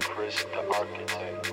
[0.00, 1.52] Chris the Architect.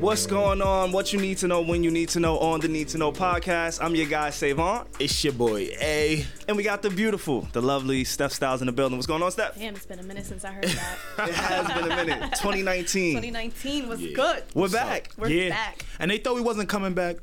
[0.00, 0.92] What's going on?
[0.92, 3.12] What you need to know when you need to know on the Need to Know
[3.12, 3.82] podcast.
[3.82, 4.86] I'm your guy, Savon.
[4.98, 6.26] It's your boy A.
[6.48, 8.98] And we got the beautiful, the lovely Steph Styles in the building.
[8.98, 9.56] What's going on, Steph?
[9.58, 10.98] Damn, it's been a minute since I heard that.
[11.28, 12.20] It has been a minute.
[12.32, 13.14] 2019.
[13.14, 14.14] 2019 was Yeah.
[14.14, 14.42] good.
[14.54, 15.12] We're back.
[15.16, 15.48] We're yeah.
[15.48, 15.86] back.
[15.98, 17.16] And they thought we wasn't coming back.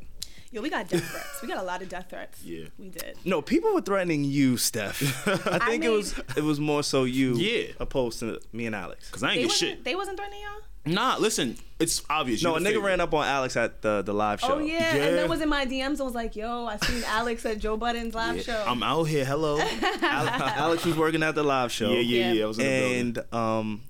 [0.54, 1.42] Yo, we got death threats.
[1.42, 2.42] We got a lot of death threats.
[2.46, 2.66] Yeah.
[2.78, 3.18] We did.
[3.26, 5.02] No, people were threatening you, Steph.
[5.48, 7.72] I think it mean- was it was more so you Yeah.
[7.80, 9.10] opposed to me and Alex.
[9.10, 9.84] Cause I ain't They get shit.
[9.84, 10.62] they wasn't threatening y'all?
[10.94, 12.44] Nah, listen, it's obvious.
[12.44, 12.82] No, a nigga favorite.
[12.82, 14.56] ran up on Alex at the, the live show.
[14.56, 14.96] Oh, yeah.
[14.96, 15.04] Yeah.
[15.06, 17.78] And then was in my DMs and was like, yo, I seen Alex at Joe
[17.78, 18.64] Budden's live show.
[18.68, 19.24] I'm out here.
[19.26, 19.60] Hello.
[19.60, 21.90] Alex was working at the live show.
[21.92, 22.44] yeah, yeah, Yeah.
[22.44, 23.82] I was in the and um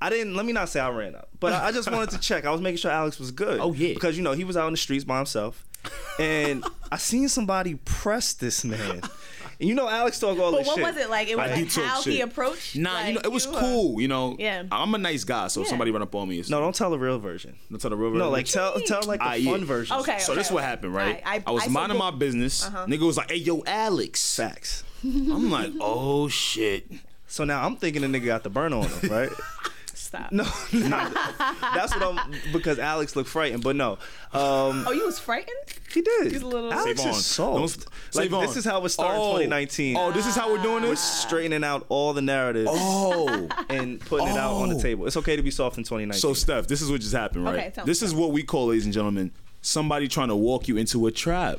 [0.00, 2.18] I didn't let me not say I ran up, but I, I just wanted to
[2.18, 2.44] check.
[2.44, 3.58] I was making sure Alex was good.
[3.60, 3.94] Oh, yeah.
[3.94, 5.64] Because you know, he was out in the streets by himself.
[6.18, 9.02] And I seen somebody press this man.
[9.58, 11.28] And you know Alex talk all but this what was it like?
[11.28, 12.76] It was I like how he approached?
[12.76, 14.00] Nah, like, you know, it was were- cool.
[14.00, 14.64] You know, Yeah.
[14.70, 15.70] I'm a nice guy, so if Yeah.
[15.70, 17.54] somebody run up on me, it's No, don't tell the real version.
[17.70, 18.10] don't tell the real.
[18.10, 18.26] version.
[18.26, 19.64] No, like tell tell like the Ah, fun yeah.
[19.64, 19.96] version.
[19.98, 20.18] Okay.
[20.18, 21.22] So okay, this is what happened, right?
[21.24, 22.66] I, I, was I minding my business.
[22.66, 22.86] Uh-huh.
[22.86, 24.84] Nigga was like, "Hey, yo, Alex." Facts.
[25.02, 26.90] I'm like, "Oh shit."
[27.26, 29.30] So now I'm thinking the nigga got the burn on him, right?
[30.06, 30.30] Stop.
[30.30, 31.12] no, not,
[31.74, 33.92] that's what I'm because Alex looked frightened, but no.
[34.32, 35.56] Um Oh, you was frightened?
[35.92, 36.30] he did.
[36.30, 37.18] He's a little- Alex Save on.
[37.18, 37.86] is soft.
[38.14, 38.46] Like save on.
[38.46, 39.32] this is how we're starting Oh.
[39.32, 39.96] 2019.
[39.96, 40.88] Oh, this is how we're doing it?
[40.88, 41.00] We're this.
[41.00, 43.48] straightening out all the narratives Oh.
[43.68, 44.80] and putting it out on the Oh.
[44.80, 45.06] table.
[45.06, 46.20] It's okay to be soft in 2019.
[46.20, 47.54] So, Steph, this is what just happened, right?
[47.58, 47.90] Okay, tell me.
[47.90, 49.32] this is what we call, ladies and gentlemen,
[49.62, 51.58] somebody trying to walk you into a trap.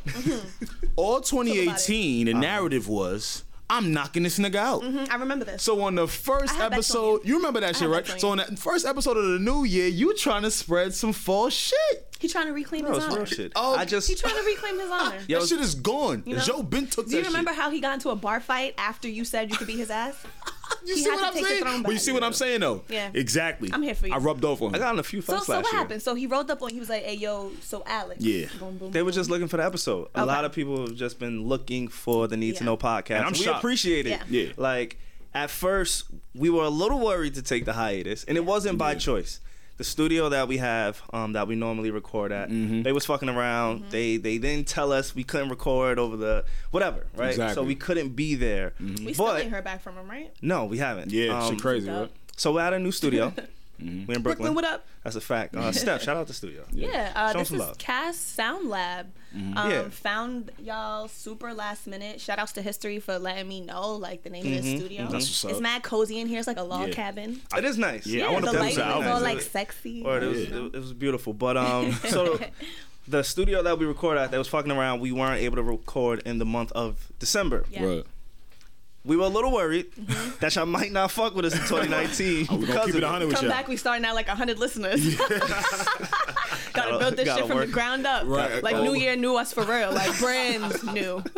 [0.95, 4.81] All 2018, the narrative was, I'm knocking this nigga out.
[4.81, 5.61] Mm, I remember this.
[5.61, 7.31] So on the first I have bets on episode, you.
[7.33, 8.05] you remember that I shit, right?
[8.19, 11.53] So on that first episode of the new year, you trying to spread some false
[11.53, 12.07] shit.
[12.19, 13.15] he trying to reclaim no, his honor.
[13.17, 13.51] real shit.
[13.57, 15.17] Oh, I just He trying to reclaim his honor.
[15.27, 16.23] Yo, that shit is gone.
[16.25, 16.37] know?
[16.39, 17.59] Joe Budden took Do that you remember shit.
[17.59, 20.15] how he got into a bar fight after you said you could beat his ass?
[20.85, 21.61] You he see what I'm saying?
[21.63, 22.83] throne But you see what I'm saying, though?
[22.89, 23.09] Yeah.
[23.13, 23.69] Exactly.
[23.73, 24.13] I'm here for you.
[24.13, 24.75] I rubbed off on Him.
[24.75, 25.81] I got in a few So, fights so last what year.
[25.81, 26.01] happened?
[26.01, 26.69] So he rolled up on.
[26.69, 28.47] He was like, "Hey, yo, so Alex." Yeah.
[28.59, 30.07] Boom, boom, They were just looking for the episode.
[30.15, 32.65] A lot of people have just been looking for the Need to Yeah.
[32.65, 33.17] Know podcast.
[33.17, 33.59] And I'm we shocked.
[33.59, 34.21] appreciate it.
[34.29, 34.43] Yeah.
[34.45, 34.53] Yeah.
[34.57, 34.97] Like
[35.33, 38.93] at first, we were a little worried to take the hiatus, and it wasn't by
[38.93, 38.97] Yeah.
[38.99, 39.39] choice.
[39.77, 42.81] The studio that we have, um, that we normally record at, Mm-hmm.
[42.81, 43.81] they was fucking around.
[43.81, 43.89] Mm-hmm.
[43.91, 47.35] They they didn't tell us we couldn't record over the whatever, right?
[47.53, 48.73] So we couldn't be there.
[48.79, 50.31] We still But ain't heard back from him, right?
[50.41, 51.11] no, we haven't.
[51.11, 52.09] Yeah, Um, shit crazy, right?
[52.35, 53.33] So we're at a new studio.
[53.79, 54.23] We in Brooklyn.
[54.23, 54.85] Brooklyn, what up?
[55.03, 55.55] That's a fact.
[55.55, 56.65] Uh, Steph, shout out the studio.
[56.71, 57.77] Yeah, uh, Show this some is love.
[57.77, 59.07] Cass Sound Lab.
[59.35, 59.89] Um, Yeah.
[59.89, 62.19] Found y'all super last minute.
[62.19, 64.61] Shout outs to History for letting me know like the name of Mm-hmm.
[64.71, 65.01] this studio.
[65.03, 65.51] That's what's up.
[65.51, 66.39] It's mad cozy in here.
[66.39, 66.93] It's like a log Yeah.
[66.95, 67.41] cabin.
[67.55, 68.07] It is nice.
[68.07, 69.03] Yeah, I wanna the put lighting this is out.
[69.03, 70.03] all like sexy.
[70.03, 70.65] or it was, Yeah.
[70.73, 71.33] it, was beautiful.
[71.33, 72.39] But um, so
[73.07, 75.01] the studio that we record at, they was fucking around.
[75.01, 77.65] We weren't able to record in the month of December.
[77.69, 77.83] Yeah.
[77.85, 78.05] Right.
[79.05, 80.39] We were a little worried mm-hmm.
[80.41, 83.01] that y'all might not fuck with us in 2019 Oh, we gonna because keep of
[83.01, 83.53] it 100 with Come y'all.
[83.53, 85.15] back, we starting at like 100 listeners.
[87.15, 87.67] Gotta Gotta- build this shit from work.
[87.67, 88.23] the ground up.
[88.25, 88.63] Right.
[88.63, 88.83] Like Oh.
[88.83, 89.91] New Year knew us for real.
[89.91, 91.23] Like brand new.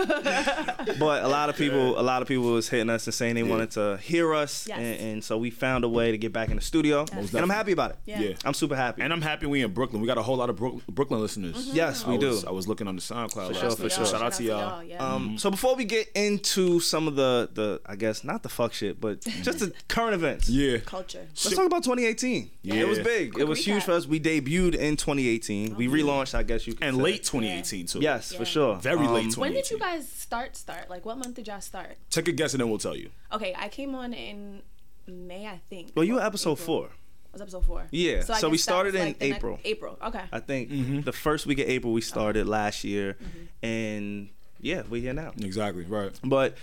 [1.00, 3.44] But a lot of people, a lot of people was hitting us and saying they
[3.44, 4.78] wanted to hear us, Yes.
[4.80, 7.50] and, and so we found a way to get back in the studio, and I'm
[7.50, 7.98] happy about it.
[8.06, 8.20] Yeah.
[8.20, 8.34] Yeah.
[8.44, 9.02] I'm super happy.
[9.02, 10.02] And I'm happy we in Brooklyn.
[10.02, 11.70] We got a whole lot of Brook- Brooklyn listeners.
[11.74, 12.28] yes, we I do.
[12.30, 13.92] was, I was looking on the SoundCloud sure, last for night.
[13.92, 14.06] sure.
[14.06, 14.84] Shout out to y'all.
[14.84, 14.98] Yeah.
[15.06, 18.74] Um, so before we get into some of the the I guess not the fuck
[18.74, 20.50] shit, but just the current events.
[20.50, 20.78] Yeah.
[20.80, 21.28] Culture.
[21.30, 22.50] Let's talk about 2018.
[22.64, 22.76] Yeah.
[22.76, 23.34] It was big.
[23.34, 24.06] Quick it was huge for us.
[24.08, 25.59] We debuted in 2018.
[25.68, 27.02] We relaunched, I guess you could And say.
[27.04, 28.00] late 2018 too.
[28.00, 28.38] Yes, Yeah.
[28.40, 28.76] for sure.
[28.78, 29.42] Very Um, late 2018.
[29.42, 30.56] When did you guys start?
[30.56, 31.98] Start like what month did y'all start?
[32.10, 33.10] Take a guess and then we'll tell you.
[33.32, 34.62] Okay, I came on in
[35.08, 35.92] May, I think.
[35.96, 36.66] Well, you were episode April.
[36.66, 36.90] four.
[37.34, 37.88] Was episode four?
[37.92, 39.60] Yeah, I so we guess that was, started in like, the next- April.
[39.64, 39.98] April.
[40.04, 40.24] Okay.
[40.32, 41.02] I think Mm-hmm.
[41.02, 43.66] the first week of April we started last year, Mm-hmm.
[43.66, 44.30] and
[44.62, 45.32] yeah, we're here now.
[45.40, 45.84] Exactly.
[45.84, 46.12] Right.
[46.24, 46.58] But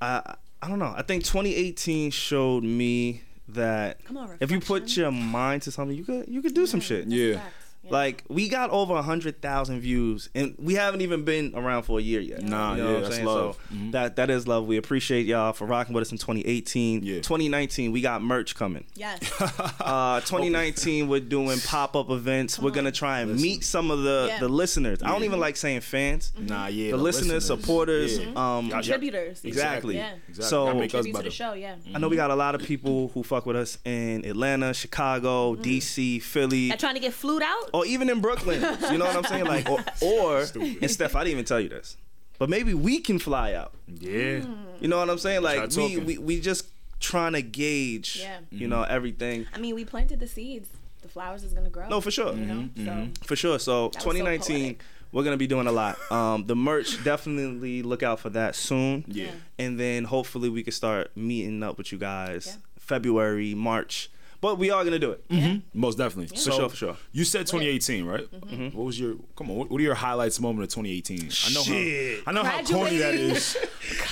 [0.00, 0.92] I I don't know.
[0.96, 6.04] I think 2018 showed me that on, if you put your mind to something, you
[6.04, 7.06] could you could do some shit.
[7.08, 7.36] Yeah.
[7.36, 7.54] fact.
[7.88, 7.92] Yeah.
[7.94, 11.98] Like we got over a hundred thousand views, and we haven't even been around for
[11.98, 12.42] a year yet.
[12.42, 13.26] Nah, You know yeah, what I'm that's saying?
[13.26, 13.58] love.
[13.70, 13.92] So Mhm.
[13.92, 14.66] that that is love.
[14.66, 17.02] We appreciate y'all for rocking with us in 2018.
[17.02, 17.16] Yeah.
[17.20, 18.84] 2019, we got merch coming.
[18.94, 19.18] yes.
[19.80, 22.58] Uh, 2019, we're doing pop up events.
[22.58, 24.40] We're gonna try and meet some of the Yeah.
[24.40, 25.02] the listeners.
[25.02, 26.32] I don't even like saying fans.
[26.38, 26.90] Nah, yeah.
[26.90, 28.18] The listeners, supporters.
[28.18, 28.32] Yeah.
[28.36, 29.44] Um, Contributors.
[29.44, 29.96] Exactly.
[29.96, 30.12] Yeah.
[30.28, 30.44] Exactly.
[30.44, 31.52] So- Y'all make us Contribute to the show.
[31.54, 31.76] Yeah.
[31.94, 35.54] I know we got a lot of people who fuck with us in Atlanta, Chicago,
[35.54, 37.70] DC, Philly, Y'all trying to get flued out?
[37.78, 38.60] Or even in Brooklyn.
[38.90, 39.44] You know what I'm saying?
[39.46, 41.96] Like, or, or and Steph, I didn't even tell you this,
[42.38, 43.72] but maybe we can fly out.
[43.86, 44.44] Yeah.
[44.80, 45.42] You know what I'm saying?
[45.42, 46.66] Like, we, we we just
[47.00, 48.38] trying to gauge, Yeah.
[48.50, 49.46] you know, everything.
[49.54, 50.68] I mean, we planted the seeds.
[51.02, 51.88] The flowers is gonna grow.
[51.88, 52.34] No, for sure.
[52.34, 52.68] You know.
[52.76, 53.12] Mm-hmm.
[53.20, 53.58] So For sure.
[53.58, 54.76] So was so 2019,
[55.12, 55.96] we're gonna be doing a lot.
[56.10, 59.04] Um, the merch definitely look out for that soon.
[59.06, 59.30] Yeah.
[59.58, 62.54] And then hopefully we can start meeting up with you guys Yeah.
[62.78, 64.10] February, March.
[64.40, 65.62] But we are gonna do it.
[65.74, 66.36] Most definitely.
[66.36, 66.96] For sure, for sure.
[67.12, 68.30] You said 2018, right?
[68.30, 68.76] Mm-hmm.
[68.76, 69.16] What was your?
[69.36, 69.56] Come on.
[69.56, 71.18] What, what are your highlights moment of 2018?
[71.18, 71.22] I
[71.54, 72.24] know Shit.
[72.24, 72.30] how.
[72.30, 73.36] I know how corny that Graduating.
[73.36, 73.56] is.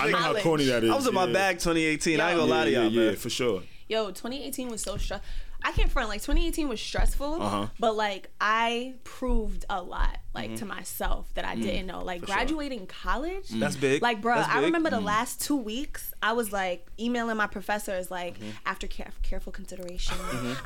[0.00, 0.43] I know how College.
[0.43, 0.90] corny that is.
[0.90, 1.32] I was in my yeah.
[1.32, 2.20] bag 2018.
[2.20, 3.17] I ain't gonna Yeah, lie to yeah, y'all, yeah, man.
[3.17, 3.62] for sure.
[3.88, 5.26] Yo, 2018 was so stressful.
[5.62, 7.67] I can't front like 2018 was stressful, Uh-huh.
[7.81, 10.56] but like I proved a lot like Mm-hmm.
[10.56, 12.05] to myself that I didn't know.
[12.05, 14.00] Like graduating college, That's big.
[14.03, 14.65] like bro, That's I big.
[14.67, 18.50] remember the last two weeks I was like emailing my professors like Mm-hmm.
[18.67, 20.17] after care- careful consideration,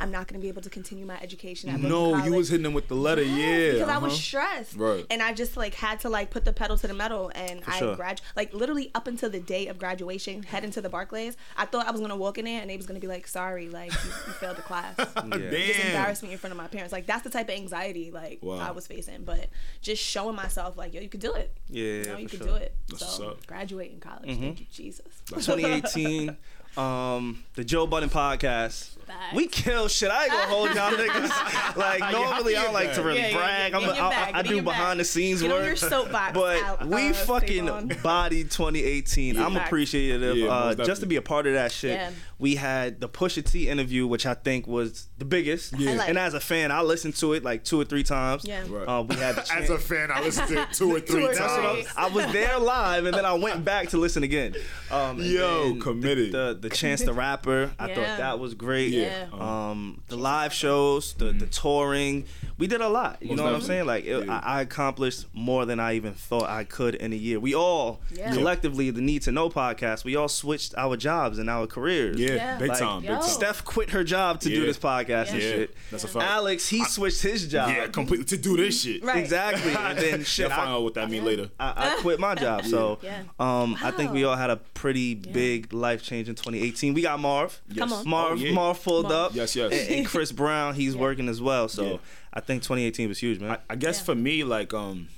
[0.01, 1.81] I'm not gonna be able to continue my education.
[1.89, 3.23] No, you was hitting them with the letter.
[3.23, 4.21] Yeah, because I was uh-huh.
[4.21, 5.07] stressed, Right.
[5.11, 7.79] And I just like had to like put the pedal to the metal, and I
[7.79, 7.97] sure.
[7.97, 11.37] grad like literally up until the day of graduation, heading to the Barclays.
[11.57, 13.69] I thought I was gonna walk in there and they was gonna be like, "Sorry,
[13.69, 14.95] like you, you failed the class."
[15.41, 15.51] Yeah.
[15.67, 15.87] Just Damn.
[15.93, 16.93] embarrass me in front of my parents.
[16.93, 18.59] Like that's the type of anxiety like Wow.
[18.59, 19.47] I was facing, but
[19.81, 21.57] just showing myself like, yo, you could do it.
[21.69, 22.59] Yeah, you know, you for could sure.
[22.59, 22.75] do it.
[22.89, 23.47] That's what's so up.
[23.47, 25.07] graduating college, thank you, Jesus.
[25.27, 26.37] 2018,
[26.77, 28.97] um, the Joe Budden podcast.
[29.11, 29.35] Facts.
[29.37, 30.11] We kill shit.
[30.11, 31.31] I ain't gonna hold y'all niggas.
[31.77, 33.73] Like normally, I like to really Yeah, yeah, brag.
[33.73, 33.79] yeah.
[33.79, 34.65] I'm a, in I, I do your bag.
[34.65, 35.67] behind the scenes Get on work.
[35.67, 37.93] your soapbox, But Al- we uh, fucking Savon.
[38.03, 39.39] bodied 2018.
[39.39, 39.67] I'm Facts.
[39.67, 41.93] appreciative Yeah, uh, just to be a part of that shit.
[41.93, 42.11] Yeah.
[42.39, 45.79] We had the Pusha T interview, which I think was the biggest.
[45.79, 45.91] Yeah.
[45.91, 46.09] Highlight.
[46.09, 48.45] And as a fan, I listened to it like two or three times.
[48.45, 48.65] Yeah.
[48.69, 48.89] Right.
[48.89, 51.35] Uh, we had the As a fan, I listened to it two or three or
[51.35, 51.87] That's what times.
[51.97, 54.55] I, I was there live, and then I went back to listen again.
[54.91, 56.33] Um, Yo, committed.
[56.33, 57.95] The, the the Chance the Rapper, I Yeah.
[57.95, 58.93] thought that was great.
[59.01, 59.27] Yeah.
[59.33, 62.25] Um, the live shows, the the touring,
[62.59, 63.19] we did a lot.
[63.21, 63.87] You Most know what I'm saying?
[63.87, 64.41] Like it, Yeah.
[64.45, 67.39] I, I accomplished more than I even thought I could in a year.
[67.41, 68.33] We all Yeah.
[68.33, 72.19] collectively, the Need to Know podcast, we all switched our jobs and our careers.
[72.19, 72.59] Yeah, Yeah.
[72.59, 73.23] big Like, time, big time.
[73.23, 75.51] Steph quit her job to do this podcast and Yeah.
[75.51, 75.75] shit.
[75.91, 76.25] That's a fact.
[76.31, 77.71] Alex, he switched his job.
[77.71, 79.03] yeah, completely to do this shit.
[79.05, 79.17] Right.
[79.19, 79.73] Exactly.
[79.75, 81.51] And then shit, You'll find I, out what that mean later.
[81.59, 82.65] I, I quit my job.
[82.67, 83.23] So Yeah.
[83.39, 86.95] um, I think we all had a pretty big life change in 2018.
[86.95, 87.61] We got Marv.
[87.77, 88.09] Come on.
[88.09, 88.53] Marv, Oh, yeah.
[88.53, 89.15] Marv pulled Marv.
[89.31, 89.35] up.
[89.35, 89.73] Yes, yes.
[89.73, 91.69] And, and Chris Brown, he's working as well.
[91.69, 91.97] So Yeah.
[92.35, 93.59] I think 2018 was huge, man.
[93.69, 94.05] I guess Yeah.
[94.05, 95.09] for me, like, um,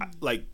[0.00, 0.44] I, like,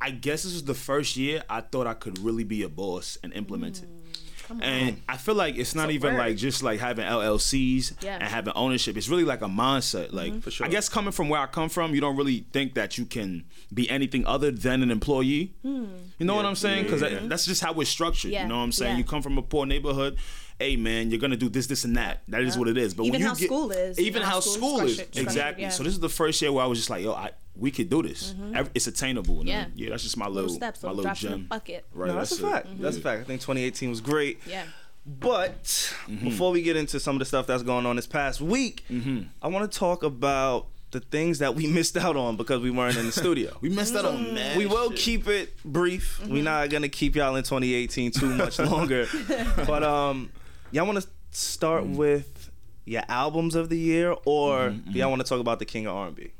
[0.00, 3.16] I guess this was the first year I thought I could really be a boss
[3.22, 3.88] and implement it.
[3.88, 4.62] Mm.
[4.62, 6.18] And I feel like it's not a even word.
[6.20, 8.14] like just like having LLCs Yeah.
[8.14, 8.96] and having ownership.
[8.96, 10.12] It's really like a mindset.
[10.12, 10.40] Like, mm-hmm.
[10.40, 10.66] For sure.
[10.66, 13.44] I guess coming from where I come from, you don't really think that you can
[13.74, 15.52] be anything other than an employee.
[15.62, 15.86] Hmm.
[16.18, 16.84] You know what I'm saying?
[16.84, 17.18] Because yeah, yeah.
[17.24, 18.30] that's just how it's structured.
[18.30, 18.92] Yeah, You know what I'm saying?
[18.92, 18.98] yeah.
[18.98, 20.16] You come from a poor neighborhood.
[20.58, 22.22] Hey man, you're gonna do this, this, and that.
[22.28, 22.94] That is what it is.
[22.94, 24.80] But Even when you how get, school is, you even know, how school is school
[24.80, 25.62] is, structured- structured, exactly.
[25.64, 25.68] yeah.
[25.70, 27.90] So this is the first year where I was just like, yo, I, we could
[27.90, 28.34] do this.
[28.54, 29.40] Ev- It's attainable.
[29.40, 29.62] And Yeah.
[29.64, 29.90] then, yeah.
[29.90, 31.46] That's just my little, steps, my little little drops in the gem.
[31.46, 31.84] bucket.
[31.92, 32.08] Right.
[32.08, 32.50] no, that's, a it.
[32.50, 32.80] fact.
[32.80, 33.20] That's a fact.
[33.20, 34.40] I think 2018 was great.
[34.46, 34.64] Yeah.
[35.06, 35.62] But
[36.08, 36.24] Mm-hmm.
[36.24, 39.22] before we get into some of the stuff that's going on this past week, Mm-hmm.
[39.42, 42.96] I want to talk about the things that we missed out on because we weren't
[42.96, 43.56] in the studio.
[43.60, 44.98] We messed out on mad we will shit.
[45.00, 46.18] keep it brief.
[46.22, 46.32] Mm-hmm.
[46.32, 49.06] We're not gonna keep y'all in 2018 too much longer.
[49.66, 50.30] but um,
[50.72, 51.96] y'all want to start Mm-hmm.
[51.96, 52.50] with
[52.84, 55.86] your albums of the year, or Mm-hmm, do y'all want to talk about the king
[55.86, 56.30] of R&B?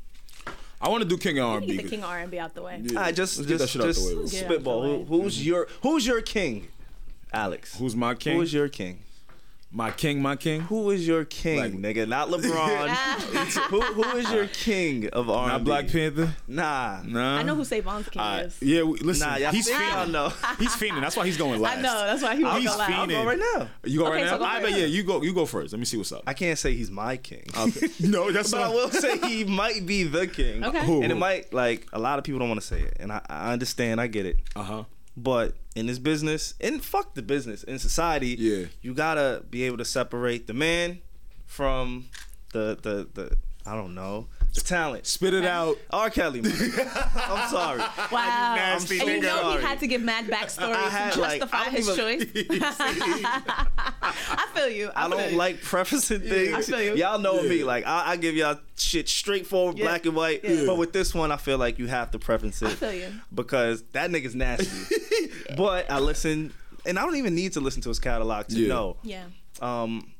[0.79, 1.77] I want to do King of Get R&B.
[1.77, 2.79] the king of R&B out the way.
[2.83, 3.01] Yeah.
[3.01, 4.27] I just Let's get that just out the just way real.
[4.27, 4.81] Get out spitball.
[4.83, 5.23] the Who, way.
[5.23, 6.67] who's your who's your king,
[7.33, 7.77] Alex?
[7.79, 8.35] Who's my king?
[8.35, 8.99] Who is your king?
[9.69, 10.21] My king?
[10.21, 10.61] My king?
[10.61, 12.07] Who is your king, Like- nigga?
[12.07, 12.87] Not LeBron.
[13.69, 15.51] who who is your king of R&B?
[15.51, 16.33] Not Black Panther.
[16.47, 17.01] Nah.
[17.05, 17.37] Nah.
[17.37, 18.45] I know who Savon's king Alright.
[18.45, 18.61] is.
[18.61, 19.27] Yeah, we, listen.
[19.29, 20.11] Nah, y'all he's think y'all fiending.
[20.11, 20.29] know.
[20.59, 21.01] He's fiending.
[21.01, 21.77] That's why he's going last.
[21.77, 22.05] I know.
[22.05, 22.89] That's why he was He's go last.
[22.91, 23.09] I'll fiending.
[23.11, 23.69] go right now.
[23.83, 24.31] You go Okay, right now.
[24.31, 24.69] so go I bet.
[24.69, 24.77] first.
[24.79, 25.21] Yeah, you go.
[25.21, 25.73] You go first.
[25.73, 26.23] Let me see what's up.
[26.25, 27.43] I can't say he's my king.
[27.57, 27.87] Okay.
[28.07, 30.63] no, that's But I will say he might be the king.
[30.63, 30.85] Okay.
[30.85, 31.03] Who?
[31.03, 33.21] And it might like a lot of people don't want to say it, and I,
[33.29, 34.37] I understand, I get it.
[34.55, 34.83] Uh huh.
[35.15, 38.65] But in this business, and fuck the business, in society, Yeah.
[38.81, 40.99] you gotta be able to separate the man
[41.45, 42.05] from
[42.53, 45.05] the the the I don't know the talent.
[45.05, 45.77] Spit it out.
[45.91, 46.09] R.
[46.09, 46.53] Kelly, man.
[47.15, 47.79] I'm sorry.
[48.11, 48.55] Wow.
[48.55, 49.61] nasty and you know Sorry.
[49.61, 52.47] he had to give mad backstory I had, to justify I don't his even- choice.
[53.25, 54.89] I feel you.
[54.95, 55.37] I, I feel don't you.
[55.37, 56.53] like prefacing things.
[56.53, 56.95] I feel you.
[56.95, 57.49] Y'all know Yeah.
[57.49, 57.63] me.
[57.65, 59.85] Like I, I give y'all shit straightforward, Yeah.
[59.85, 60.43] black and white.
[60.43, 60.63] Yeah.
[60.65, 62.67] But with this one, I feel like you have to preface it.
[62.67, 63.09] I feel you.
[63.33, 64.95] because that nigga's nasty.
[65.55, 66.53] but I listen,
[66.85, 68.67] and I don't even need to listen to his catalog to Yeah.
[68.67, 69.23] know, Yeah.
[69.61, 70.11] um,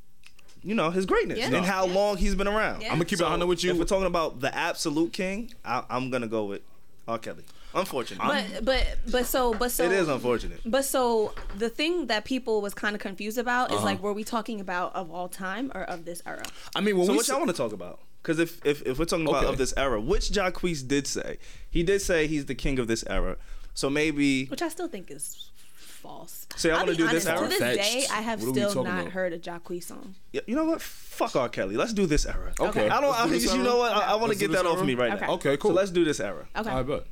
[0.63, 1.53] you know, his greatness Yeah.
[1.55, 1.93] and how Yeah.
[1.93, 2.81] long he's been around.
[2.81, 2.87] Yeah.
[2.89, 3.71] I'm gonna keep it 100 with you.
[3.71, 6.61] If we're talking about the absolute king, I, I'm gonna go with
[7.07, 7.17] R.
[7.19, 7.43] Kelly.
[7.75, 10.61] Unfortunately, But but but so but so it is unfortunate.
[10.65, 13.77] But so the thing that people was kind of confused about Uh-huh.
[13.79, 16.43] is like, were we talking about of all time or of this era?
[16.75, 17.99] I mean, when So we what say- y'all want to talk about?
[18.23, 19.51] Because if, if if we're talking about Okay.
[19.53, 21.37] of this era, which Jacquees did say,
[21.69, 23.37] he did say he's the king of this era.
[23.77, 26.47] So maybe Which I still think is false.
[26.55, 27.39] Say I'll wanna be do this honest, era?
[27.41, 27.93] To this Fetched.
[27.93, 29.11] day, I have What are we still not about?
[29.11, 30.15] heard a Jacquees song.
[30.33, 30.81] Y- You know what?
[30.81, 31.47] Fuck R.
[31.47, 31.75] Kelly.
[31.77, 32.53] Let's do this era.
[32.59, 32.89] Okay.
[32.89, 33.13] I don't.
[33.15, 33.63] I, do you era?
[33.63, 33.91] know what?
[33.91, 35.27] I, I want to get this that off me right Okay.
[35.27, 35.33] now.
[35.33, 35.71] Okay, cool.
[35.71, 36.47] So let's do this era.
[36.55, 36.69] Okay.
[36.71, 37.03] I bet.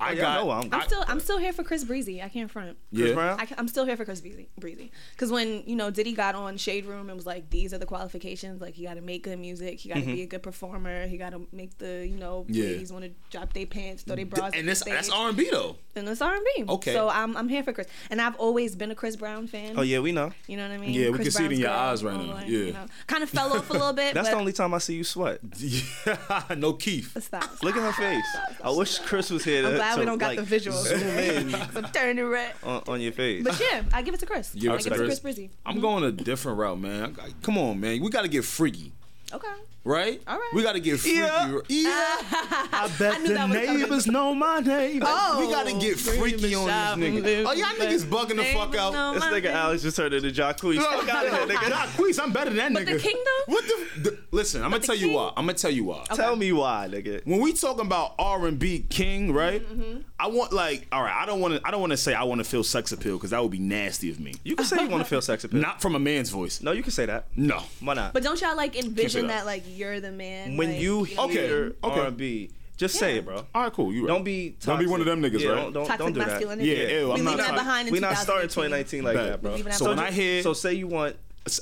[0.00, 0.44] I yeah, got.
[0.44, 2.20] Know I'm- I'm still I'm still here for Chris Breezy.
[2.20, 2.76] I can't front.
[2.94, 3.14] Chris yeah.
[3.14, 3.40] Brown.
[3.40, 4.48] I am still here for Chris Breezy.
[4.58, 4.90] Breezy.
[5.12, 7.86] Because when you know Diddy got on Shade Room and was like, "These are the
[7.86, 8.60] qualifications.
[8.60, 9.78] Like, he got to make good music.
[9.80, 10.14] He got to Mm-hmm.
[10.14, 11.06] be a good performer.
[11.06, 12.64] He got to make the you know Yeah.
[12.64, 14.52] ladies want to drop their pants, throw their bras.
[14.54, 15.10] and the that's.
[15.10, 15.76] R and B though.
[15.94, 16.64] and it's R and B.
[16.68, 16.92] Okay.
[16.92, 19.74] So I'm I'm here for Chris, and I've always been a Chris Brown fan.
[19.78, 20.32] Oh yeah, we know.
[20.48, 20.90] You know what I mean?
[20.90, 22.38] Yeah, we can see it in your eyes right now.
[22.40, 22.46] Yeah.
[22.46, 22.86] You know?
[23.06, 24.14] Kind of fell off a little bit.
[24.14, 25.38] That's the only time I see you sweat.
[26.56, 27.16] no Keith.
[27.22, 27.62] Stop.
[27.62, 28.24] Look at her face.
[28.62, 29.62] I wish Chris was here.
[29.84, 30.86] To, I'm glad to, we don't got the visuals.
[30.86, 32.52] Zoom in I'm turning red.
[32.62, 33.44] on, on your face.
[33.44, 34.52] But yeah, I give it to Chris.
[34.54, 35.20] Give I it to give it to Chris.
[35.20, 35.50] Chris Breezy.
[35.66, 37.16] I'm going a different route, man.
[37.20, 38.02] I- I- Come on, man.
[38.02, 38.92] We got to get freaky,
[39.32, 39.46] Okay.
[39.84, 40.20] Right?
[40.26, 40.50] All right.
[40.54, 41.18] We got to get freaky.
[41.18, 41.58] Yeah.
[41.68, 41.90] Yeah.
[41.90, 43.48] I bet knew that
[43.88, 44.12] was coming.
[44.12, 45.02] know my name.
[45.16, 46.66] Oh, we got to get freaky on
[47.00, 47.44] this nigga.
[47.46, 49.14] Oh, y'all niggas bugging the fuck out.
[49.14, 50.76] This nigga Alex just turned into Jacquees.
[50.80, 51.70] Fuck out of here, nigga.
[51.70, 52.94] Jacquees, I'm better than that But nigga.
[52.94, 53.52] the king though?
[53.54, 54.18] What the, the?
[54.30, 55.28] Listen, I'm gonna the tell you why.
[55.36, 56.04] I'm gonna tell you why.
[56.12, 57.24] Tell me why, nigga.
[57.26, 59.62] When we talking about R and B king, right?
[59.62, 60.00] Mm-hmm.
[60.18, 61.14] I want like, all right.
[61.14, 61.60] I don't want to.
[61.66, 63.58] I don't want to say I want to feel sex appeal because that would be
[63.58, 64.34] nasty of me.
[64.42, 65.60] You can say you want to feel sex appeal.
[65.60, 66.62] Not from a man's voice.
[66.62, 67.26] No, you can say that.
[67.36, 67.62] No.
[67.80, 68.12] Why not?
[68.12, 69.40] But don't y'all like envision that.
[69.40, 70.56] that like you're the man?
[70.56, 72.00] when like, you know, Okay, hear okay.
[72.00, 73.44] R&B, just say it, bro.
[73.54, 73.92] All right, cool.
[73.92, 74.14] You right.
[74.14, 75.56] Don't be Don't be one of them niggas, yeah, right?
[75.62, 76.28] Don't don't, toxic don't do that.
[76.28, 76.68] masculinity.
[76.70, 77.54] Yeah, ew, we I'm not leaving that toxic.
[77.56, 79.26] behind in We not starting 2019 like Bet.
[79.28, 79.70] that, bro.
[79.72, 79.98] So when.
[79.98, 81.16] I hear, So say you want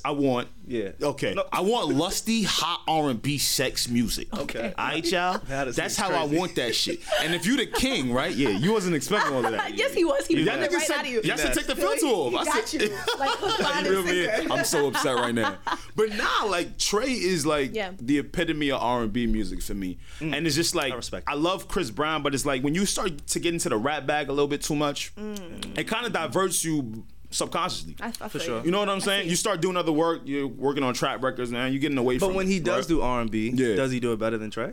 [0.05, 0.49] I want.
[0.67, 0.91] Yeah.
[1.03, 1.35] Okay.
[1.35, 1.45] No.
[1.53, 4.33] I want lusty, hot R and B sex music.
[4.37, 4.73] Okay.
[4.79, 5.41] All right, y'all.
[5.49, 6.37] That is- That's how crazy.
[6.37, 7.01] I want that shit.
[7.21, 8.33] And if you the king, right?
[8.35, 9.75] Yeah, you wasn't expecting all of that.
[9.77, 10.25] yes, he was.
[10.27, 10.75] He You pulled nasty.
[10.75, 11.21] it right said, out of you.
[11.25, 12.35] Y'all should take the He filter off.
[12.35, 12.97] I got said- you.
[13.19, 14.31] Like hook, line, You know what I mean?
[14.37, 14.53] sinker.
[14.53, 15.59] I'm so upset right now.
[15.97, 17.93] But now, like Trey is like Yeah.
[18.01, 20.35] the epitome of R and B music for me, mm.
[20.35, 22.87] and it's just like I respect I love Chris Brown, but it's like when you
[22.87, 25.79] start to get into the rap bag a little bit too much, mm.
[25.79, 27.97] it kind of diverts you subconsciously.
[28.01, 28.65] I, I feel sure.
[28.65, 29.29] You know what I'm saying?
[29.29, 30.23] You start doing other work.
[30.25, 31.73] You're working on trap records, man.
[31.73, 32.29] You're getting away from.
[32.29, 32.97] But when he does right?
[32.97, 33.77] do R&B, Yeah.
[33.77, 34.73] does he do it better than Trey?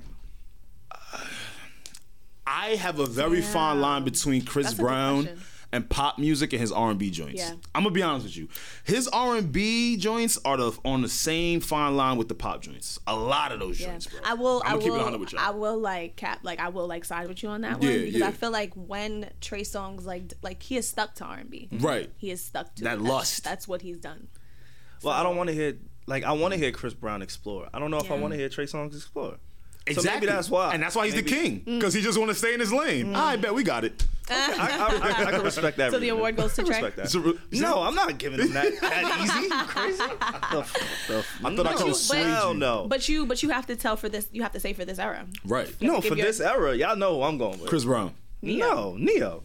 [2.45, 5.41] I have a very fine line between Chris That's a good Brown question.
[5.71, 7.35] And pop music and his R and B joints.
[7.37, 7.51] Yeah.
[7.75, 8.47] I'm gonna be honest with you.
[8.83, 12.61] His R and B joints are the, on the same fine line with the pop
[12.63, 12.97] joints.
[13.05, 13.91] A lot of those Yeah.
[13.91, 14.19] joints, bro.
[14.25, 14.63] I will.
[14.65, 14.97] I'm I gonna keep it will.
[14.97, 15.41] 100 with y'all.
[15.41, 16.39] I will like cap.
[16.41, 18.27] Like I will like side with you on that Yeah, one because yeah.
[18.27, 21.69] I feel like when Trey Songz like like he is stuck to R and B.
[21.71, 22.09] Right.
[22.17, 22.97] He is stuck to That it.
[23.03, 23.43] That's- lust.
[23.43, 24.27] That's what he's done.
[25.03, 27.69] Well, I don't want to hear like I want to hear Chris Brown explore.
[27.71, 29.37] I don't know if I want to hear Trey Songz explore.
[29.89, 30.03] Exactly.
[30.03, 30.73] So maybe that's why.
[30.73, 32.71] And that's why he's Maybe- the king because he just want to stay in his
[32.73, 33.07] lane.
[33.07, 33.15] Mm.
[33.15, 34.05] I bet we got it.
[34.31, 35.89] I, I, I, I can respect that.
[35.91, 36.81] So the award goes to I can Trey?
[36.83, 37.05] respect that.
[37.05, 39.49] It's a re- No, I'm not giving him that, that easy.
[39.67, 39.97] Crazy?
[40.51, 42.59] The the f- I thought I no, could you- sway Hell you.
[42.59, 42.85] no.
[42.87, 44.27] But you but you have to tell for this.
[44.31, 45.25] You have to say for this era.
[45.45, 45.69] Right.
[45.81, 47.69] no, for your- this era, y'all know who I'm going with.
[47.69, 48.13] Chris Brown.
[48.41, 49.43] No, Ne-Yo.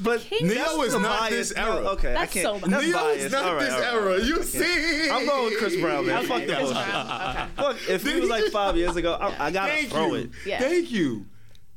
[0.00, 1.30] But King- Ne-Yo is not bias.
[1.30, 1.82] this era.
[1.82, 2.44] No, okay, That's I can't.
[2.44, 2.70] so biased.
[2.70, 3.24] that's Ne-Yo biased.
[3.26, 4.02] is not All right, this all right, era.
[4.02, 4.22] all right.
[4.24, 5.10] You see?
[5.10, 6.26] I'm going with Chris Brown, man.
[6.26, 6.74] Fuck the Chris bullshit.
[6.74, 7.06] Brown.
[7.06, 7.46] Okay.
[7.56, 10.14] Fuck, if he was like five years ago, I, I gotta Thank throw you.
[10.14, 10.30] it.
[10.46, 10.58] Yeah.
[10.58, 11.26] Thank you.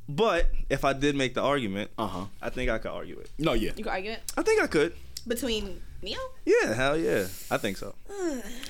[0.10, 2.26] But if I did make the argument, Uh huh.
[2.42, 3.30] I think I could argue it.
[3.38, 3.72] No, yeah.
[3.76, 4.94] You can argue it I think I could.
[5.28, 6.18] between Ne-Yo.
[6.46, 7.26] Yeah, hell yeah.
[7.50, 7.96] I think so.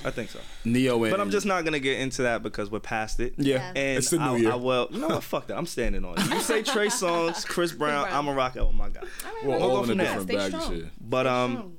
[0.04, 0.40] I think so.
[0.64, 1.10] Ne-Yo and.
[1.10, 3.34] But I'm just not gonna get into that because we're past it.
[3.36, 3.56] Yeah.
[3.56, 3.68] Yeah.
[3.68, 4.52] And it's the new I, year.
[4.52, 4.88] I will.
[4.90, 5.24] You know what?
[5.24, 5.58] Fuck that.
[5.58, 6.30] I'm standing on it.
[6.30, 8.04] You say Trey Songz, Chris Brown.
[8.04, 8.16] Brown.
[8.16, 9.02] I'm a rock out with my guy.
[9.44, 10.76] We're all in a different Stay bag of strong.
[10.80, 10.88] shit.
[11.00, 11.77] But um,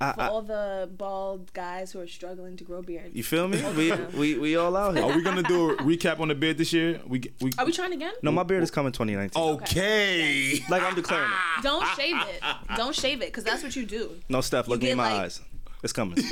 [0.00, 3.14] I, For I, all the bald guys who are struggling to grow beards.
[3.16, 3.60] you feel me?
[3.76, 5.04] We we we all out here.
[5.04, 7.00] Are we gonna do a recap on the beard this year?
[7.06, 7.50] We we.
[7.58, 8.12] Are we trying again?
[8.22, 9.42] No, my beard is coming 2019.
[9.42, 10.60] Okay.
[10.68, 11.62] Like I'm declaring it.
[11.62, 12.42] Don't shave it.
[12.76, 14.12] Don't shave it because that's what you do.
[14.28, 15.40] No, Steph, look me in my like- eyes.
[15.82, 16.18] It's coming.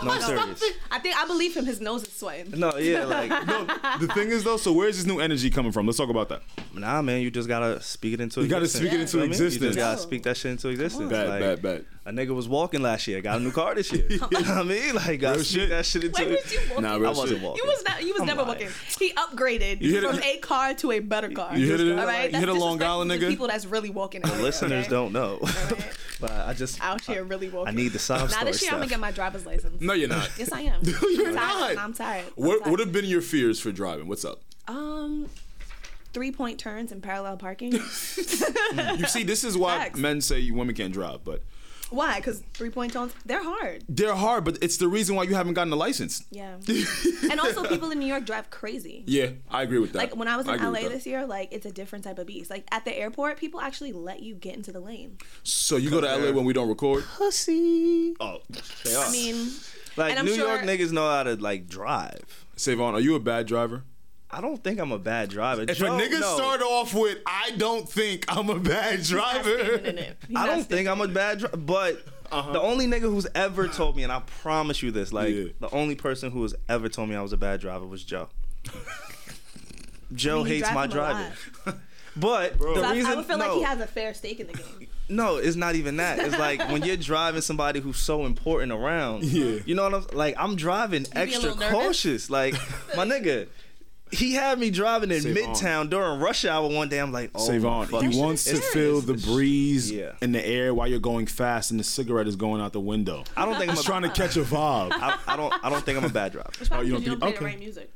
[0.00, 0.62] No, I'm serious.
[0.92, 1.66] I think I believe him.
[1.66, 2.56] His nose is sweating.
[2.60, 3.64] No, yeah, like No,
[3.98, 4.56] the thing is though.
[4.56, 5.86] So where's this new energy coming from?
[5.86, 6.42] Let's talk about that.
[6.72, 7.20] nah, man.
[7.20, 8.42] You just gotta speak it into.
[8.42, 8.88] You gotta existence.
[8.90, 9.52] speak it into You know what I mean?
[9.52, 11.10] You just gotta speak that shit into existence.
[11.10, 11.84] Bad, like, bad, bad.
[12.06, 14.06] A nigga was walking last year, got a new car this year.
[14.08, 14.94] you know what I mean?
[14.94, 15.70] Like, gotta Real speak shit.
[15.70, 16.22] that shit into.
[16.24, 16.82] Wait, was you walking?
[16.84, 17.42] Nah, I wasn't shit.
[17.42, 17.64] walking.
[17.64, 18.02] You was not.
[18.04, 18.48] You was I'm never lying.
[18.60, 18.68] walking.
[19.00, 21.56] He upgraded You hit from it- a car to a better car.
[21.58, 23.28] You hit it- All right, you That's hit a Long disrespectful Island to nigga?
[23.30, 24.22] People that's really walking.
[24.24, 24.88] out, Listeners okay?
[24.90, 25.98] don't know, right.
[26.20, 27.68] But I just Out here really walking.
[27.68, 29.80] I need the sob Now story this year I'm gonna get my driver's license.
[29.80, 30.30] No, you're not.
[30.38, 30.80] Yes, I am.
[30.84, 31.76] You're I'm tired.
[31.76, 31.78] not.
[31.84, 32.24] I'm tired.
[32.26, 32.70] I'm What tired.
[32.70, 34.08] would have been your fears for driving?
[34.08, 34.40] What's up?
[34.66, 35.28] Um,
[36.12, 37.72] three point turns and parallel parking.
[38.98, 39.98] You see, this is why Facts.
[39.98, 41.42] men say women can't drive, but
[41.90, 42.16] Why?
[42.16, 43.84] Because three point turns they're hard.
[43.88, 44.44] they're hard.
[44.44, 46.24] But it's the reason why you haven't gotten a license.
[46.30, 46.56] Yeah.
[47.30, 49.04] and also people in New York drive crazy.
[49.06, 49.98] Yeah, I agree with that.
[49.98, 52.18] Like when I was in agree with LA this year, like it's a different type
[52.18, 52.50] of beast.
[52.50, 55.18] Like at the airport, people actually let you get into the lane.
[55.42, 57.04] So you go to LA when we don't record?
[57.16, 58.14] pussy.
[58.20, 58.40] Oh,
[58.84, 59.06] They are.
[59.06, 59.48] I mean,
[59.96, 62.46] like and I'm New sure- York niggas know how to like drive.
[62.56, 63.84] Savon, are you a bad driver?
[64.30, 65.62] I don't think I'm a bad driver.
[65.66, 66.34] If Joe, a nigga no.
[66.36, 70.46] start off with "I don't think I'm a bad he's not standing in driver," I
[70.46, 72.52] don't think I'm a bad driver, but uh-huh.
[72.52, 75.44] the only nigga who's ever told me, and I promise you this, like Yeah.
[75.60, 78.28] the only person who has ever told me I was a bad driver was Joe.
[80.14, 81.32] Joe I mean, hates my driving.
[81.66, 81.76] lot.
[82.16, 84.40] But the So I, reason I would feel no, like he has a fair stake
[84.40, 84.88] in the game.
[85.08, 86.18] no, it's not even that.
[86.18, 89.22] It's like when you're driving somebody who's so important around.
[89.22, 89.60] Yeah.
[89.64, 90.34] You know what I'm like?
[90.36, 92.28] I'm driving be a extra cautious.
[92.28, 92.54] Like
[92.96, 93.46] my nigga.
[94.10, 96.98] He had me driving in Save Midtown during rush hour one day.
[96.98, 97.86] I'm like, oh, Savon.
[97.86, 100.12] fucking- He wants to feel the breeze Yeah.
[100.22, 103.24] in the air while you're going fast, and the cigarette is going out the window.
[103.36, 104.92] I don't think I'm a, trying to catch a vibe.
[104.92, 105.52] I, I don't.
[105.62, 106.50] I don't think I'm a bad driver.
[106.60, 107.90] It's probably oh, you don't you don't play think- the right music.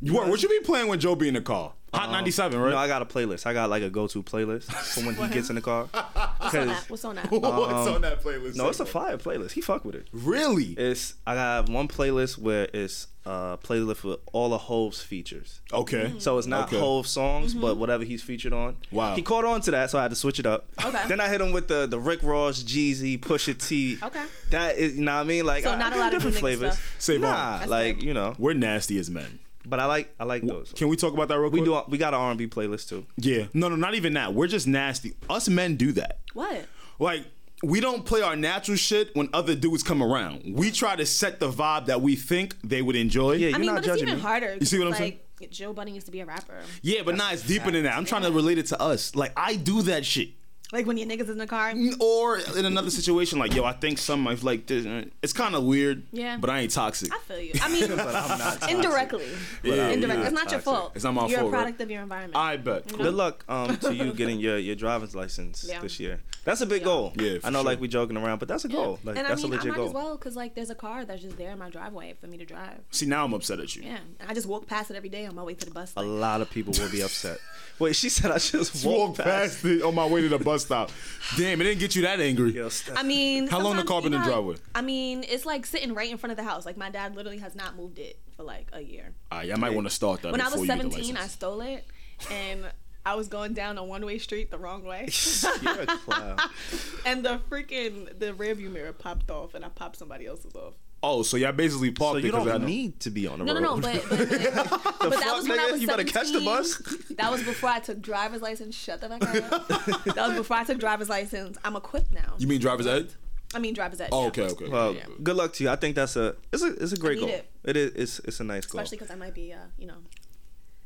[0.00, 0.28] You what?
[0.28, 1.72] What you be playing when Joe be in the car?
[1.92, 2.70] Hot 97, right?
[2.70, 3.46] No, I got a playlist.
[3.46, 5.86] I got like a go-to playlist for when he gets in the car.
[5.92, 6.84] What's on 'Cause- that?
[6.88, 7.30] What's on that?
[7.32, 7.44] What's
[7.88, 8.54] Um, on that playlist?
[8.54, 9.50] No, it's a fire playlist.
[9.52, 10.06] He fuck with it.
[10.12, 10.66] Really?
[10.78, 15.60] It's I got one playlist where it's a playlist with all of Hove's features.
[15.72, 16.14] Okay.
[16.18, 16.78] So it's not Okay.
[16.78, 17.60] Hove songs, Mm-hmm.
[17.60, 18.76] but whatever he's featured on.
[18.92, 19.16] Wow.
[19.16, 20.68] He caught on to that, so I had to switch it up.
[20.84, 21.02] Okay.
[21.08, 23.98] Then I hit him with the the Rick Ross, Jeezy, Pusha T.
[24.00, 24.22] Okay.
[24.50, 25.44] That is, you know what I mean?
[25.44, 26.74] Like So I, not I a lot of different new flavors.
[26.74, 26.94] stuff.
[27.00, 27.20] Save.
[27.22, 28.36] Nah, That's like you know.
[28.38, 29.40] We're nasty as men.
[29.64, 30.72] But I like I like those.
[30.74, 31.62] Can we talk about that real quick?
[31.62, 31.84] We quick?
[31.86, 33.06] do we got an R&B playlist too.
[33.16, 33.46] Yeah.
[33.52, 34.34] No, no, not even that.
[34.34, 35.14] We're just nasty.
[35.28, 36.20] Us men do that.
[36.32, 36.66] What?
[36.98, 37.24] Like,
[37.62, 40.54] we don't play our natural shit when other dudes come around.
[40.54, 43.32] We try to set the vibe that we think they would enjoy.
[43.32, 44.22] Yeah, you're mean, not but it's judging even me.
[44.22, 44.56] harder.
[44.58, 45.18] You see what I'm saying?
[45.50, 46.60] Joe Budden used to be a rapper.
[46.82, 47.96] Yeah, but nah, it's deeper than that.
[47.96, 49.14] I'm trying to relate it to us.
[49.14, 50.30] Like, I do that shit.
[50.72, 51.72] Like when your niggas in the car.
[51.98, 54.86] Or in another situation, like, yo, I think some might like this.
[55.22, 56.04] It's kind of weird.
[56.12, 56.36] Yeah.
[56.38, 57.12] But I ain't toxic.
[57.12, 57.52] I feel you.
[57.60, 59.26] I mean, I'm not indirectly.
[59.64, 60.08] Yeah, Indirectly.
[60.22, 60.24] yeah.
[60.26, 60.92] It's not your fault.
[60.94, 61.58] It's not my You're fault, a right?
[61.62, 62.36] product of your environment.
[62.36, 62.86] I bet.
[62.86, 65.80] Good luck um, to you getting your, your driver's license Yeah.
[65.80, 66.20] this year.
[66.44, 67.12] That's a big goal.
[67.16, 67.64] Yeah, for I know, sure.
[67.66, 68.76] like we joking around, but that's a Yeah.
[68.76, 68.98] goal.
[69.04, 69.86] Like and that's I mean, a I legit might goal.
[69.88, 72.38] as well because like there's a car that's just there in my driveway for me
[72.38, 72.78] to drive.
[72.90, 73.82] See, now I'm upset at you.
[73.82, 75.92] Yeah, I just walk past it every day on my way to the bus.
[75.96, 77.38] A lot of people will be upset.
[77.80, 79.62] Wait, she said I just Just walked walk past.
[79.62, 80.90] past it on my way to the bus stop.
[81.36, 82.52] Damn, it didn't get you that angry.
[82.52, 84.56] Yo, I mean, How long the car been in know, driveway?
[84.74, 86.66] I mean, it's like sitting right in front of the house.
[86.66, 89.14] Like my dad literally has not moved it for like a year.
[89.32, 90.32] Ah, All right, I might want to start that.
[90.32, 91.84] When I before was you get the 17, I stole it,
[92.30, 92.66] and
[93.06, 95.08] I was going down a one-way street the wrong way,
[95.62, 96.36] You're a clown.
[97.06, 100.74] and the freaking the rearview mirror popped off, and I popped somebody else's off.
[101.02, 103.26] Oh, so y'all basically parked So it you 'cause I don't know- need to be
[103.26, 103.60] on the No, road.
[103.62, 104.28] no, no, but but, but,
[105.00, 106.44] but that was when I was You better catch the 17.
[106.44, 106.82] bus.
[107.16, 108.76] That was before I took driver's license.
[108.76, 109.22] Shut the fuck
[109.52, 109.68] up.
[110.14, 111.56] that was before I took driver's license.
[111.64, 112.34] I'm equipped now.
[112.38, 113.14] You mean driver's ed?
[113.54, 114.10] I mean driver's ed.
[114.12, 114.28] Oh, yeah.
[114.28, 114.68] okay, okay.
[114.68, 115.06] well, Yeah.
[115.22, 115.70] good luck to you.
[115.70, 117.30] I think that's a it's a it's a great goal.
[117.30, 117.46] it.
[117.64, 118.80] It is it's it's a nice goal.
[118.80, 119.96] Especially because I might be, uh, you know,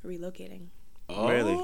[0.07, 0.67] relocating.
[1.09, 1.29] oh.
[1.29, 1.61] Really?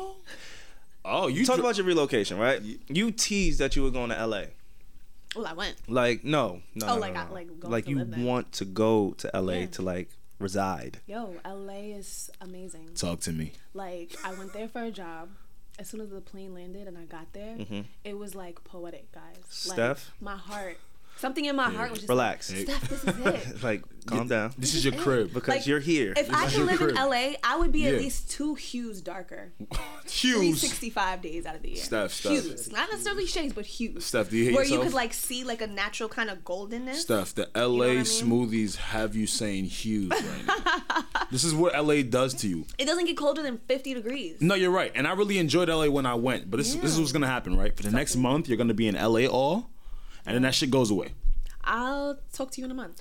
[1.05, 2.61] Oh, you Talk dr- about your relocation, right?
[2.89, 4.43] You teased that you were going to LA.
[5.37, 5.77] Well, I went.
[5.89, 8.25] Like no, no, Oh, no, like no, I- like going like to you live there.
[8.25, 9.67] want to go to LA Yeah.
[9.67, 11.01] to like reside.
[11.07, 12.91] Yo, LA is amazing.
[12.95, 13.53] Talk to me.
[13.75, 15.29] Like I went there for a job.
[15.79, 17.57] As soon as the plane landed and I got there,
[18.05, 19.25] it was like poetic, guys.
[19.69, 19.95] Like, Mm-hmm.
[19.95, 20.11] Steph?
[20.21, 20.79] my heart,
[21.21, 22.53] something in my heart was just Relax.
[22.53, 23.63] Like, Steph, this is it.
[23.63, 25.33] like calm down This is your crib.
[25.35, 26.15] because Like, you're here.
[26.17, 26.97] If I could your live in crib.
[26.97, 27.91] LA, I would be Yeah.
[27.91, 29.53] at least two hues darker.
[30.09, 30.37] hues.
[30.37, 31.77] 365 days out of the year.
[31.77, 32.33] Steph, Steph.
[32.33, 32.73] Hues.
[32.73, 34.05] Not necessarily shades, but hues.
[34.07, 34.79] Steph, do you hate Where yourself?
[34.85, 36.97] you could like see like a natural kind of goldenness.
[36.97, 38.05] Steph, the LA what I mean?
[38.05, 41.05] smoothies have you saying huge right now.
[41.31, 42.65] this is what LA does to you.
[42.79, 44.41] It doesn't get colder than 50 degrees.
[44.41, 44.91] No, you're right.
[44.95, 46.51] And I really enjoyed LA when I went.
[46.51, 47.77] But this, this is what's going to happen, right?
[47.77, 49.69] For the next month, you're going to be in LA all,
[50.27, 51.13] and then that shit goes away.
[51.65, 53.01] I'll talk to you in a month.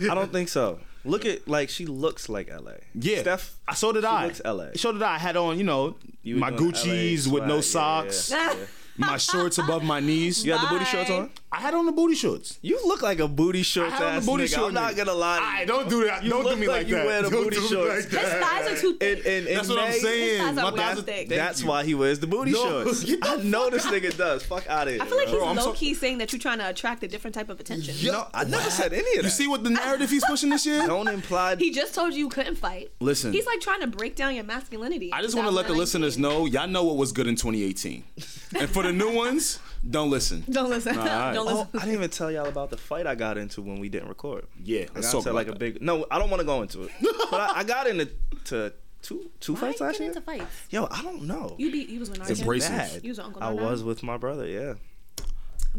[0.00, 0.78] I don't think so.
[1.04, 2.72] Look at like she looks like LA.
[2.94, 3.20] Yeah.
[3.22, 3.56] Steph.
[3.66, 4.26] I so did she I.
[4.26, 4.66] looks LA.
[4.76, 5.14] So did I.
[5.14, 8.64] I had on, you know, You my Gucci's LA with no socks, yeah, yeah.
[8.96, 10.44] my shorts above my knees.
[10.44, 11.30] You had the booty shorts on.
[11.50, 12.58] I had on the booty shorts.
[12.60, 14.54] You look like a booty shorts I had on ass the booty nigga.
[14.54, 14.96] short I'm not nigga.
[14.98, 15.38] gonna lie.
[15.38, 15.50] to you.
[15.50, 16.22] Aight, don't do that.
[16.24, 17.06] You don't do me like like, you that.
[17.06, 17.88] wear the Don't booty do me shorts.
[17.88, 18.42] like His that.
[18.42, 19.26] thighs are too In, thick.
[19.26, 20.40] in, in That's what I'm May, saying.
[20.42, 21.28] thighs are My thighs too are- thick.
[21.30, 23.00] That's why he wears the booty No, shorts.
[23.04, 24.44] the I know this nigga does.
[24.44, 25.02] Fuck out of here.
[25.02, 27.02] I feel like he's Bro, I'm low so- key saying that you're trying to attract
[27.02, 27.94] a different type of attention.
[28.12, 29.24] no, I never said any of that.
[29.24, 30.86] You see what the narrative he's pushing this year?
[30.86, 31.56] Don't imply.
[31.56, 32.90] He just told you you couldn't fight.
[33.00, 33.32] Listen.
[33.32, 35.12] He's like trying to break down your masculinity.
[35.14, 38.04] I just want to let the listeners know, y'all know what was good in 2018.
[38.58, 40.44] and for the new ones, don't listen.
[40.50, 40.96] Don't listen.
[40.98, 41.34] alright.
[41.34, 41.68] Don't Oh, listen.
[41.74, 44.46] I didn't even tell y'all about the fight I got into when we didn't record.
[44.62, 45.82] Yeah, I let's got talk into about like a big.
[45.82, 46.90] No, I don't want to go into it.
[47.30, 48.08] but I, I got into
[48.46, 50.08] to two two Why fights last get year.
[50.10, 50.44] into fights?
[50.70, 51.54] Yo, I don't know.
[51.58, 52.60] You be you was with Narnar.
[52.60, 53.04] Bad.
[53.04, 53.60] You was Uncle I Narnar?
[53.70, 54.46] was with my brother.
[54.46, 54.76] Yeah, I'm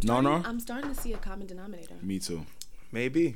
[0.03, 0.41] No, starting- no.
[0.49, 1.95] I'm starting to see a common denominator.
[2.01, 2.45] Me too.
[2.91, 3.35] maybe.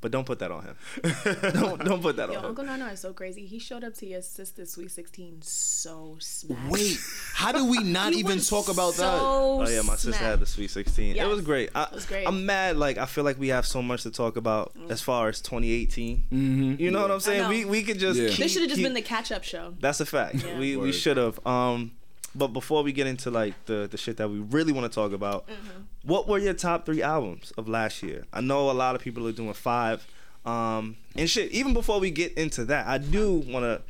[0.00, 0.76] But don't put that on him.
[1.52, 2.48] don't don't put that Yo, on him.
[2.50, 3.46] Uncle Narnar is so crazy.
[3.46, 6.70] He showed up to your sister's sweet 16 so smashed.
[6.70, 6.96] Wait,
[7.34, 9.18] how do we not even talk about that?
[9.20, 10.22] Oh yeah, my sister smashed.
[10.24, 11.16] had the sweet sixteen.
[11.16, 11.24] Yes.
[11.24, 11.70] It was great.
[11.74, 12.28] I, It was great.
[12.28, 12.76] I'm mad.
[12.76, 16.16] Like I feel like we have so much to talk about as far as 2018.
[16.32, 16.74] Mm-hmm.
[16.80, 17.48] You know what I'm saying?
[17.48, 18.20] We we could just.
[18.20, 18.28] Yeah.
[18.28, 19.74] Keep, This should have just keep- been the catch up show.
[19.80, 20.36] That's a fact.
[20.44, 20.58] Yeah.
[20.60, 21.44] We we should have.
[21.44, 21.90] Um,
[22.38, 25.12] but before we get into like the the shit that we really want to talk
[25.12, 25.82] about, Mm-hmm.
[26.04, 28.24] what were your top three albums of last year?
[28.32, 30.06] I know a lot of people are doing five.
[30.46, 31.50] Um, and shit.
[31.52, 33.82] Even before we get into that, I do want to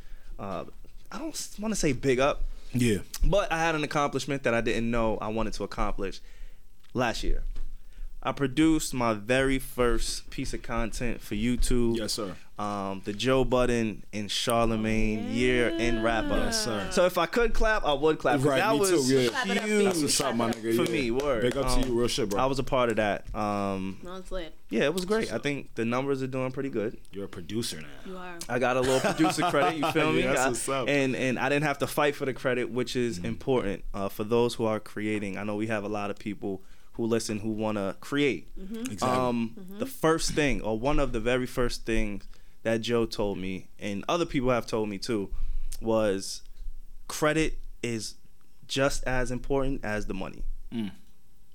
[0.43, 0.65] uh,
[1.11, 2.99] I don't want to say big up, Yeah.
[3.23, 6.19] but I had an accomplishment that I didn't know I wanted to accomplish
[6.93, 7.43] last year.
[8.21, 11.97] I produced my very first piece of content for YouTube.
[11.97, 12.35] Yes, sir.
[12.57, 16.31] Um, the Joe Budden and Charlemagne year end wrap up.
[16.31, 16.85] Yes, sir.
[16.91, 18.43] So if I could clap, I would clap.
[18.43, 19.29] Right, that me was too, yeah.
[19.29, 19.83] Clap it up huge you.
[19.85, 20.75] That's what's up, my nigga.
[20.75, 21.01] for yeah.
[21.01, 21.11] me.
[21.11, 21.41] Word.
[21.43, 22.41] Big up Um, to you, real shit, bro.
[22.41, 23.33] I was a part of that.
[23.33, 24.53] Um, No, it's lit.
[24.69, 25.31] yeah, it was great.
[25.31, 26.97] I think the numbers are doing pretty good.
[27.13, 27.87] You're a producer now.
[28.11, 28.33] You are.
[28.49, 29.77] I got a little producer credit.
[29.77, 30.23] You feel me?
[30.23, 30.89] Yeah, that's I- what's up.
[30.89, 33.25] And and I didn't have to fight for the credit, which is Mm-hmm.
[33.27, 35.37] important uh, for those who are creating.
[35.37, 36.61] I know we have a lot of people
[36.99, 38.49] who listen who want to create.
[38.57, 39.07] Exactly.
[39.07, 42.27] Um, the first thing, or one of the very first things
[42.63, 45.29] that Joe told me, and other people have told me too,
[45.79, 46.41] was
[47.07, 48.15] credit is
[48.67, 50.43] just as important as the money.
[50.73, 50.91] Mm.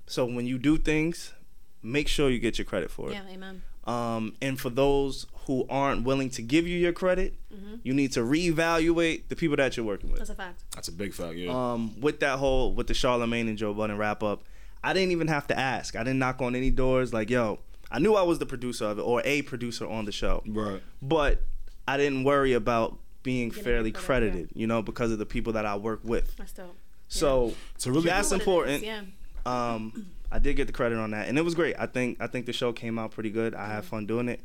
[0.06, 1.34] So when you do things,
[1.82, 3.12] make sure you get your credit for it.
[3.12, 3.60] Yeah, amen.
[3.84, 7.34] Um, and for those who aren't willing to give you your credit,
[7.82, 10.20] you need to reevaluate the people that you're working with.
[10.20, 10.64] That's a fact.
[10.74, 11.52] That's a big fact, yeah.
[11.52, 14.44] Um, with that whole with the Charlemagne and Joe Budden wrap up,
[14.84, 15.96] I didn't even have to ask.
[15.96, 17.12] I didn't knock on any doors.
[17.12, 17.58] Like, yo,
[17.90, 20.82] I knew I was the producer of it or a producer on the show, right.
[21.00, 21.40] but
[21.88, 25.64] I didn't worry about being Getting fairly credited, you know, because of the people that
[25.64, 26.36] I work with.
[26.36, 26.76] That's dope.
[27.08, 28.82] So It's a really that's What it is, important.
[28.84, 29.00] Yeah.
[29.46, 31.76] Um, I did get the credit on that, and it was great.
[31.78, 33.54] I think I think the show came out pretty good.
[33.54, 33.70] I Mm-hmm.
[33.72, 34.40] had fun doing it.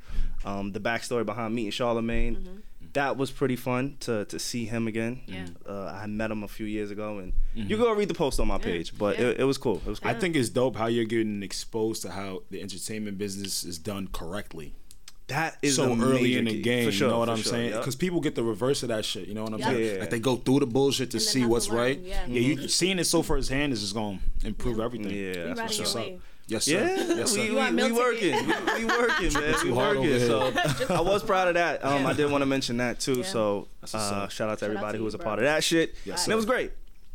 [0.45, 2.57] Um, the backstory behind meeting Charlemagne, Mm-hmm.
[2.93, 5.21] That was pretty fun to to see him again.
[5.27, 5.45] Yeah.
[5.67, 8.47] Uh, I met him a few years ago, and you go read the post on
[8.47, 8.97] my page.
[8.97, 9.27] But Yeah.
[9.27, 9.77] it, it was cool.
[9.77, 10.11] It was cool.
[10.11, 14.07] I think it's dope how you're getting exposed to how the entertainment business is done
[14.11, 14.73] correctly.
[15.27, 16.61] that is so early in the key.
[16.63, 16.89] game.
[16.89, 17.69] Sure, you know what I'm sure, saying?
[17.69, 17.81] yep.
[17.81, 19.27] Because people get the reverse of that shit.
[19.27, 19.69] You know what I'm Yeah.
[19.69, 19.93] saying?
[19.95, 19.99] Yeah.
[20.01, 21.99] Like they go through the bullshit to And see have to what's learn, right.
[22.03, 22.25] yeah.
[22.25, 25.11] you seeing it so firsthand is just gonna improve everything.
[25.11, 26.19] Yeah, You that's riding what's your what's up.
[26.49, 26.51] Wave.
[26.51, 27.05] Yes, sir.
[27.07, 27.39] Yeah, yes, sir.
[27.39, 28.33] we, we, we working.
[28.33, 28.65] ticket?
[28.75, 29.53] We, we working, man.
[29.53, 30.27] We too hard over working.
[30.27, 31.83] So I was proud of that.
[31.85, 33.19] Um, I did want to mention that too.
[33.19, 33.23] Yeah.
[33.25, 35.25] So uh, shout out to Shout out everybody to who you, was a bro.
[35.25, 35.95] part of that shit.
[36.05, 36.71] Yes, and it was great.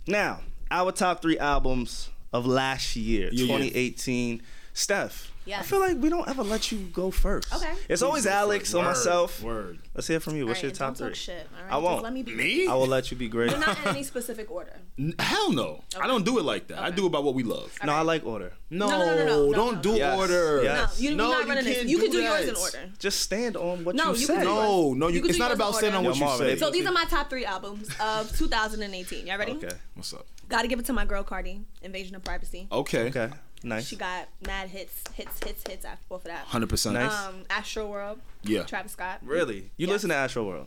[0.06, 3.58] Now, our top three albums of last year, Yeah, yeah.
[3.58, 4.42] 2018.
[4.72, 7.54] Steph, I feel like we don't ever let you go first.
[7.54, 7.72] Okay.
[7.88, 9.42] It's always Alex or Word, myself.
[9.42, 9.78] Word.
[9.94, 10.46] Let's hear from you.
[10.46, 11.08] What's All your right, top don't three?
[11.08, 11.46] talk shit.
[11.56, 11.72] All right?
[11.72, 11.94] I won't.
[11.96, 12.34] Just let me be.
[12.34, 12.66] Me?
[12.66, 13.50] I will let you be great.
[13.50, 14.72] But not in any specific order.
[14.98, 15.84] N- Hell no.
[16.00, 16.78] I don't do it like that.
[16.78, 16.96] I Okay.
[16.96, 17.72] do about what we love.
[17.84, 18.52] no, I like order.
[18.70, 19.82] No, no, no, no, no, don't no.
[19.82, 20.62] do Yes, order.
[20.64, 21.00] yes.
[21.00, 21.76] No, you, No, you're not you running this.
[21.76, 22.78] can't You can do do yours in order.
[22.98, 24.34] Just stand on what No, you you said.
[24.36, 26.56] can do No, no, you, You it's not about standing on what you Marvin, say.
[26.56, 29.26] So these are my top three albums of 2018.
[29.26, 29.52] Y'all ready?
[29.52, 29.68] Okay.
[29.94, 30.26] What's up?
[30.48, 32.66] Gotta give it to my girl Cardi, Invasion of Privacy.
[32.72, 33.08] Okay.
[33.08, 33.30] Okay.
[33.62, 33.86] Nice.
[33.86, 36.44] She got mad hits, hits, hits, hits after both of that.
[36.46, 36.94] Hundred percent.
[36.94, 37.12] Nice.
[37.26, 38.18] Um, Astroworld.
[38.42, 38.64] Yeah.
[38.64, 39.20] Travis Scott.
[39.22, 39.70] Really?
[39.76, 39.90] You Yes.
[39.90, 40.66] listen to Astroworld?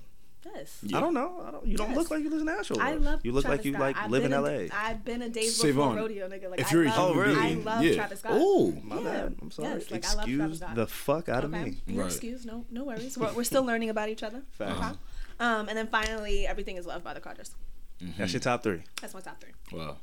[0.56, 0.80] Yes.
[0.82, 0.98] Yeah.
[0.98, 1.44] I don't know.
[1.46, 2.82] I don't, you don't look like you listen to Astroworld.
[2.82, 3.20] I love.
[3.24, 3.82] You look Travis like you Scott.
[3.82, 4.50] like I've live in been LA.
[4.50, 5.96] A, I've been a days Save before on.
[5.98, 6.50] rodeo nigga.
[6.50, 7.40] Like If I you're love, Oh, really?
[7.40, 7.94] I love yeah.
[7.96, 8.34] Travis Scott.
[8.42, 8.72] Ooh.
[8.84, 9.04] My Yeah.
[9.04, 9.36] bad.
[9.42, 9.68] I'm sorry.
[9.80, 11.60] Yes, like, I love Excuse the fuck out Okay.
[11.60, 11.82] of me.
[11.86, 12.12] You're Right.
[12.12, 12.46] excused.
[12.46, 13.18] No, no worries.
[13.18, 14.42] We're, we're still learning about each other.
[14.52, 14.72] Facts.
[14.80, 14.96] Okay.
[15.40, 17.52] Um, and then finally, everything is loved by the Carters.
[18.18, 18.84] That's your top three.
[19.02, 19.52] That's my top three.
[19.78, 19.98] Wow.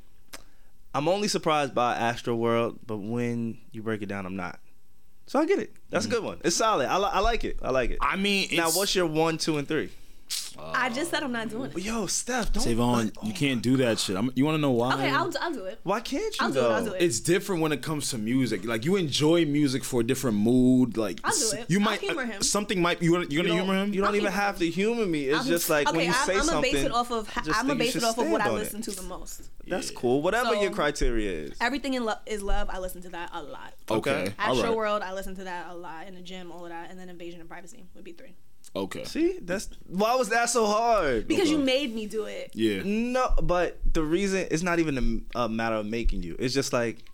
[0.95, 4.61] I'm only surprised by Astroworld, but when you break it down, I'm not.
[5.27, 5.73] So I get it.
[5.91, 6.13] That's a mm.
[6.13, 6.41] good one.
[6.45, 6.89] It's solid.
[6.89, 7.59] I, li- I like it.
[7.63, 7.99] I like it.
[8.01, 9.91] I mean, now, what's your one, two, and three?
[10.59, 11.79] I just said I'm not doing it.
[11.79, 12.63] Yo, Steph, don't.
[12.63, 14.17] Savon, you can't do that shit.
[14.17, 14.95] I'm, you want to know why?
[14.95, 15.81] Okay, I'll, I'll do it.
[15.83, 16.63] Why can't you I'll do it.
[16.71, 17.03] I'll do it.
[17.03, 18.65] it's different when it comes to music.
[18.65, 20.97] Like you enjoy music for a different mood.
[20.97, 21.71] Like I'll do it.
[21.71, 22.43] You I'll might uh, humor him.
[22.43, 23.95] something might you gonna, you You gonna don't, humor him.
[23.95, 25.25] you don't I'll even humor have to humor me.
[25.25, 26.73] It's I'm- just like okay, when you I'm, say I'm something.
[26.73, 27.29] gonna base it off of.
[27.37, 28.59] I just I'm think gonna base it off of what I on it.
[28.59, 29.51] listen to the most.
[29.67, 30.23] That's cool.
[30.23, 31.57] Whatever So- your criteria is.
[31.61, 32.69] Everything in love is love.
[32.71, 33.75] I listen to that a lot.
[33.91, 34.75] okay, all Astro.
[34.75, 36.07] World, I listen to that a lot.
[36.07, 38.35] In the gym, all of that, and then Invasion of Privacy would be three.
[38.77, 39.05] Okay.
[39.05, 41.29] See, that's why was that so hard?
[41.29, 42.51] Because you made me do it.
[42.55, 42.83] Yeah.
[42.85, 46.35] No, but the reason it's not even a, a matter of making you.
[46.39, 47.05] It's just like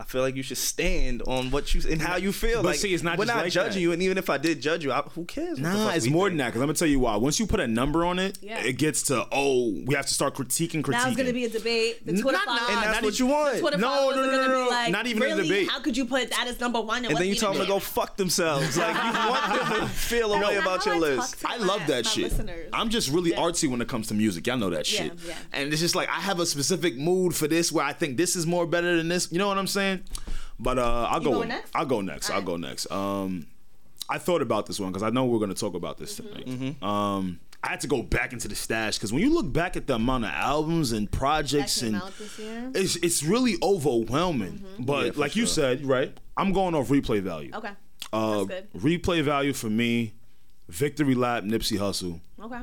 [0.00, 2.62] I feel like you should stand on what you and how you feel.
[2.62, 3.80] But like see, it's not we're just not like judging that.
[3.80, 5.58] you, and even if I did judge you, I, who cares?
[5.58, 6.32] Nah, it's more think?
[6.32, 6.46] than that.
[6.46, 7.16] Because I'm gonna tell you why.
[7.16, 8.60] Once you put a number on it, Yeah.
[8.64, 10.92] it gets to oh, we have to start critiquing, critiquing.
[10.92, 12.06] Now it's gonna be a debate.
[12.06, 13.58] The Twitter Not- followers, And that's Not what even- you want.
[13.58, 14.68] Twitter No, followers no, no, no, no.
[14.70, 15.68] like, Not even a debate.
[15.70, 17.04] How could you put that as number one?
[17.04, 18.78] And then you tell them to go fuck themselves.
[18.78, 21.44] Like you want them to feel a way about your list.
[21.44, 22.24] I love that shit.
[22.24, 22.70] Listeners.
[22.72, 24.46] I'm just really artsy when it comes to music.
[24.46, 25.12] Y'all know that Yeah, shit.
[25.26, 25.34] yeah.
[25.52, 28.34] And it's just like I have a specific mood for this where I think this
[28.36, 29.28] is more better than this.
[29.30, 29.89] You know what I'm saying?
[30.58, 31.42] But uh, I'll go.
[31.42, 31.70] next?
[31.74, 32.28] I'll go next.
[32.30, 32.46] I'll Alright.
[32.46, 32.90] go next.
[32.90, 33.46] Um,
[34.08, 36.46] I thought about this one because I know we're gonna talk about this tonight.
[36.46, 36.84] Mm-hmm.
[36.84, 39.86] Um, I had to go back into the stash because when you look back at
[39.86, 42.70] the amount of albums and projects and out this year?
[42.74, 44.64] it's it's really overwhelming.
[44.78, 46.16] But Yeah, for like you said, right?
[46.36, 47.50] I'm going off replay value.
[47.54, 47.70] Okay.
[48.12, 48.80] Uh, That's good.
[48.82, 50.14] replay value for me,
[50.68, 52.62] Victory Lap, Nipsey Hussle Okay.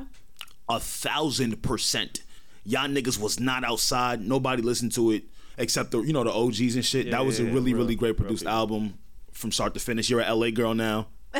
[0.68, 2.22] a thousand percent.
[2.64, 4.20] Y'all niggas was not outside.
[4.20, 5.24] Nobody listened to it
[5.58, 7.06] except the you know the OGs and shit.
[7.06, 8.54] Yeah, that was a really real- really great produced people.
[8.54, 8.94] album
[9.32, 10.08] from start to finish.
[10.10, 11.08] You're a LA girl now.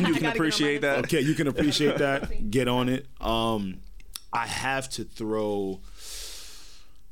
[0.00, 0.98] You can appreciate that.
[1.00, 2.50] Okay, you can appreciate that.
[2.50, 3.06] Get on it.
[3.20, 3.80] Um,
[4.32, 5.80] I have to throw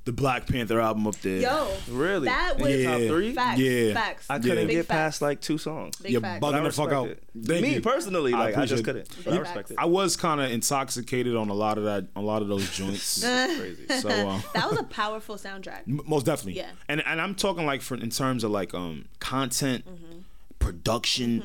[0.08, 1.36] the Black Panther album up there.
[1.40, 2.28] Yo, Really?
[2.28, 3.08] That was your top Yeah.
[3.08, 3.32] three?
[3.34, 3.60] facts.
[3.60, 3.92] Yeah.
[3.92, 4.26] Facts.
[4.30, 4.96] I couldn't Big get facts.
[5.18, 5.96] past like two songs.
[5.96, 6.42] Big You're facts.
[6.42, 7.10] Bugging the fuck out.
[7.44, 7.80] Thank Me you.
[7.82, 9.02] personally, like I, just couldn't.
[9.02, 9.16] it.
[9.22, 9.76] But I respect it.
[9.78, 13.22] I was kind of intoxicated on a lot of that, a lot of those joints.
[13.22, 13.86] Crazy.
[14.00, 15.86] so um, That was a powerful soundtrack.
[15.86, 16.54] Most definitely.
[16.56, 16.70] Yeah.
[16.88, 19.84] And and I'm talking like for in terms of like um content,
[20.58, 21.42] production,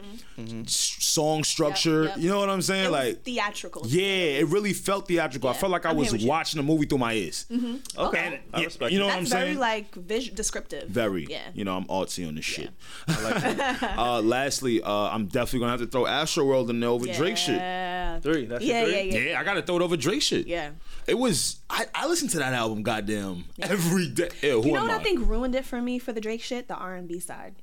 [0.66, 2.06] s- song structure.
[2.06, 2.18] yep.
[2.18, 2.86] You know what I'm saying?
[2.86, 3.84] It was like theatrical.
[3.86, 5.50] yeah, it really felt theatrical.
[5.50, 6.28] I felt like I I'm was here you.
[6.28, 7.46] watching a movie through my ears.
[7.52, 8.20] Okay.
[8.20, 9.08] And, I respect you know it.
[9.10, 9.60] what I'm That's very saying?
[9.60, 10.90] like vis- descriptive.
[10.90, 11.28] very.
[11.30, 11.42] Yeah.
[11.54, 12.70] You know, I'm artsy on this shit.
[13.08, 17.56] uh, lastly, uh, I'm definitely gonna have to throw Astroworld in there over Drake shit.
[17.58, 18.20] Yeah.
[18.20, 18.46] Three.
[18.46, 19.12] That's Yeah, your yeah, three?
[19.26, 19.30] yeah.
[19.32, 20.48] Yeah, I gotta throw it over Drake shit.
[20.48, 20.72] Yeah.
[21.08, 24.30] It was I, I listened to that album goddamn every day.
[24.42, 24.96] Ew, You know what I?
[24.98, 26.68] I think ruined it for me for the Drake shit?
[26.68, 27.56] The R and B side.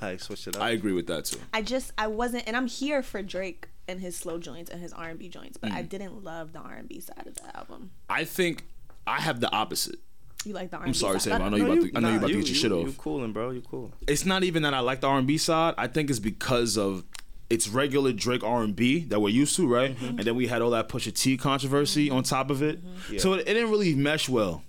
[0.00, 0.62] I switched it up.
[0.62, 1.38] I agree with that too.
[1.52, 4.92] I just I wasn't, and I'm here for Drake and his slow joints and his
[4.92, 5.88] R and B joints, but I Mm.
[5.88, 7.90] didn't love the R and B side of the album.
[8.08, 8.64] I think
[9.06, 9.98] I have the opposite.
[10.46, 11.42] You like the R&B I'm sorry, side Sam.
[11.42, 11.58] I know better?
[11.58, 12.86] you about to, I know you Nah, about to get your shit you, off.
[12.86, 13.50] You cooling, bro.
[13.50, 13.92] you're cool.
[14.06, 15.72] It's not even that I like the R&B side.
[15.78, 17.02] I think it's because of
[17.48, 19.94] it's regular Drake R&B that we're used to, right?
[19.96, 20.06] Mm-hmm.
[20.18, 22.78] And then we had all that Pusha T controversy on top of it,
[23.10, 23.20] Yeah.
[23.20, 24.62] so it, it didn't really mesh well,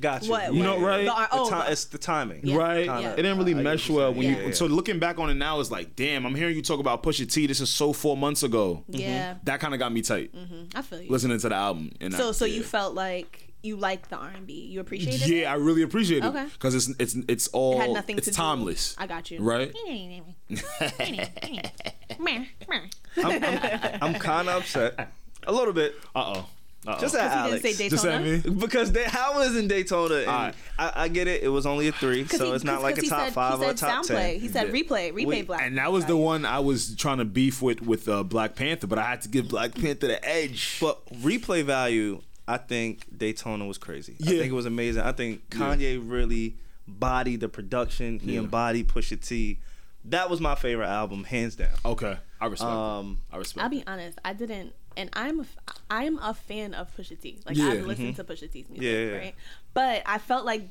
[0.00, 0.30] Got you.
[0.30, 0.52] What?
[0.54, 1.04] You know, right?
[1.04, 2.40] The R- The oh, ti- it's the timing.
[2.44, 2.56] Yeah.
[2.56, 2.84] right?
[2.86, 3.12] Yeah.
[3.12, 4.46] It didn't really I get mesh what you're well when saying.
[4.48, 4.52] you.
[4.54, 7.30] So looking back on it now, it's like, damn, I'm hearing you talk about Pusha
[7.30, 7.46] T.
[7.46, 8.84] This is so four months ago.
[8.88, 9.36] yeah.
[9.44, 10.30] That kind of got me tight
[10.74, 11.10] I feel you.
[11.10, 11.92] listening to the album.
[12.00, 12.54] And so I, so yeah.
[12.56, 14.52] you felt like you liked the R and B.
[14.66, 15.28] You appreciated it.
[15.28, 16.44] Yeah, I really appreciate it Okay.
[16.52, 18.94] because it's it's it's all It had nothing it's to do- timeless.
[18.98, 19.40] I got you.
[19.40, 19.74] Right?
[23.18, 25.12] I'm kind of upset.
[25.46, 25.94] A little bit.
[26.14, 26.46] Uh oh.
[26.86, 27.62] Uh Just at He Alex.
[27.62, 28.38] didn't say Just at me.
[28.38, 30.14] because they, how was in Daytona?
[30.16, 30.54] And Alright.
[30.78, 31.42] I, I get it.
[31.42, 33.70] It was only a three, so he- it's not like a top said- five or
[33.70, 34.06] a top soundplay.
[34.34, 34.40] ten.
[34.40, 34.72] He said Yeah.
[34.72, 35.62] replay, replay We- black.
[35.62, 38.86] And that was the one I was trying to beef with with uh, Black Panther,
[38.86, 40.78] but I had to give Black Panther the edge.
[40.80, 44.14] But replay value, I think Daytona was crazy.
[44.22, 45.02] I think it was amazing.
[45.02, 48.18] I think Kanye really bodied the production.
[48.20, 49.58] He embodied Pusha T.
[50.04, 51.68] That was my favorite album, hands down.
[51.84, 52.70] okay, I respect.
[52.70, 53.34] Um, it.
[53.34, 53.64] I respect.
[53.64, 54.18] I'll be honest.
[54.24, 55.44] I didn't, and I'm a,
[55.88, 57.38] I'm a fan of Pusha T.
[57.46, 57.68] Like Yeah.
[57.68, 58.82] I've listened to Pusha T's music, Mm-hmm.
[58.84, 59.16] Yeah, yeah.
[59.24, 59.34] right?
[59.72, 60.68] But I felt like,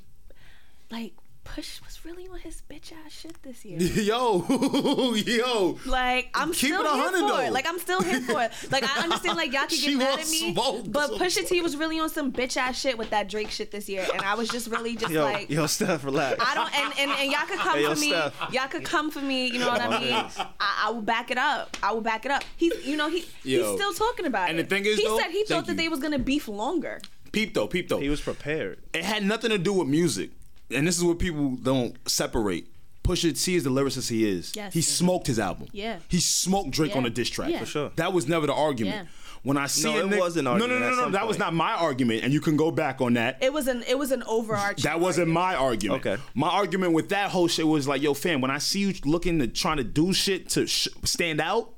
[0.92, 1.14] like
[1.56, 3.80] Push was really on his bitch ass shit this year.
[4.04, 4.46] yo,
[5.16, 5.78] yo.
[5.86, 7.40] Like I'm Keep still it here for though.
[7.40, 7.52] it.
[7.54, 8.52] Like I'm still here for it.
[8.72, 9.38] Like I understand.
[9.38, 12.00] Like y'all can She get mad at me, smoke, but so- Pusha T was really
[12.00, 14.68] on some bitch ass shit with that Drake shit this year, and I was just
[14.70, 15.50] really just yo, like.
[15.50, 16.44] yo, Steph, relax.
[16.46, 18.10] I don't, and, and, and y'all could come Hey, yo, for me.
[18.10, 18.54] Steph.
[18.54, 19.48] Y'all could come for me.
[19.48, 20.14] You know what I mean?
[20.14, 21.76] I, I will back it up.
[21.82, 22.44] I will back it up.
[22.58, 23.64] He's, you know, he Yo.
[23.72, 24.62] he's still talking about And it.
[24.62, 25.78] And the thing is, he though- said he Thank thought that you.
[25.78, 27.00] they was gonna beef longer.
[27.32, 28.00] Peep though, peep though.
[28.00, 28.80] he was prepared.
[28.94, 30.32] it had nothing to do with music,
[30.72, 32.68] and this is what people don't separate.
[33.04, 34.52] Pusha T is the lyricist he is.
[34.56, 34.74] Yes.
[34.74, 35.68] He smoked his album.
[35.72, 36.00] Yeah.
[36.10, 36.98] He smoked Drake Yeah.
[36.98, 37.52] on a diss track.
[37.52, 37.60] Yeah.
[37.60, 37.92] For sure.
[37.96, 38.96] That was never the argument.
[38.96, 39.12] Yeah.
[39.44, 40.96] When I see No, a it nigga- was an No, argument no, no, at no,
[40.98, 41.02] no.
[41.04, 43.38] some That was not my argument, and you can go back on that.
[43.42, 44.84] It was an it was an overarching.
[44.84, 46.06] That wasn't my argument.
[46.06, 46.22] Okay.
[46.34, 49.40] My argument with that whole shit was like, yo, fam, when I see you looking
[49.40, 51.70] to trying to do shit to sh- stand out,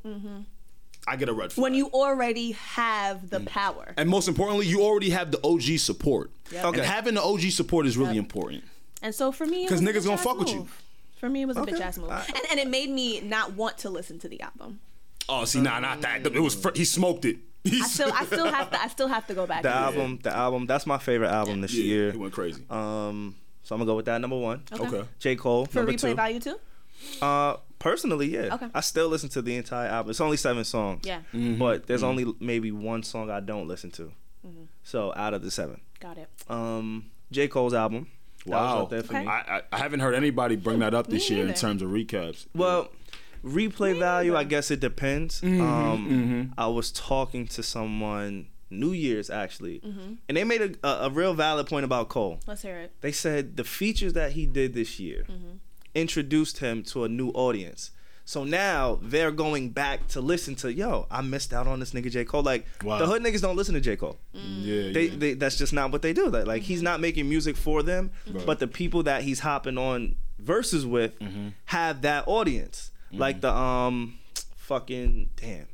[1.08, 1.62] I get a red flag.
[1.62, 3.30] when you already have Mm.
[3.30, 3.94] the power.
[3.98, 6.32] and most importantly, you already have the OG support.
[6.52, 6.66] Yep.
[6.66, 6.86] And Okay.
[6.88, 8.24] having the OG support is really Yep.
[8.26, 8.64] important.
[9.02, 10.68] And so for me, it 'Cause was a niggas gonna bitch-ass fuck with you.
[11.20, 11.74] For me, it was a Okay.
[11.74, 14.40] bitch ass move, I- and, and it made me not want to listen to the
[14.42, 14.80] album.
[15.28, 16.26] Oh, see, nah, not that.
[16.26, 17.38] It was fr- he smoked it.
[17.68, 19.64] I still, I still have to, I still have to go back.
[19.64, 20.02] The and listen.
[20.02, 22.12] album, the album, that's my favorite album this yeah, year.
[22.14, 22.64] he went crazy.
[22.70, 24.64] Um, so I'm gonna go with that number one.
[24.72, 25.04] okay.
[25.20, 26.16] J Cole for number replay two.
[26.16, 26.56] value too.
[27.22, 28.54] Uh, personally, yeah.
[28.56, 28.68] Okay.
[28.74, 30.10] I still listen to the entire album.
[30.10, 31.06] It's only seven songs.
[31.06, 34.12] Yeah, But there's only maybe one song I don't listen to.
[34.48, 34.64] Mm-hmm.
[34.84, 36.30] So out of the seven, got it.
[36.50, 38.08] um, J Cole's album.
[38.46, 38.82] That was Wow.
[38.84, 39.22] up there for Okay.
[39.26, 39.28] me.
[39.28, 41.90] I, I I haven't heard anybody bring that up this Me year in terms of
[41.90, 42.46] recaps.
[42.56, 42.90] Well,
[43.44, 45.42] replay value, I guess it depends.
[45.42, 50.14] Mm-hmm, um, I was talking to someone New Year's actually, Mm-hmm.
[50.28, 52.40] and they made a, a, a real valid point about Cole.
[52.48, 52.92] Let's hear it.
[53.02, 55.58] They said the features that he did this year Mm-hmm.
[55.96, 57.92] introduced him to a new audience.
[58.30, 62.12] So now they're going back to listen to, yo, I missed out on this nigga
[62.12, 62.26] J.
[62.26, 62.44] Cole.
[62.44, 63.00] Like Wow.
[63.00, 63.96] the hood niggas don't listen to J.
[63.96, 64.20] Cole.
[64.34, 65.16] Yeah, They, yeah.
[65.18, 66.28] they that's just not what they do.
[66.30, 66.68] Like, like Mm-hmm.
[66.68, 68.46] he's not making music for them, Right.
[68.46, 71.14] but the people that he's hopping on verses with
[71.66, 72.92] have that audience.
[73.12, 74.20] Like the um
[74.58, 75.66] fucking damn.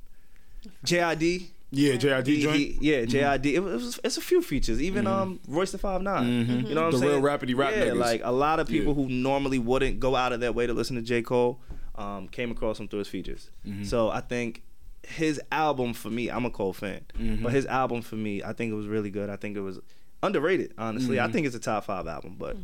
[0.86, 1.48] JID.
[1.72, 2.56] yeah, JID He- joint.
[2.56, 3.48] he- yeah, JID.
[3.54, 4.82] It was it's a few features.
[4.82, 6.26] Even um Royce the Five Nine.
[6.26, 6.74] You know what Mm-hmm.
[6.74, 7.02] The I'm saying?
[7.02, 8.00] The real rapidy rap Yeah, niggas.
[8.00, 9.04] like a lot of people Yeah.
[9.04, 11.22] who normally wouldn't go out of their way to listen to J.
[11.22, 11.60] Cole
[11.98, 13.50] um, came across him through his features.
[13.68, 13.84] Mm-hmm.
[13.84, 14.64] So I think
[15.08, 17.44] his album for me, I'm a Cole fan, Mm-hmm.
[17.44, 19.30] but his album for me, I think it was really good.
[19.30, 19.80] I think it was
[20.24, 21.18] underrated, honestly.
[21.18, 21.30] Mm-hmm.
[21.30, 22.56] I think it's a top five album, but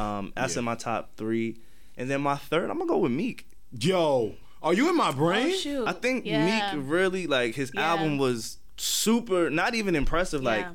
[0.00, 0.60] um, that's Yeah.
[0.60, 1.58] in my top three.
[1.96, 3.46] And then my third, I'm gonna go with Meek.
[3.78, 5.48] Yo, are you in my brain?
[5.52, 5.86] Oh shoot!
[5.86, 6.74] I think yeah.
[6.74, 7.82] Meek really like his Yeah.
[7.92, 10.42] album was super, not even impressive.
[10.42, 10.66] Like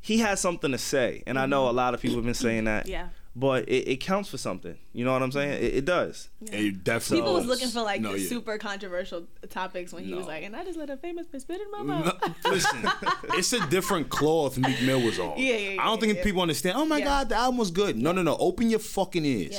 [0.00, 2.64] he has something to say, and I know a lot of people have been saying
[2.64, 2.86] that.
[2.88, 3.08] Yeah.
[3.38, 4.76] But it, it counts for something.
[4.92, 5.62] You know what I'm saying?
[5.62, 6.28] It, it does.
[6.50, 8.28] And you definitely People was looking for like No, yeah.
[8.28, 11.60] super controversial topics when he was like, and I just let a famous bitch spit
[11.60, 12.22] in my No, mouth.
[12.46, 12.90] listen,
[13.34, 15.34] it's a different cloth Meek Mill was on.
[15.38, 16.24] Yeah, yeah, I don't yeah, think yeah.
[16.24, 16.76] people understand.
[16.78, 17.04] Oh my Yeah.
[17.04, 17.96] God, the album was good.
[17.96, 18.36] No, no, no.
[18.38, 19.52] Open your fucking ears.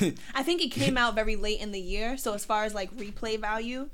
[0.00, 0.10] Yeah.
[0.34, 2.92] I think it came out very late in the year, so as far as like
[2.96, 3.90] replay value,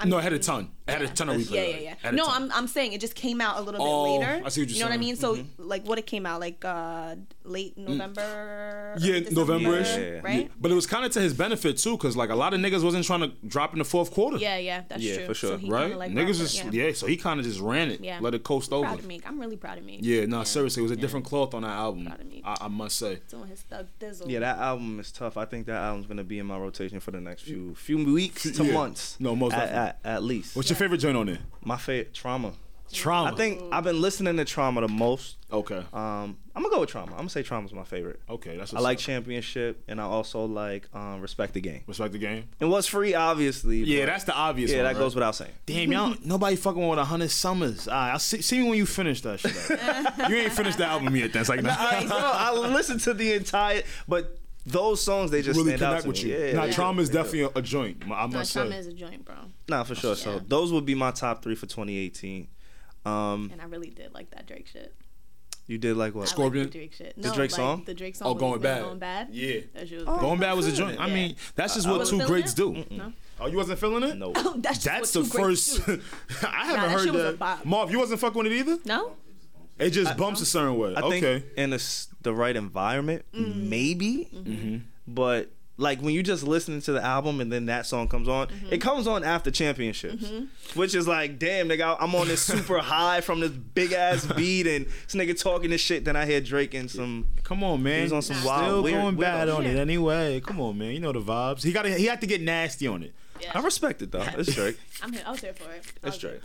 [0.00, 0.70] I no, mean, it had a ton.
[0.88, 1.50] It had a ton of replay.
[1.52, 1.94] Yeah, yeah, yeah.
[2.02, 2.24] Had No.
[2.26, 4.42] I'm I'm saying it just came out a little bit Oh, later.
[4.44, 5.16] I see what you're You know what I mean?
[5.16, 8.96] So like, what it came out like uh late November.
[8.98, 9.88] Yeah, early December, November-ish.
[9.88, 10.20] Yeah, yeah.
[10.22, 10.50] Right?
[10.60, 12.82] But it was kind of to his benefit too, because like a lot of niggas
[12.82, 14.36] wasn't trying to drop in the fourth quarter.
[14.38, 15.26] Yeah, yeah, that's Yeah, true.
[15.26, 15.50] for sure.
[15.50, 15.96] So he Right?
[15.96, 16.70] like, niggas just yeah.
[16.86, 16.92] yeah.
[16.92, 18.18] so he kind of just ran it, Yeah.
[18.20, 18.86] let it coast over.
[18.86, 19.20] Proud of me.
[19.26, 19.98] I'm really proud of me.
[20.02, 22.06] Yeah, no, seriously, it was a different cloth on that album.
[22.06, 22.42] Proud of me.
[22.44, 23.20] I, I must say.
[23.28, 24.28] Doing his thug dizzle.
[24.28, 25.36] Yeah, that album is tough.
[25.36, 28.42] I think that album's gonna be in my rotation for the next few few weeks
[28.50, 29.16] to months.
[29.20, 29.89] No, most at, definitely.
[29.90, 30.56] At, at least.
[30.56, 31.38] What's your favorite joint on there?
[31.64, 32.14] my favorite?
[32.14, 32.52] Trauma.
[32.92, 33.32] Trauma.
[33.32, 35.36] I think I've been listening to Trauma the most.
[35.52, 35.78] Okay.
[35.92, 37.12] Um, I'm gonna go with Trauma.
[37.12, 38.20] I'm gonna say Trauma's my favorite.
[38.28, 38.74] Okay, that's.
[38.74, 39.02] I like up.
[39.02, 41.82] Championship, and I also like um, Respect the Game.
[41.86, 42.48] Respect the game.
[42.60, 43.78] And what's free, obviously.
[43.78, 44.70] Yeah, that's the obvious.
[44.70, 44.98] yeah, one, that right?
[44.98, 45.52] goes without saying.
[45.66, 47.86] Damn, y'all, nobody fucking with a hundred summers.
[47.86, 49.54] All right, I'll see, see me when you finish that shit.
[50.30, 51.32] you ain't finished the album yet.
[51.32, 55.56] That's like, nah, I, no, I listened to the entire, but those songs they just
[55.58, 56.30] really stand out connect to with me.
[56.30, 56.46] you.
[56.48, 58.02] Yeah, nah, they trauma is definitely a, a joint.
[58.04, 58.78] I No, must Trauma say.
[58.78, 59.34] is a joint, bro.
[59.68, 60.10] Nah, for sure.
[60.10, 60.14] Yeah.
[60.16, 62.46] So those would be my top three for 2018.
[63.06, 64.94] Um, And I really did like that Drake shit.
[65.66, 66.20] you did like what?
[66.20, 66.64] I like Scorpion?
[66.66, 67.14] the Drake shit.
[67.16, 67.82] The Drake like, song?
[67.86, 68.28] The Drake song.
[68.28, 68.82] Oh, going bad.
[68.82, 69.28] Going bad.
[69.30, 69.60] Yeah.
[69.74, 70.96] Was Oh, Going bad was a I'm joint.
[70.98, 72.56] feeling I mean, that's just I- I what wasn't two feeling greats it.
[72.90, 72.96] do.
[72.96, 73.12] No.
[73.42, 74.18] Oh, you wasn't feeling it?
[74.18, 74.32] No.
[74.58, 75.80] That's just That's what the two first.
[76.46, 77.64] I haven't Nah, heard shit that.
[77.64, 78.76] Marv, you wasn't fucking with it either.
[78.84, 79.12] No.
[79.80, 80.94] It just bumps a certain way.
[80.96, 81.44] I think okay.
[81.56, 83.68] in the, the right environment, Mm-hmm.
[83.70, 84.28] maybe.
[84.34, 84.76] Mm-hmm.
[85.08, 88.48] But like when you just listening to the album and then that song comes on,
[88.48, 88.72] Mm-hmm.
[88.74, 90.24] it comes on after championships,
[90.74, 94.66] which is like, damn, nigga, I'm on this super high from this big ass beat
[94.66, 96.04] and this nigga talking this shit.
[96.04, 97.26] Then I hear Drake and some.
[97.42, 98.02] Come on, man.
[98.02, 99.76] He's on some Still wild, weird- going weirdo bad on shit.
[99.76, 100.40] it anyway.
[100.40, 100.92] Come on, man.
[100.92, 101.62] You know the vibes.
[101.62, 101.86] He got.
[101.86, 103.14] He had to get nasty on it.
[103.40, 103.52] Yeah.
[103.54, 104.22] I respect it though.
[104.36, 104.78] It's Drake.
[105.02, 105.22] I'm here.
[105.26, 105.84] I was here for it.
[106.02, 106.42] I It's was here Drake.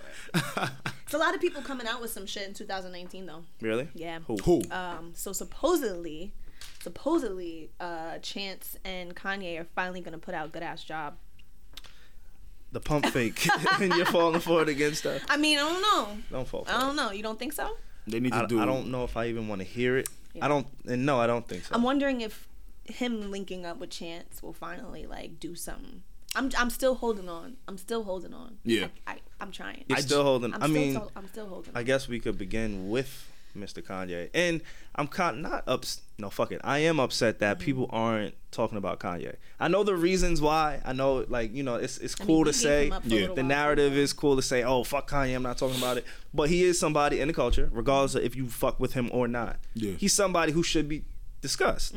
[0.53, 0.69] for it.
[1.05, 3.43] It's a lot of people coming out with some shit in 2019 though.
[3.61, 3.87] Really?
[3.93, 4.19] Yeah.
[4.27, 4.37] Who?
[4.37, 4.61] Who?
[4.71, 5.11] Um.
[5.13, 6.33] So supposedly,
[6.81, 11.15] supposedly, uh, Chance and Kanye are finally gonna put out "Good Ass Job."
[12.71, 13.47] The pump fake,
[13.79, 15.21] and you're falling for it against her.
[15.29, 16.17] I mean, I don't know.
[16.31, 16.65] Don't fall.
[16.65, 17.11] For I don't know.
[17.11, 17.77] You don't think so?
[18.07, 18.59] They need to I, do.
[18.59, 20.09] I don't know if I even want to hear it.
[20.33, 20.45] Yeah.
[20.45, 20.67] I don't.
[20.87, 21.75] And no, I don't think so.
[21.75, 22.47] I'm wondering if
[22.83, 26.01] him linking up with Chance will finally like do something.
[26.35, 27.57] I'm I'm still holding on.
[27.67, 28.57] I'm still holding on.
[28.63, 28.87] Yeah.
[29.07, 29.83] I, I I'm trying.
[29.87, 30.53] You're I, still holding.
[30.53, 31.71] I'm I mean, to- I'm still holding.
[31.71, 31.77] On.
[31.77, 31.85] I on.
[31.85, 33.81] guess we could begin with Mr.
[33.81, 34.29] Kanye.
[34.33, 34.61] And
[34.95, 36.01] I'm kind not ups.
[36.17, 36.61] No, fuck it.
[36.63, 37.65] I am upset that Mm-hmm.
[37.65, 39.35] people aren't talking about Kanye.
[39.59, 40.81] I know the reasons why.
[40.85, 42.87] I know, like you know, it's it's I mean, cool to say.
[42.87, 43.27] him up for a Yeah.
[43.33, 46.05] The narrative is cool to say, oh fuck Kanye, I'm not talking about it.
[46.33, 49.27] But he is somebody in the culture, regardless of if you fuck with him or
[49.27, 49.57] not.
[49.73, 49.93] Yeah.
[49.93, 51.03] He's somebody who should be
[51.41, 51.95] discussed.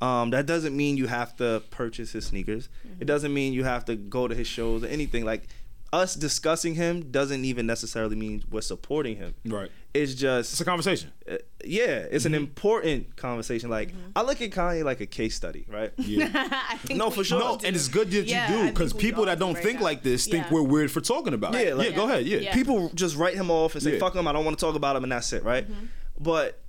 [0.00, 2.68] Um, that doesn't mean you have to purchase his sneakers.
[3.00, 5.24] It doesn't mean you have to go to his shows or anything.
[5.24, 5.48] Like
[5.92, 9.34] us discussing him doesn't even necessarily mean we're supporting him.
[9.46, 9.70] Right.
[9.94, 11.12] It's just It's a conversation.
[11.30, 13.70] uh, yeah, it's an important conversation.
[13.70, 15.92] Like I look at Kanye like a case study, right?
[15.96, 16.50] Yeah.
[16.94, 17.38] No, for sure.
[17.38, 20.02] No, and it's good that Yeah, you do because people that don't think right like
[20.02, 20.52] this think Yeah.
[20.52, 21.68] we're weird for talking about it.
[21.68, 22.26] Yeah, like- yeah, go ahead.
[22.26, 22.38] Yeah.
[22.38, 22.54] Yeah.
[22.54, 23.98] People just write him off and say Yeah.
[23.98, 24.28] fuck him.
[24.28, 25.64] I don't want to talk about him, and that's it, right?
[25.70, 25.86] Mm-hmm.
[26.20, 26.60] But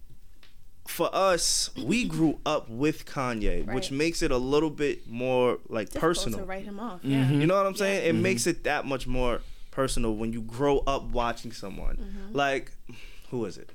[0.87, 5.87] for us, we grew up with Kanye, which makes it a little bit more like
[5.87, 6.39] Difficult personal.
[6.39, 6.99] to write him off.
[7.01, 7.11] Mm-hmm.
[7.11, 7.29] Yeah.
[7.31, 8.07] You know what I'm saying?
[8.07, 11.97] It makes it that much more personal when you grow up watching someone.
[11.97, 12.35] Mm-hmm.
[12.37, 12.71] Like,
[13.29, 13.69] who is it?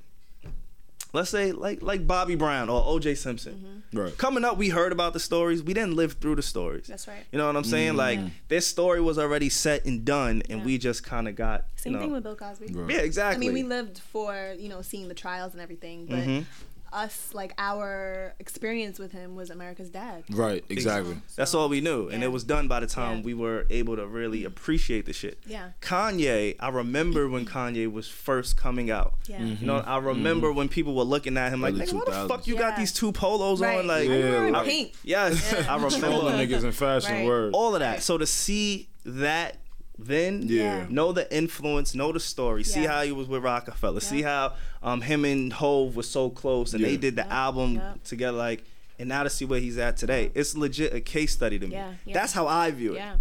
[1.15, 3.17] Let's say like like Bobby Brown or O.J.
[3.17, 3.83] Simpson.
[3.93, 4.17] Right.
[4.17, 5.63] Coming up, we heard about the stories.
[5.63, 6.87] We didn't live through the stories.
[6.87, 7.23] That's right.
[7.31, 7.97] You know what I'm saying?
[7.97, 10.65] Like this story was already set and done, and Yeah.
[10.65, 12.73] we just kind of got Same you know, thing with Bill Cosby.
[12.73, 12.95] Right.
[12.95, 13.47] yeah, exactly.
[13.47, 16.47] I mean, we lived for you know seeing the trials and everything, but.
[16.93, 20.25] Us like our experience with him was America's Dad.
[20.31, 20.65] Right.
[20.69, 21.17] Exactly.
[21.37, 23.25] That's all we knew, and it was done by the time Yeah.
[23.25, 25.39] we were able to really appreciate the shit.
[25.47, 25.71] Yeah.
[25.81, 29.15] Kanye, I remember when Kanye was first coming out.
[29.27, 29.39] Yeah.
[29.39, 29.61] Mm-hmm.
[29.63, 30.59] You know, I remember mm-hmm.
[30.59, 32.93] when people were looking at him like, Early "Nigga, what the fuck you got these
[32.93, 33.79] two polos Right.
[33.79, 34.93] on?" Like, I Yeah, like- pink.
[35.03, 37.13] yes, I remember niggas in fashion.
[37.13, 37.27] Right.
[37.27, 37.55] Word.
[37.55, 38.03] all of that.
[38.03, 39.57] So to see that
[39.99, 40.87] then, Yeah.
[40.89, 45.01] know the influence, know the story, see how he was with Roc-A-Fella, see how um
[45.03, 46.89] him and Hove were so close, and Yeah.
[46.89, 48.65] they did the album together, like.
[48.99, 51.73] And now to see where he's at today, it's legit a case study to me.
[51.75, 52.15] Yeah, yeah.
[52.15, 52.99] That's how I view it.
[52.99, 53.17] Yeah.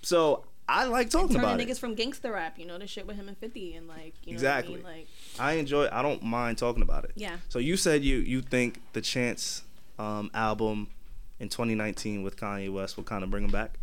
[0.00, 1.72] So I like talking about Turning it.
[1.72, 4.32] niggas from gangster rap, you know, the shit with him and 50 and like, you
[4.32, 4.76] know Exactly.
[4.78, 4.98] what I mean?
[5.00, 5.88] Like, I enjoy.
[5.92, 7.10] I don't mind talking about it.
[7.14, 7.36] Yeah.
[7.50, 9.64] So you said you you think the Chance
[9.98, 10.88] um, album
[11.40, 13.78] in 2019 with Kanye West will kind of bring him back?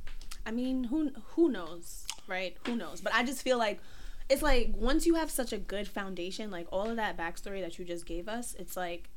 [0.48, 2.56] I mean, who who knows, right?
[2.66, 3.02] Who knows?
[3.02, 3.80] But I just feel like
[4.30, 7.80] it's like once you have such a good foundation, like all of that backstory that
[7.80, 9.10] you just gave us, it's like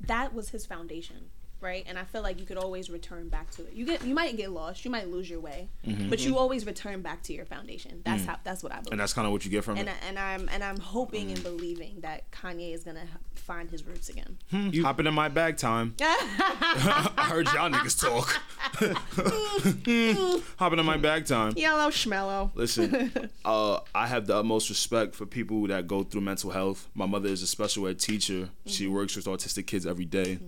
[0.00, 1.84] that was his foundation, right?
[1.88, 3.72] And I feel like you could always return back to it.
[3.72, 6.08] You get you might get lost, you might lose your way, mm-hmm.
[6.08, 6.38] but you mm-hmm.
[6.38, 8.02] always return back to your foundation.
[8.04, 8.26] That's mm.
[8.26, 8.92] how that's what I believe.
[8.92, 9.94] And that's kind of what you get from and, it.
[10.02, 11.44] I, and I'm and I'm hoping and mm.
[11.44, 14.38] believing that Kanye is gonna find his roots again.
[14.50, 14.70] Hmm.
[14.72, 15.94] You Hopping in my bag time.
[16.00, 18.40] I heard y'all niggas talk.
[20.58, 21.54] Hopping in my bag time.
[21.56, 22.50] Yellow schmellow.
[22.54, 26.88] Listen, uh, I have the utmost respect for people that go through mental health.
[26.94, 28.50] My mother is a special ed teacher.
[28.66, 28.94] She mm-hmm.
[28.94, 30.38] works with autistic kids every day.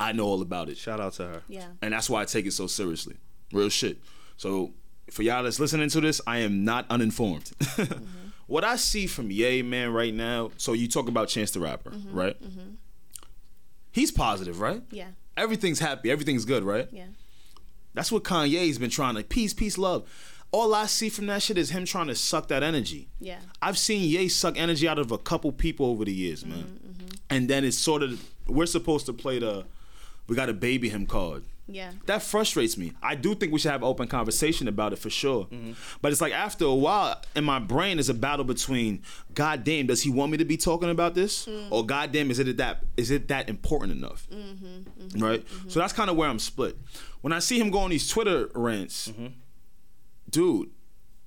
[0.00, 0.78] I know all about it.
[0.78, 1.42] Shout out to her.
[1.48, 1.66] Yeah.
[1.82, 3.16] And that's why I take it so seriously.
[3.52, 3.98] Real shit.
[4.36, 4.72] So
[5.10, 7.52] for y'all that's listening to this, I am not uninformed.
[7.60, 8.16] Mm-hmm.
[8.46, 11.90] What I see from Ye, man, right now, so you talk about Chance the Rapper,
[11.90, 12.12] mm-hmm.
[12.12, 12.42] right?
[12.42, 12.70] Mm-hmm.
[13.92, 14.82] He's positive, right?
[14.90, 15.10] Yeah.
[15.36, 16.88] Everything's happy, everything's good, right?
[16.90, 17.04] Yeah.
[17.94, 20.08] That's what Kanye's been trying to peace, peace, love.
[20.50, 23.08] All I see from that shit is him trying to suck that energy.
[23.20, 23.38] Yeah.
[23.62, 26.58] I've seen Ye suck energy out of a couple people over the years, man.
[26.58, 29.64] Mm-hmm, And then it's sort of we're supposed to play the
[30.30, 31.42] we got to baby him card.
[31.66, 31.90] Yeah.
[32.06, 32.92] That frustrates me.
[33.02, 35.44] I do think we should have open conversation about it for sure.
[35.46, 35.72] Mm-hmm.
[36.02, 39.02] But it's like after a while, in my brain is a battle between
[39.34, 41.46] God damn, does he want me to be talking about this?
[41.46, 41.68] Mm.
[41.70, 44.26] Or God damn, is it that is it that important enough?
[44.32, 45.44] Mm-hmm, Right?
[45.68, 46.76] So that's kind of where I'm split.
[47.20, 49.26] When I see him go on these Twitter rants, Mm-hmm.
[50.28, 50.70] dude,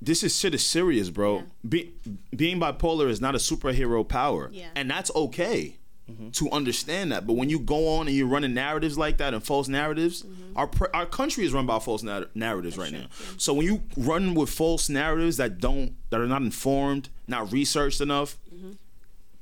[0.01, 1.37] this is shit is serious, bro.
[1.37, 1.43] Yeah.
[1.69, 1.93] Be,
[2.35, 4.49] being bipolar is not a superhero power.
[4.51, 4.67] Yeah.
[4.75, 5.77] And that's okay
[6.11, 6.31] Mm-hmm.
[6.31, 7.25] to understand that.
[7.25, 10.57] But when you go on and you're running narratives like that and false narratives, mm-hmm.
[10.57, 13.05] our pr- our country is run by false nar- narratives right now.
[13.37, 18.01] So when you run with false narratives that don't that are not informed, not researched
[18.01, 18.71] enough, mm-hmm.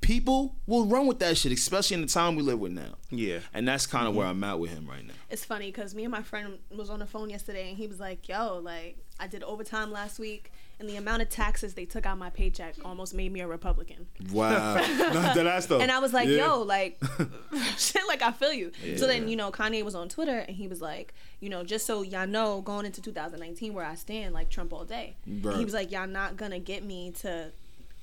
[0.01, 2.93] people will run with that shit, especially in the time we live with now.
[3.09, 3.39] Yeah.
[3.55, 5.15] And that's kind of where I'm at with him right now.
[5.31, 7.99] It's funny because me and my friend was on the phone yesterday and he was
[7.99, 10.51] like, "Yo, like I did overtime last week,
[10.81, 14.07] and the amount of taxes they took out my paycheck almost made me a Republican."
[14.31, 14.75] Wow.
[15.13, 15.79] Not that ass though.
[15.79, 16.47] And I was like, Yeah.
[16.47, 17.01] yo, like,
[17.77, 18.71] shit, like, I feel you.
[18.97, 21.85] So then, you know, Kanye was on Twitter and he was like, you know, just
[21.85, 25.15] so y'all know, going into 2019 where I stand, like, Trump all day.
[25.25, 25.55] And Right.
[25.57, 27.51] he was like, y'all not gonna get me to,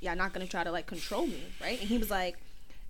[0.01, 1.79] y'all not gonna try to, like, control me, right?
[1.81, 2.39] And he was like,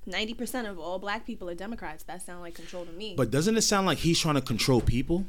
[0.06, 2.02] 90% of all black people are Democrats.
[2.04, 3.14] That sound like control to me.
[3.16, 5.24] But doesn't it sound like he's trying to control people?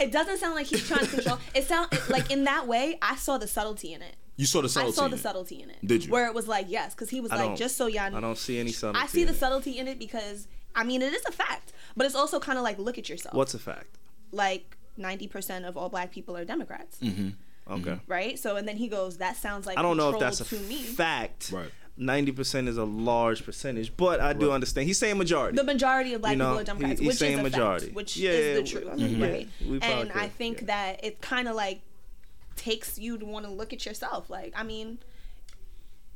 [0.00, 1.38] it doesn't sound like he's trying to control.
[1.54, 4.16] It sound like in that way, I saw the subtlety in it.
[4.36, 4.94] You saw the subtlety.
[4.94, 5.20] I saw in the it.
[5.20, 5.76] subtlety in it.
[5.84, 6.12] Did you?
[6.12, 8.38] Where it was like, yes, because he was I like, just so y'all I don't
[8.38, 9.04] see any subtlety.
[9.04, 12.16] I see the subtlety in it because I mean it is a fact, but it's
[12.16, 13.34] also kind of like look at yourself.
[13.34, 13.98] What's a fact?
[14.32, 17.30] like ninety percent of all black people are Democrats, mm-hmm.
[17.72, 18.00] Okay.
[18.06, 18.38] right?
[18.38, 20.58] So and then he goes, that sounds like I don't know if that's a to
[20.60, 20.82] me.
[20.82, 21.50] fact.
[21.52, 21.70] Right.
[21.96, 24.88] Ninety percent is a large percentage, but I do understand.
[24.88, 25.56] He's saying majority.
[25.56, 27.42] The majority of black You know, people are Democrats, he- he's which saying is a
[27.44, 27.84] majority.
[27.86, 29.48] fact, which Yeah, is the truth, I mean, yeah, right?
[29.64, 30.66] we probably and I think yeah.
[30.66, 31.82] that it kind of like
[32.56, 34.28] takes you to want to look at yourself.
[34.28, 34.98] Like, I mean,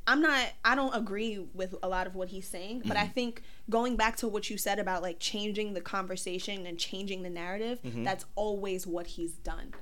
[0.07, 0.47] I'm not.
[0.65, 3.11] I don't agree with a lot of what he's saying, but I Mm-hmm.
[3.13, 7.29] think going back to what you said about like changing the conversation and changing the
[7.29, 8.03] narrative, Mm-hmm.
[8.03, 9.73] that's always what he's done.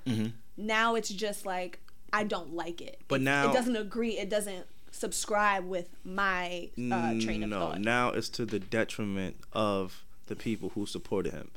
[0.57, 1.79] Now it's just like
[2.13, 3.01] I don't like it.
[3.07, 4.17] But It- now- it doesn't agree.
[4.19, 4.65] It doesn't
[4.97, 7.81] subscribe with my uh, train of no, thought.
[7.81, 11.51] now it's to the detriment of the people who supported him.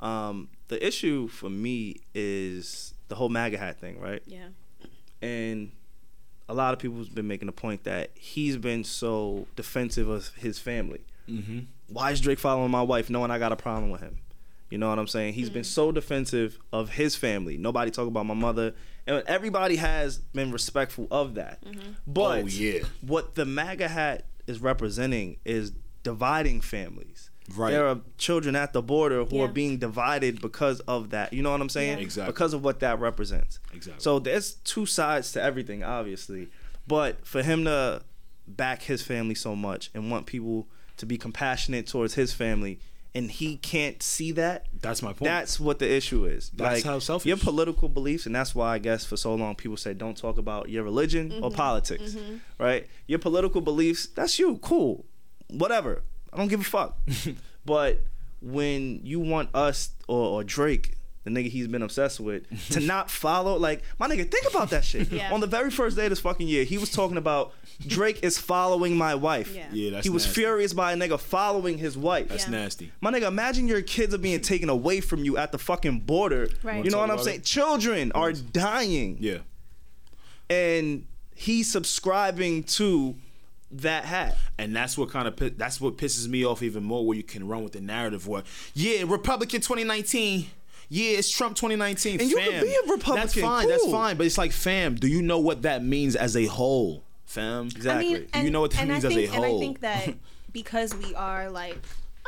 [0.00, 4.22] Um, the issue for me is the whole MAGA hat thing, right?
[4.26, 4.48] yeah.
[5.22, 5.72] and
[6.48, 10.28] a lot of people have been making the point that he's been so defensive of
[10.34, 11.00] his family.
[11.28, 11.60] Mm-hmm.
[11.88, 14.18] Why is Drake following my wife, knowing I got a problem with him?
[14.70, 15.34] You know what I'm saying?
[15.34, 15.66] He's been mm.
[15.66, 17.56] so defensive of his family.
[17.56, 18.74] Nobody talk about my mother,
[19.06, 21.64] and everybody has been respectful of that.
[21.64, 21.92] Mm-hmm.
[22.06, 22.80] But Oh, yeah.
[23.02, 27.30] what the MAGA hat is representing is dividing families.
[27.54, 27.72] Right.
[27.72, 29.44] There are children at the border who Yeah.
[29.44, 31.32] are being divided because of that.
[31.32, 31.98] You know what I'm saying?
[31.98, 32.04] Yeah.
[32.04, 32.32] Exactly.
[32.32, 33.60] Because of what that represents.
[33.74, 34.02] Exactly.
[34.02, 36.48] So there's two sides to everything, obviously.
[36.86, 38.02] But for him to
[38.46, 42.78] back his family so much and want people to be compassionate towards his family,
[43.14, 44.66] and he can't see that.
[44.80, 45.24] That's my point.
[45.24, 46.50] That's what the issue is.
[46.54, 47.26] That's like how selfish.
[47.26, 50.36] your political beliefs, and that's why I guess for so long people say don't talk
[50.38, 51.56] about your religion or Mm-hmm.
[51.56, 52.16] politics,
[52.58, 52.86] right?
[53.06, 55.04] Your political beliefs, that's you, cool,
[55.48, 56.02] whatever.
[56.32, 56.98] I don't give a fuck.
[57.64, 58.00] but
[58.42, 63.10] when you want us or, or Drake, the nigga he's been obsessed with, to not
[63.10, 65.10] follow, like my nigga, think about that shit.
[65.10, 65.32] Yeah.
[65.32, 67.52] On the very first day of this fucking year, he was talking about
[67.86, 69.54] Drake is following my wife.
[69.54, 69.66] Yeah.
[69.72, 70.40] Yeah, that's he was nasty.
[70.40, 72.28] furious by a nigga following his wife.
[72.28, 72.50] That's Yeah.
[72.50, 72.92] nasty.
[73.00, 76.48] My nigga, imagine your kids are being taken away from you at the fucking border.
[76.62, 76.84] Right.
[76.84, 77.38] You know what I'm saying?
[77.38, 79.16] about Children are dying.
[79.18, 79.38] Yeah.
[80.50, 83.16] And he's subscribing to
[83.70, 84.36] that hat.
[84.58, 87.04] And that's what kind of that's what pisses me off even more.
[87.06, 88.42] Where you can run with the narrative where,
[88.74, 90.46] yeah, Republican 2019.
[90.88, 92.20] Yeah, it's Trump 2019.
[92.20, 92.50] And you fam.
[92.50, 93.68] can be a Republican, That's fine.
[93.68, 94.16] That's fine.
[94.16, 97.02] But it's like, fam, do you know what that means as a whole?
[97.26, 97.66] fam.
[97.66, 98.28] Exactly.
[98.42, 100.14] You know what that means I as a think, And I think that
[100.52, 101.78] because we are like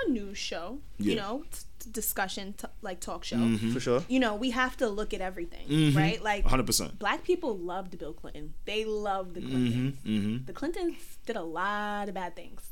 [0.05, 1.45] a news show, you know,
[1.93, 3.73] discussion, t- like talk show, Mm-hmm.
[3.73, 4.03] For sure.
[4.09, 6.21] you know, we have to look at everything, right?
[6.23, 6.99] Like, 100%.
[6.99, 8.55] black people loved Bill Clinton.
[8.65, 9.97] They loved the Clintons.
[10.05, 10.45] Mm-hmm.
[10.47, 12.63] The Clintons did a lot of bad things.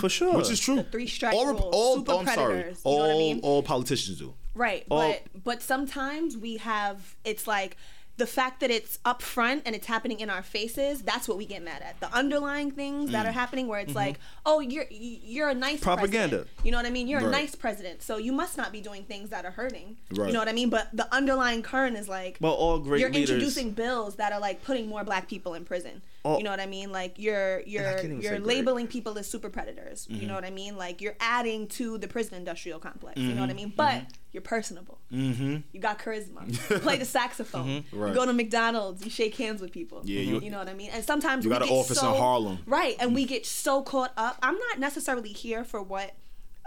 [0.00, 0.36] For sure.
[0.36, 0.76] Which is true.
[0.76, 2.54] The three strike all, rule, all, super oh, I'm sorry.
[2.54, 3.40] predators, you know what I mean?
[3.42, 4.34] all politicians do.
[4.56, 7.76] Right, All- but but sometimes we have it's like
[8.18, 11.02] the fact that it's up front and it's happening in our faces.
[11.02, 12.00] That's what we get mad at.
[12.00, 13.12] The underlying things Mm.
[13.12, 16.36] that are happening, where it's like, oh, you're you're a nice Propaganda.
[16.38, 16.64] president.
[16.64, 17.08] You know what I mean?
[17.08, 17.28] You're Right.
[17.28, 19.98] a nice president, so you must not be doing things that are hurting.
[20.12, 20.28] Right.
[20.28, 20.70] You know what I mean?
[20.70, 23.28] But the underlying current is like, Well, all great you're leaders.
[23.28, 26.00] introducing bills that are like putting more black people in prison.
[26.24, 26.92] All- you know what I mean?
[26.92, 28.44] Like you're you're you're say great.
[28.46, 30.06] labeling people as super predators.
[30.06, 30.22] Mm-hmm.
[30.22, 30.78] You know what I mean?
[30.78, 33.18] Like you're adding to the prison industrial complex.
[33.18, 33.40] You know Mm-hmm.
[33.42, 33.72] what I mean?
[33.76, 34.98] But you're personable.
[35.10, 36.42] You got charisma.
[36.70, 37.66] You play the saxophone.
[37.82, 37.98] Mm-hmm.
[37.98, 38.08] Right.
[38.10, 39.04] You go to McDonald's.
[39.04, 40.02] You shake hands with people.
[40.04, 40.90] Yeah, you- you know what I mean.
[40.92, 42.58] And sometimes You we got an get office in so- Harlem.
[42.66, 44.36] Right, and we get so caught up.
[44.42, 46.14] I'm not necessarily here for what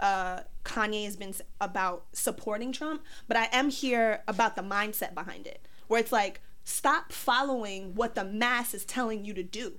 [0.00, 5.46] uh, Kanye has been about supporting Trump, but I am here about the mindset behind
[5.46, 9.74] it, where it's like stop following what the mass is telling you to do.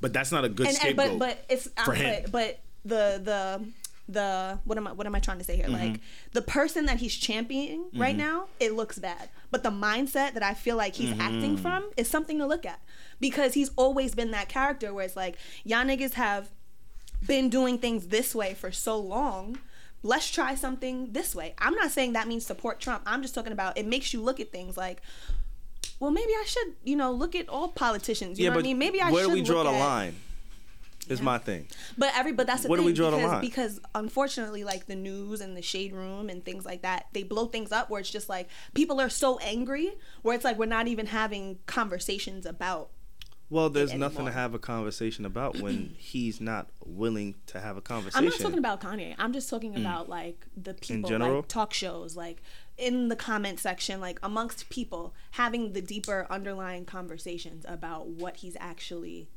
[0.00, 2.22] But that's not a good And, and but but it's for him.
[2.24, 3.64] but but the the
[4.12, 5.66] the what am I what am I trying to say here?
[5.66, 5.92] Mm-hmm.
[5.92, 6.00] Like
[6.32, 9.28] the person that he's championing right now, it looks bad.
[9.50, 11.62] But the mindset that I feel like he's acting Mm-hmm.
[11.62, 12.80] from is something to look at.
[13.20, 16.50] Because he's always been that character where it's like, y'all niggas have
[17.26, 19.58] been doing things this way for so long.
[20.02, 21.54] Let's try something this way.
[21.58, 23.02] I'm not saying that means support Trump.
[23.04, 25.02] I'm just talking about it makes you look at things like,
[25.98, 28.38] well, maybe I should, you know, look at all politicians.
[28.38, 28.78] You yeah, know but what I mean?
[28.78, 29.28] Maybe I where should.
[29.28, 30.16] Where do we draw the at- line?
[31.10, 31.24] Is Yeah.
[31.24, 31.66] my thing.
[31.98, 33.40] but every but that's the do thing we draw the because, line?
[33.40, 37.46] because unfortunately, like the news and the shade room and things like that, they blow
[37.46, 39.92] things up where it's just like people are so angry
[40.22, 42.90] where it's like we're not even having conversations about.
[43.50, 47.80] Well, there's nothing to have a conversation about when he's not willing to have a
[47.80, 48.24] conversation.
[48.24, 49.16] I'm not talking about Kanye.
[49.18, 49.80] I'm just talking mm.
[49.80, 52.40] about like the people, like talk shows, like
[52.78, 58.56] in the comment section, like amongst people having the deeper underlying conversations about what he's
[58.60, 59.28] actually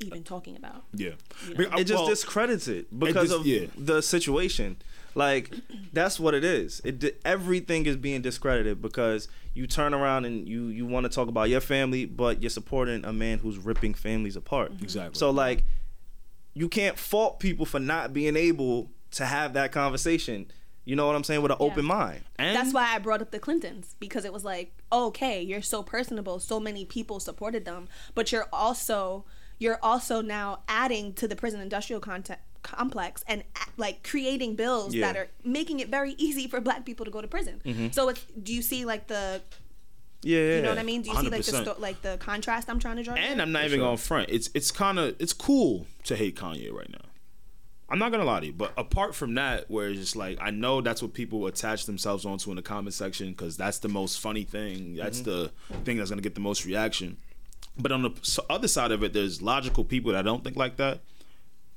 [0.00, 0.84] even talking about.
[0.92, 1.10] yeah.
[1.48, 3.66] it just Well, discredits it because dis- of yeah.
[3.76, 4.76] the situation.
[5.14, 5.52] Like
[5.92, 6.80] that's what it is.
[6.84, 11.28] It everything is being discredited because you turn around and you you want to talk
[11.28, 14.72] about your family, but you're supporting a man who's ripping families apart.
[14.72, 14.84] Mm-hmm.
[14.84, 15.18] Exactly.
[15.18, 15.64] So like,
[16.54, 20.52] you can't fault people for not being able to have that conversation.
[20.84, 22.22] You know what I'm saying with an open mind.
[22.38, 25.82] and That's why I brought up the Clintons because it was like, okay, you're so
[25.82, 29.26] personable, so many people supported them, but you're also
[29.58, 33.44] you're also now adding to the prison industrial context complex and
[33.76, 35.06] like creating bills Yeah.
[35.06, 37.62] that are making it very easy for black people to go to prison.
[37.64, 37.88] Mm-hmm.
[37.92, 39.40] So it's do you see like the
[40.22, 40.56] Yeah, yeah.
[40.56, 41.02] you know what I mean?
[41.02, 43.14] Do you see like the sto- like the contrast I'm trying to draw?
[43.14, 43.46] And there?
[43.46, 43.86] I'm not even sure.
[43.86, 44.28] going front.
[44.30, 46.98] It's it's kind of it's cool to hate Kanye right now.
[47.90, 50.50] I'm not gonna lie to you, but apart from that, where it's just like I
[50.50, 54.20] know that's what people attach themselves onto in the comment section because that's the most
[54.20, 54.94] funny thing.
[54.94, 55.74] That's mm-hmm.
[55.74, 57.16] the thing that's gonna get the most reaction.
[57.78, 61.00] But on the other side of it, there's logical people that don't think like that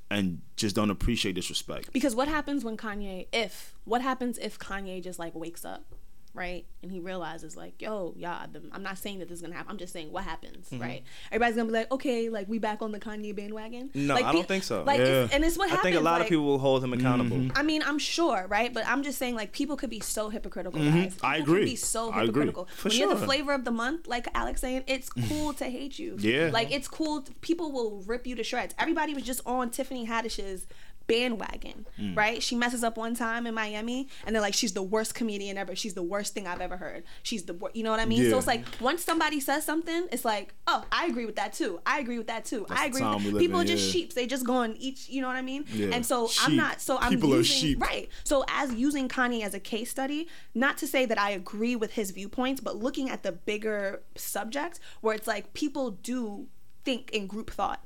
[0.09, 1.93] and just don't appreciate disrespect.
[1.93, 5.95] Because what happens when Kanye, if what happens if Kanye just like wakes up,
[6.33, 9.55] right, and he realizes like, yo, yeah, the, I'm not saying that this is gonna
[9.55, 9.71] happen.
[9.71, 10.81] I'm just saying what happens, Mm-hmm.
[10.81, 11.03] right?
[11.31, 13.89] Everybody's gonna be like, okay, like we back on the Kanye bandwagon.
[13.93, 14.83] No, like, I don't pe- think so.
[14.83, 15.23] Like, Yeah.
[15.25, 15.83] it's, and it's what I happens.
[15.83, 17.37] think a lot like, of people will hold him accountable.
[17.37, 17.57] Mm-hmm.
[17.57, 18.73] I mean, I'm sure, right?
[18.73, 21.15] But I'm just saying, like, people could be so hypocritical, guys.
[21.15, 21.25] Mm-hmm.
[21.25, 21.59] I People agree.
[21.61, 22.25] Can be so I agree.
[22.27, 22.67] hypocritical.
[22.77, 25.99] For when you're the flavor of the month, like Alex saying, it's cool to hate
[25.99, 26.15] you.
[26.19, 26.49] Yeah.
[26.53, 27.23] Like, it's cool.
[27.41, 28.73] people will rip you to shreds.
[28.79, 30.65] Everybody was just on Tiffany Haddish's
[31.11, 32.15] bandwagon, Mm.
[32.17, 32.41] right?
[32.41, 35.75] She messes up one time in Miami, and they're like, she's the worst comedian ever.
[35.75, 37.03] She's the worst thing I've ever heard.
[37.23, 37.75] She's the worst.
[37.75, 38.23] You know what I mean?
[38.23, 38.31] Yeah.
[38.31, 41.79] So it's like once somebody says something, it's like, oh, I agree with that too.
[41.85, 42.65] I agree with that too.
[42.69, 43.01] That's I agree.
[43.01, 43.39] With that.
[43.39, 43.91] People in, are just yeah.
[43.91, 44.15] sheeps.
[44.15, 45.09] They just go on each.
[45.09, 45.65] You know what I mean?
[45.73, 45.89] Yeah.
[45.93, 46.81] And so I'm not.
[46.81, 47.81] So I'm People are sheep.
[47.81, 48.09] right.
[48.23, 51.93] So as using Kanye as a case study, not to say that I agree with
[51.93, 56.47] his viewpoints, but looking at the bigger subject where it's like people do
[56.83, 57.83] think in group thought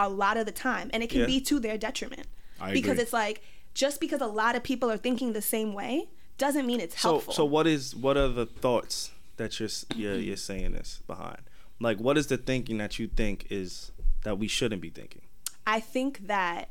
[0.00, 1.26] a lot of the time, and it can Yeah.
[1.26, 2.26] be to their detriment
[2.60, 3.02] I because agree.
[3.02, 3.42] it's like
[3.74, 6.08] just because a lot of people are thinking the same way
[6.38, 7.32] doesn't mean it's So, helpful.
[7.32, 11.42] so so what is what are the thoughts that you're you're, you're saying this behind?
[11.82, 13.90] Like, what is the thinking that you think is
[14.24, 15.22] that we shouldn't be thinking?
[15.66, 16.70] I think that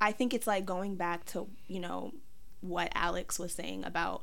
[0.00, 2.12] I think it's like going back to, you know,
[2.62, 4.22] what Alex was saying about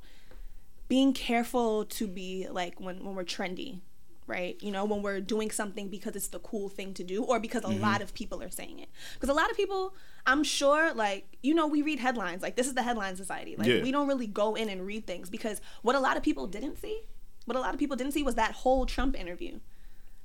[0.87, 3.81] being careful to be like when when we're trendy,
[4.27, 4.57] right?
[4.61, 7.63] You know, when we're doing something because it's the cool thing to do or because
[7.63, 7.81] a Mm-hmm.
[7.81, 8.89] lot of people are saying it.
[9.13, 12.41] Because a lot of people, I'm sure like, you know, we read headlines.
[12.41, 13.55] Like this is the headline society.
[13.57, 13.81] Like Yeah.
[13.81, 16.77] we don't really go in and read things because what a lot of people didn't
[16.77, 17.01] see,
[17.45, 19.59] what a lot of people didn't see was that whole Trump interview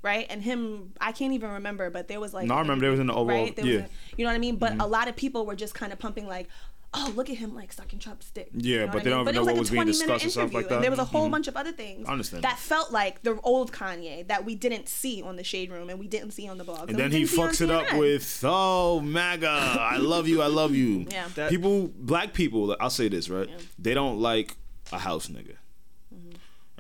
[0.05, 0.27] right?
[0.31, 2.99] And him, I can't even remember, but there was like No, I remember there was
[2.99, 3.55] in the overall- right?
[3.55, 3.77] There yeah.
[3.83, 3.85] Mm-hmm.
[3.87, 4.57] a- you know what I mean?
[4.57, 6.49] But a lot of people were just kind of pumping like.
[6.95, 8.51] Oh, look at him like sucking Trump's dick.
[8.53, 9.17] Yeah, You know but what they I mean?
[9.17, 10.59] don't But know it was what was a being 20 minute discussed and stuff interview,
[10.59, 10.75] like that.
[10.75, 11.31] and there was a whole Mhm.
[11.31, 12.45] bunch of other things I understand.
[12.45, 15.99] that felt like the old Kanye that we didn't see on the Shade Room and
[15.99, 16.91] we didn't see on the blog.
[16.91, 21.07] And then he fucks it up with, oh, MAGA, I love you, I love you.
[21.11, 21.29] Yeah.
[21.35, 23.49] That- people, black people, I'll say this, right?
[23.49, 23.57] Yeah.
[23.79, 24.57] They don't like
[24.93, 25.57] a house nigga.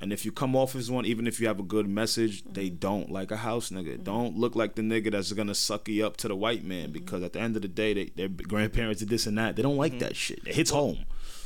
[0.02, 0.10] Mm-hmm.
[0.10, 2.66] And if you come off as one, even if you have a good message, they
[2.68, 2.76] Mm-hmm.
[2.76, 4.02] don't like a house nigga.
[4.02, 6.92] Don't look like the nigga that's gonna suck you up to the white man Mm-hmm.
[6.92, 9.56] because at the end of the day, they, their grandparents did this and that.
[9.56, 10.40] They don't like that shit.
[10.46, 10.98] It hits home.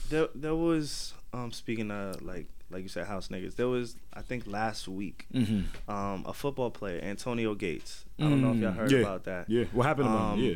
[0.08, 3.56] There, there was um speaking of like like you said house niggas.
[3.56, 5.90] There was I think last week Mm-hmm.
[5.90, 8.04] um a football player Antonio Gates.
[8.18, 8.98] I don't know if y'all heard Mm, yeah.
[9.00, 9.50] about that.
[9.50, 10.16] Yeah, what happened to him?
[10.22, 10.54] Um, Yeah.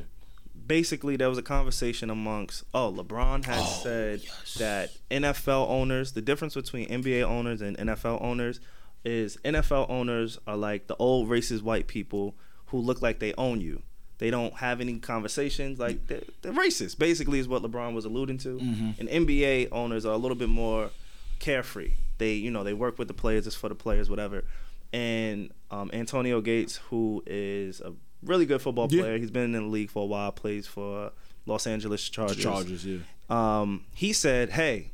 [0.70, 4.54] Basically, there was a conversation amongst oh LeBron has Oh, said yes.
[4.54, 8.60] that NFL owners the difference between NBA owners and NFL owners
[9.04, 12.34] is NFL owners are like the old racist white people
[12.66, 13.82] who look like they own you.
[14.18, 15.78] They don't have any conversations.
[15.78, 16.98] Like they're, they're racist.
[16.98, 18.58] Basically, is what LeBron was alluding to.
[18.58, 18.90] Mm-hmm.
[19.00, 20.90] And NBA owners are a little bit more
[21.38, 21.94] carefree.
[22.18, 23.46] They, you know, they work with the players.
[23.46, 24.44] It's for the players, whatever.
[24.92, 29.02] And um, Antonio Gates, who is a really good football Yeah.
[29.02, 30.32] player, he's been in the league for a while.
[30.32, 31.12] Plays for
[31.46, 32.42] Los Angeles Chargers.
[32.42, 32.98] Chargers, yeah.
[33.28, 34.90] Um, he said, "Hey,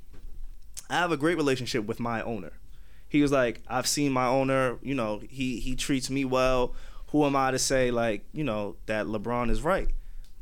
[0.91, 2.53] I have a great relationship with my owner."
[3.09, 4.77] He was like, "I've seen my owner.
[4.83, 6.75] You know, he he treats me well.
[7.11, 9.89] Who am I to say like, you know, that LeBron is right?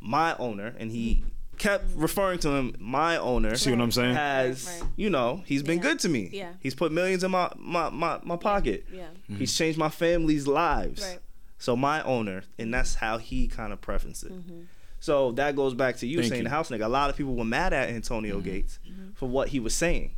[0.00, 1.22] My owner, and he
[1.56, 3.54] kept referring to him, my owner.
[3.56, 4.14] See what I'm saying?
[4.14, 4.90] Has Right, right.
[4.96, 5.82] you know he's been Yeah.
[5.84, 6.30] good to me.
[6.32, 6.52] Yeah.
[6.60, 8.86] He's put millions in my my my, my pocket.
[8.92, 9.06] Yeah.
[9.38, 11.02] He's changed my family's lives.
[11.02, 11.20] Right.
[11.64, 14.32] So my owner, and that's how he kind of preferenced it.
[14.32, 14.64] Mm-hmm.
[15.00, 16.44] So that goes back to you Thank saying you.
[16.44, 16.84] the house nigga.
[16.84, 18.44] A lot of people were mad at Antonio mm-hmm.
[18.44, 19.12] Gates mm-hmm.
[19.14, 20.14] for what he was saying.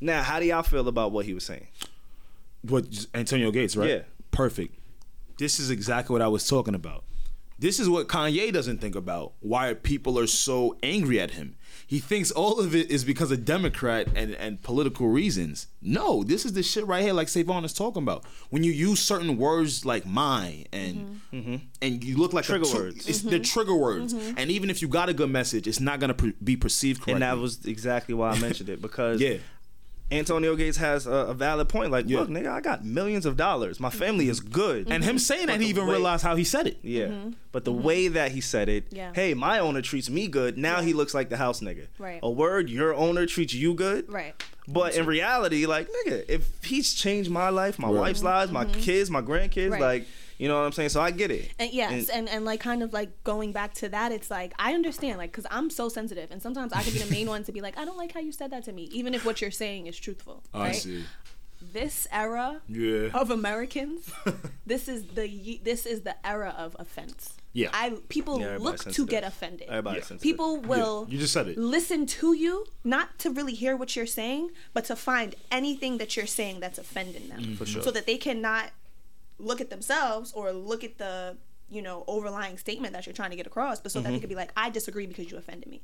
[0.00, 1.66] Now, how do y'all feel about what he was saying?
[2.62, 3.90] What Antonio Gates, right?
[3.90, 4.02] Yeah.
[4.30, 4.78] Perfect.
[5.38, 7.02] This is exactly what I was talking about.
[7.58, 9.32] This is what Kanye doesn't think about.
[9.40, 11.56] Why people are so angry at him.
[11.90, 15.66] He thinks all of it is because of Democrat and, and political reasons.
[15.82, 18.24] No, this is the shit right here, like Savon is talking about.
[18.50, 21.56] When you use certain words like mine and mm-hmm.
[21.82, 23.08] and you look like Trigger a words.
[23.08, 23.42] It's the mm-hmm.
[23.42, 24.14] trigger words.
[24.14, 24.34] Mm-hmm.
[24.38, 27.14] And even if you got a good message, it's not gonna pre- be perceived correctly.
[27.14, 29.38] And that was exactly why I mentioned it because yeah.
[30.12, 31.90] Antonio Gates has a, a valid point.
[31.90, 32.20] Like, Yeah.
[32.20, 33.78] look, nigga, I got millions of dollars.
[33.78, 34.90] My family is good.
[34.90, 35.18] And him mm-hmm.
[35.18, 36.78] saying that, he even way- realized how he said it.
[36.82, 37.30] yeah, mm-hmm.
[37.52, 37.82] but the mm-hmm.
[37.82, 39.12] way that he said it, Yeah.
[39.14, 40.58] hey, my owner treats me good.
[40.58, 40.86] Now Yeah.
[40.86, 41.86] he looks like the house nigga.
[41.98, 42.20] Right.
[42.22, 44.10] A word, your owner treats you good.
[44.12, 44.34] Right.
[44.66, 48.00] But in reality, like nigga, if he's changed my life, my Right.
[48.00, 49.72] wife's lives, my kids, my grandkids, Mm-hmm.
[49.72, 49.80] Right.
[49.80, 50.06] like
[50.40, 50.88] you know what I'm saying.
[50.88, 51.50] So I get it.
[51.58, 54.74] And yes, and, and like kind of like going back to that, it's like I
[54.74, 57.52] understand, like, because I'm so sensitive, and sometimes I could be the main one to
[57.52, 59.50] be like, I don't like how you said that to me, even if what you're
[59.50, 60.42] saying is truthful.
[60.54, 60.74] I right?
[60.74, 61.04] see.
[61.72, 63.10] This era Yeah.
[63.12, 64.10] of Americans,
[64.66, 67.34] this is the this is the era of offense.
[67.52, 67.68] Yeah.
[67.74, 69.68] I people Yeah, everybody's look to get offended.
[69.68, 70.06] Everybody's Yeah.
[70.06, 70.22] sensitive.
[70.22, 71.58] People will you just said it.
[71.58, 76.16] listen to you not to really hear what you're saying, but to find anything that
[76.16, 77.82] you're saying that's offending them, Mm, For sure.
[77.82, 78.70] so that they cannot
[79.40, 81.36] look at themselves or look at the
[81.68, 84.04] you know overlying statement that you're trying to get across, but so Mm-hmm.
[84.06, 85.82] that they could be like, I disagree because you offended me.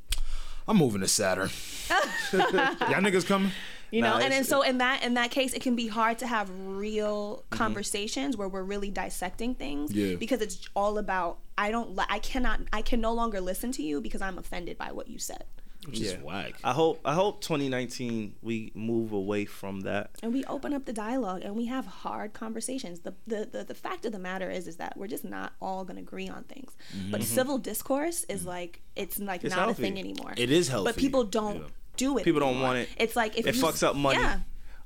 [0.68, 1.50] I'm moving to Saturn.
[2.32, 3.52] Y'all niggas coming?
[3.92, 6.18] You know, Nah, and, and so in that in that case, it can be hard
[6.18, 7.56] to have real Mm-hmm.
[7.56, 10.16] conversations where we're really dissecting things Yeah.
[10.16, 13.82] because it's all about I don't li- I cannot I can no longer listen to
[13.82, 15.44] you because I'm offended by what you said.
[15.86, 16.54] Which is whack.
[16.64, 20.10] I hope I hope 2019 we move away from that.
[20.22, 23.74] and we open up the dialogue and we have hard conversations the the, the, the
[23.74, 26.42] fact of the matter is is that we're just not all going to agree on
[26.44, 26.72] things
[27.10, 29.82] but civil discourse is like it's like It's not healthy.
[29.82, 30.86] a thing anymore It is healthy.
[30.90, 31.68] but people don't Yeah.
[31.96, 32.88] do it People don't want it.
[32.98, 34.18] it's like if It you, fucks up money.
[34.20, 34.40] yeah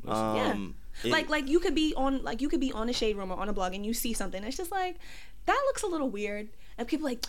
[0.06, 0.74] Um,
[1.04, 3.30] it- like like you could be on like you could be on a shade room
[3.30, 4.96] or on a blog and you see something it's just like
[5.46, 7.24] that looks a little weird and people like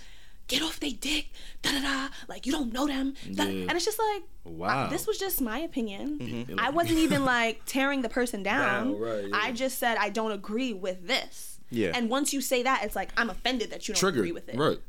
[0.52, 1.26] get off they dick
[1.62, 3.44] da da da like you don't know them Yeah.
[3.46, 4.88] and it's just like Wow.
[4.88, 6.60] I- this was just my opinion Mm-hmm.
[6.60, 9.36] I wasn't even like tearing the person down Down, right, yeah.
[9.46, 11.92] I just said I don't agree with this Yeah.
[11.96, 14.20] and once you say that it's like I'm offended that you don't Triggered.
[14.20, 14.80] agree with it Right.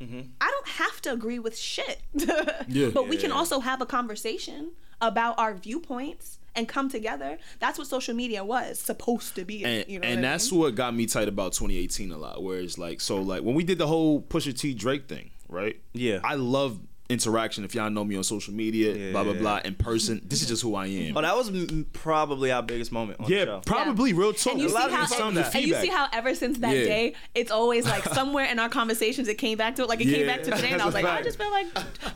[0.45, 1.99] I don't have to agree with shit.
[2.67, 2.89] Yeah.
[2.93, 7.37] But we can also have a conversation about our viewpoints and come together.
[7.59, 9.65] That's what social media was supposed to be.
[9.65, 10.61] And, you know and what that's mean?
[10.61, 12.41] what got me tight about 2018 a lot.
[12.43, 15.79] Where it's like, so like when we did the whole Pusha T Drake thing, right?
[15.93, 16.19] Yeah.
[16.23, 16.79] I love
[17.09, 17.63] interaction.
[17.63, 19.39] If y'all know me on social media, blah blah Yeah.
[19.39, 21.17] blah, in person, this is just who I am.
[21.17, 23.61] oh, that was m- probably our biggest moment on the yeah, show.
[23.65, 24.53] probably real talk.
[24.53, 25.55] And you, a see of how, it sounded that.
[25.55, 26.83] and you see how ever since that Yeah.
[26.85, 29.89] day, it's always like somewhere in our conversations it came back to it.
[29.89, 31.25] Like it came back to today, and I was like, a I fact.
[31.25, 31.67] just felt like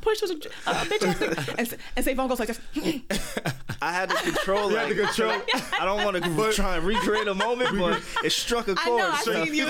[0.01, 1.55] Push was a bitch.
[1.57, 2.59] And, and say phone goes like this.
[3.81, 4.71] I had to control.
[4.71, 5.41] You had like, to control.
[5.79, 9.01] I don't want to try and recreate a moment, but it struck a chord.
[9.01, 9.11] i know.
[9.11, 9.67] I've so- seen you.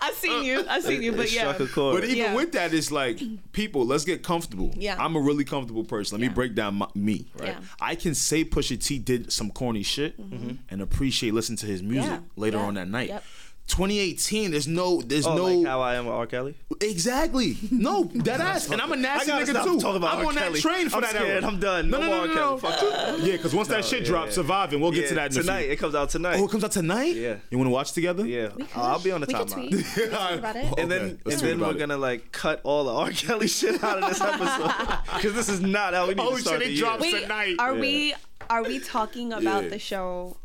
[0.00, 0.64] I've seen you.
[0.68, 1.12] I've seen you.
[1.12, 1.52] It But yeah.
[1.52, 1.94] struck a chord.
[2.00, 2.34] But even Yeah.
[2.34, 3.20] with that, it's like
[3.52, 3.86] people.
[3.86, 4.55] Let's get comfortable.
[4.76, 4.96] Yeah.
[4.98, 6.18] I'm a really comfortable person.
[6.20, 7.26] Let me break down my, me.
[7.38, 7.48] Right.
[7.50, 7.60] Yeah.
[7.80, 11.96] I can say Pusha T did some corny shit and appreciate listening to his music
[12.10, 12.12] Mm-hmm.
[12.14, 12.20] Yeah.
[12.36, 12.64] later Yeah.
[12.64, 13.08] on that night.
[13.08, 13.24] Yep.
[13.66, 14.50] 2018.
[14.52, 15.02] There's no.
[15.02, 15.44] There's Oh, no.
[15.46, 16.26] like how I am with R.
[16.26, 16.54] Kelly.
[16.80, 17.56] Exactly.
[17.70, 18.70] No, that ass.
[18.70, 19.80] And I'm a nasty nigga too.
[19.80, 20.26] talking about I'm R.
[20.26, 20.60] on that Kelly.
[20.60, 21.42] train for I'm that scared.
[21.44, 21.46] era.
[21.52, 21.90] I'm done.
[21.90, 22.26] No, No no, more no, R.
[22.28, 22.46] no, Kelly.
[22.52, 22.58] no.
[22.58, 22.82] Fuck
[23.20, 23.26] you.
[23.26, 24.34] Yeah, because once that shit yeah, drops, yeah.
[24.34, 25.70] surviving, we'll get to that in a few- tonight.
[25.70, 26.38] It comes out tonight.
[26.38, 27.16] Oh, it comes out tonight.
[27.16, 27.36] Yeah.
[27.50, 28.26] You want to watch together?
[28.26, 28.76] yeah, We could.
[28.80, 29.52] I'll be on the we could timeline.
[29.70, 29.72] tweet.
[29.74, 30.74] We could talk about it.
[30.78, 31.78] And then, Okay, and then we're it.
[31.78, 33.10] gonna like cut all the R.
[33.10, 36.40] Kelly shit out of this episode because this is not how we need Oh, to
[36.42, 36.84] start shit, it the year.
[36.84, 37.10] drops.
[37.10, 37.56] Tonight.
[37.58, 38.14] are we
[38.48, 40.36] are we talking about the show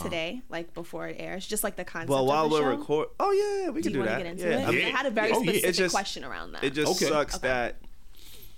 [0.00, 0.04] Oh.
[0.04, 1.46] today, like before it airs?
[1.46, 2.10] Just like the concept.
[2.10, 2.78] Well, while of the we're show?
[2.78, 3.30] record, oh
[3.64, 4.22] yeah, we do can you do want to that.
[4.22, 4.68] get into yeah, it?
[4.68, 5.50] I mean, I had a very Oh, yeah.
[5.52, 6.64] Specific just- question around that.
[6.64, 7.10] it just Okay.
[7.10, 7.46] sucks Okay.
[7.48, 7.76] that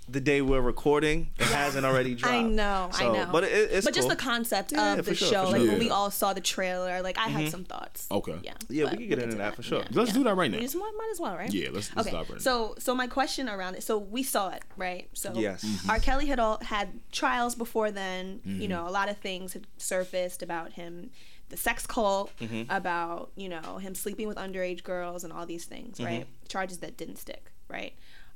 [0.09, 2.33] the day we're recording, it hasn't already dropped.
[2.35, 3.29] I know, So, I know.
[3.31, 5.69] But it, it's but just the concept Yeah, of the sure, show, for like sure.
[5.71, 8.07] when we all saw the trailer, like I had some thoughts.
[8.09, 8.37] Okay.
[8.41, 8.53] Yeah.
[8.69, 9.83] Yeah, we can get into to that for sure.
[9.91, 10.57] Let's do that right now.
[10.57, 11.53] We just might, might as well, right?
[11.53, 12.17] Yeah, let's- let's okay.
[12.17, 12.39] right in.
[12.39, 13.83] So, so my question around it.
[13.83, 15.09] So we saw it, right?
[15.13, 15.63] So Yes.
[15.65, 15.89] Mhm.
[15.89, 15.99] R.
[15.99, 18.39] Kelly had all had trials before then.
[18.47, 18.61] Mm-hmm.
[18.61, 21.09] You know, a lot of things had surfaced about him,
[21.49, 22.71] the sex cult, Mm-hmm.
[22.71, 26.27] about you know him sleeping with underage girls and all these things, right?
[26.47, 27.93] Charges that didn't stick, right?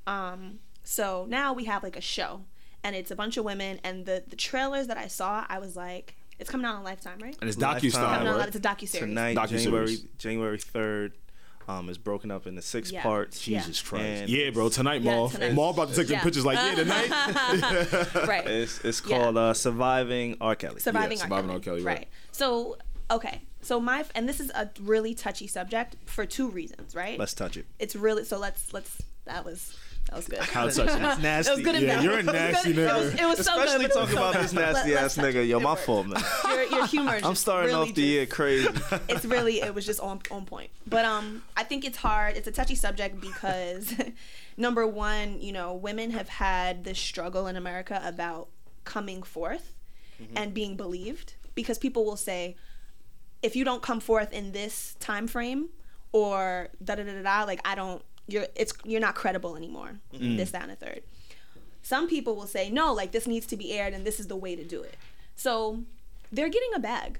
[0.08, 2.42] Um, so now we have like a show,
[2.84, 5.76] and it's a bunch of women, and the the trailers that I saw, I was
[5.76, 7.38] like, it's coming out on Lifetime, right?
[7.42, 7.82] And it's Lifetime.
[7.90, 8.48] docu style, right?
[8.48, 9.10] it's a docu series.
[9.10, 9.64] tonight, Docu-series.
[9.64, 11.14] January January third,
[11.68, 13.04] um, is broken up into six Yeah.
[13.04, 13.48] parts.
[13.48, 13.60] Yeah.
[13.60, 14.04] Jesus Christ.
[14.06, 14.70] And yeah, bro.
[14.70, 15.30] Tonight, Yeah, Maul.
[15.30, 15.54] tonight.
[15.54, 16.24] Maul about to take them Yeah.
[16.24, 18.28] pictures like, yeah, tonight.
[18.28, 18.48] right.
[18.48, 19.18] It's it's Yeah.
[19.20, 20.56] called uh, Surviving R.
[20.56, 20.80] Kelly.
[20.80, 21.28] surviving, Yeah, R.
[21.30, 21.82] Surviving Kelly.
[21.82, 21.82] R.
[21.82, 22.08] Kelly, right.
[22.32, 22.78] So
[23.12, 27.20] okay, so my and this is a really touchy subject for two reasons, right?
[27.20, 27.68] Let's touch it.
[27.80, 29.76] it's really so let's let's that was
[30.12, 30.40] that was good.
[30.40, 30.86] How touching.
[31.02, 31.52] That's nasty.
[31.52, 32.90] It was good and Yeah, you're a It was nasty good.
[32.90, 33.22] It was, nigga.
[33.22, 33.66] it was so good.
[33.66, 34.44] Especially but talking about bad.
[34.44, 35.36] this nasty Let- ass nigga.
[35.36, 35.46] it.
[35.46, 35.82] Yo, my worked.
[35.84, 36.24] fault, man.
[36.46, 37.20] Your, your humor.
[37.24, 38.68] I'm starting really off the just- year crazy.
[39.10, 40.70] it's really it was just on on point.
[40.86, 42.36] But um I think it's hard.
[42.38, 43.94] It's a touchy subject because
[44.58, 48.50] number one, you know, women have had this struggle in America about
[48.84, 49.74] coming forth
[50.36, 52.56] and being believed because people will say
[53.42, 55.70] if you don't come forth in this time frame
[56.12, 60.00] or da da da da da like I don't you're it's you're not credible anymore.
[60.14, 60.38] Mm.
[60.38, 61.02] This that and a third.
[61.84, 64.36] Some people will say no, like this needs to be aired and this is the
[64.36, 64.96] way to do it.
[65.36, 65.82] So
[66.32, 67.20] they're getting a bag.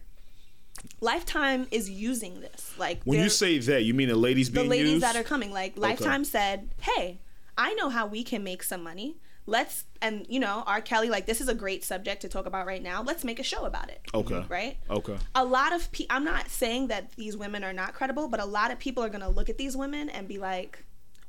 [1.00, 2.74] Lifetime is using this.
[2.78, 5.04] Like When you say that, you mean the ladies the being ladies used?
[5.04, 7.20] that are coming, like Lifetime said, "Hey,
[7.58, 9.18] I know how we can make some money.
[9.46, 10.82] Let's and you know, R.
[10.82, 13.02] Kelly, like this is a great subject to talk about right now.
[13.04, 14.02] Let's make a show about it.
[14.14, 14.46] Okay.
[14.48, 14.78] Right?
[14.90, 15.18] Okay.
[15.36, 16.16] A lot of people.
[16.16, 19.10] I'm not saying that these women are not credible, but a lot of people are
[19.10, 20.84] gonna look at these women and be like,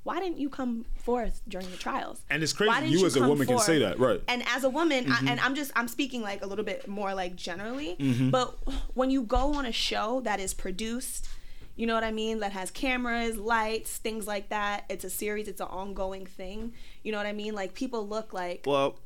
[0.05, 3.27] "Why didn't you come forth during the trials?" And it's crazy didn't you as a
[3.29, 4.21] woman can say that, right?
[4.29, 5.29] And as a woman, Mm-hmm.
[5.29, 8.31] I, and I'm just I'm speaking like a little bit more like generally, Mm-hmm.
[8.31, 8.57] but
[8.95, 11.29] when you go on a show that is produced,
[11.77, 14.85] you know what I mean, that has cameras, lights, things like that.
[14.89, 15.49] It's a series.
[15.49, 16.75] It's an ongoing thing.
[17.03, 17.55] You know what I mean?
[17.55, 18.99] Like people look like Well,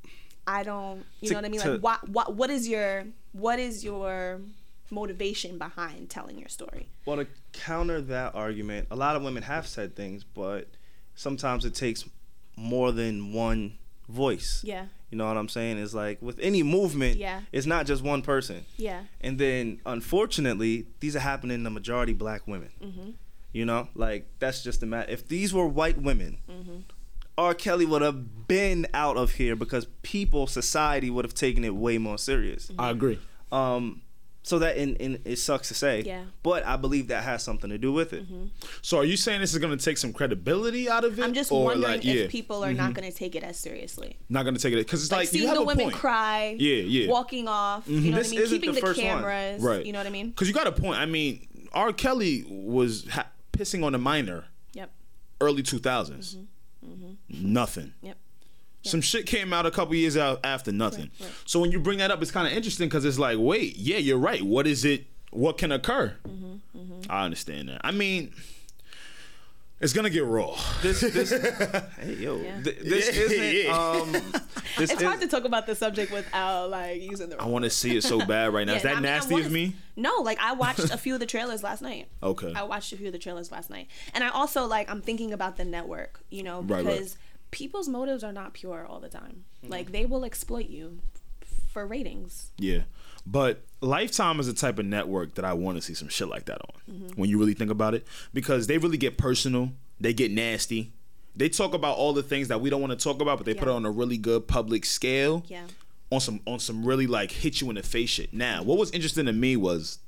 [0.47, 1.05] I don't.
[1.21, 1.61] You To- know what I mean?
[1.61, 4.41] to- Like what what what is your what is your
[4.91, 6.89] motivation behind telling your story?
[7.05, 10.69] well, to counter that argument, a lot of women have said things, but
[11.17, 12.05] sometimes it takes
[12.57, 14.61] more than one voice.
[14.65, 14.85] Yeah.
[15.11, 15.79] You know what I'm saying?
[15.79, 17.41] It's like with any movement, Yeah.
[17.53, 18.65] it's not just one person.
[18.77, 19.01] Yeah.
[19.21, 22.71] And then, unfortunately, these are happening to majority black women.
[22.83, 23.11] Mm-hmm.
[23.53, 25.11] You know, like that's just the matter.
[25.11, 26.77] If these were white women, Mm-hmm.
[27.39, 27.53] R.
[27.53, 31.99] Kelly would have been out of here because people, society would have taken it way
[31.99, 32.71] more serious.
[32.79, 33.19] I agree.
[33.53, 34.01] Um,
[34.47, 36.23] so that and, and it sucks to say, Yeah.
[36.45, 38.25] but I believe that has something to do with it.
[38.81, 41.23] So are you saying this is going to take some credibility out of it?
[41.25, 42.25] I'm just or wondering like, yeah, Mm-hmm.
[42.27, 44.17] if people are not going to take it as seriously.
[44.29, 45.87] not going to take it because it's like, like, you seeing have the a women
[45.87, 45.97] point.
[45.97, 47.03] cry, Yeah, yeah.
[47.03, 47.11] Mm-hmm.
[47.11, 49.07] walking off, you know This what I mean, isn't keeping the the, first one.
[49.09, 49.85] cameras, Right.
[49.85, 50.29] you know what I mean?
[50.31, 51.01] Because you got a point.
[51.01, 51.93] I mean, R.
[51.93, 54.45] Kelly was ha- pissing on a minor
[54.75, 54.93] Yep,
[55.41, 56.37] early 2000s.
[57.29, 57.95] Nothing.
[58.01, 58.17] yep.
[58.87, 61.11] Some shit came out a couple years out after nothing.
[61.21, 61.33] Right, right.
[61.45, 63.99] So when you bring that up, it's kind of interesting because it's like, wait, yeah,
[63.99, 64.43] you're right.
[64.43, 65.07] What is it?
[65.31, 66.15] What can occur?
[66.27, 67.81] Mm-hmm, I understand that.
[67.85, 68.33] I mean,
[69.79, 70.57] it's gonna get raw.
[70.81, 71.31] This, this,
[72.01, 72.63] hey yo, Yeah.
[72.63, 73.55] th- this Yeah, isn't.
[73.67, 73.77] yeah.
[73.77, 74.13] Um,
[74.79, 77.41] this It's is, hard to talk about the subject without like using the.
[77.43, 78.73] I want to see it so bad right now.
[78.73, 79.75] Yeah, is that I mean, I nasty wanna- of me?
[79.95, 82.09] No, like I watched a few of the trailers last night.
[82.23, 82.53] Okay.
[82.55, 85.33] I watched a few of the trailers last night, and I also like I'm thinking
[85.35, 87.17] about the network, you know, Right, because right.
[87.51, 89.45] People's motives are not pure all the time.
[89.63, 89.73] Mm-hmm.
[89.73, 90.99] Like they will exploit you
[91.73, 92.51] for ratings.
[92.59, 92.83] Yeah.
[93.27, 96.47] But Lifetime is the type of network that I want to see some shit like
[96.47, 96.95] that on.
[96.95, 97.21] Mm-hmm.
[97.21, 100.93] When you really think about it, because they really get personal, they get nasty.
[101.35, 103.53] They talk about all the things that we don't want to talk about, but they
[103.55, 105.45] put it on a really good public scale.
[105.49, 105.65] Yeah.
[106.11, 108.33] on some on some really like hit you in the face shit.
[108.33, 109.99] Now, what was interesting to me was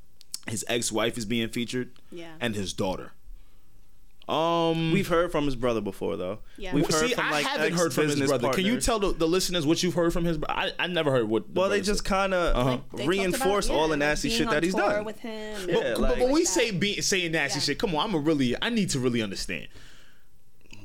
[0.47, 2.32] his ex wife is being featured, Yeah.
[2.41, 3.12] and his daughter.
[4.29, 6.41] Um, We've heard from his brother before, though.
[6.59, 6.74] Yeah.
[6.74, 8.55] We've see, heard from I like haven't heard from his ex-business brother.
[8.55, 10.37] Can you tell the, the listeners what you've heard from his?
[10.37, 10.55] brother?
[10.55, 11.55] I I never heard what.
[11.55, 12.79] the Well, they just kind of Uh-huh.
[12.93, 15.05] Like, reinforce about, all the nasty shit that he's done.
[15.07, 15.68] with him.
[15.68, 16.49] Yeah, But, like- but when we that.
[16.51, 17.62] say be, saying nasty Yeah.
[17.64, 19.68] shit, come on, I'm a really I need to really understand.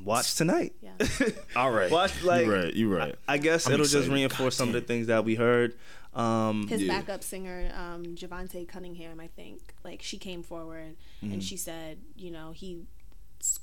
[0.03, 0.73] Watch tonight.
[0.81, 0.91] Yeah.
[1.55, 2.73] All right, Watch like you're right.
[2.75, 3.15] You're right.
[3.27, 4.13] I guess I'm it'll just excited.
[4.13, 5.75] reinforce some of the things that we heard.
[6.13, 6.99] Um, his Yeah.
[6.99, 11.33] backup singer, um, Jovante Cunningham, I think, like she came forward Mm-hmm.
[11.33, 12.92] and she said, you know, he s-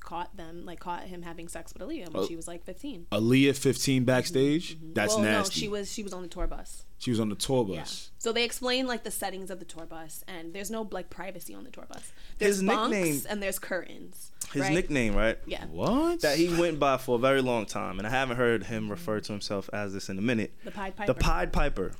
[0.01, 2.27] caught them, like caught him having sex with Aaliyah when Oh.
[2.27, 3.07] she was like 15.
[3.13, 4.75] Aaliyah 15 backstage.
[4.77, 4.85] Mm-hmm.
[4.85, 4.93] Mm-hmm.
[4.95, 5.55] That's well, nasty.
[5.57, 6.85] no, she was she was on the tour bus.
[6.99, 7.81] She was on the tour Yeah.
[7.81, 8.11] bus.
[8.19, 11.55] So they explain like the settings of the tour bus, and there's no like privacy
[11.55, 12.13] on the tour bus.
[12.39, 14.31] There's His bunks nickname- and there's curtains.
[14.53, 14.73] his right?
[14.73, 15.39] nickname, right?
[15.47, 15.65] Yeah.
[15.67, 16.21] What?
[16.21, 19.21] That he went by for a very long time, and I haven't heard him refer
[19.21, 20.53] to himself as this in a minute.
[20.65, 21.13] The Pied Piper.
[21.13, 21.93] The Pied Piper.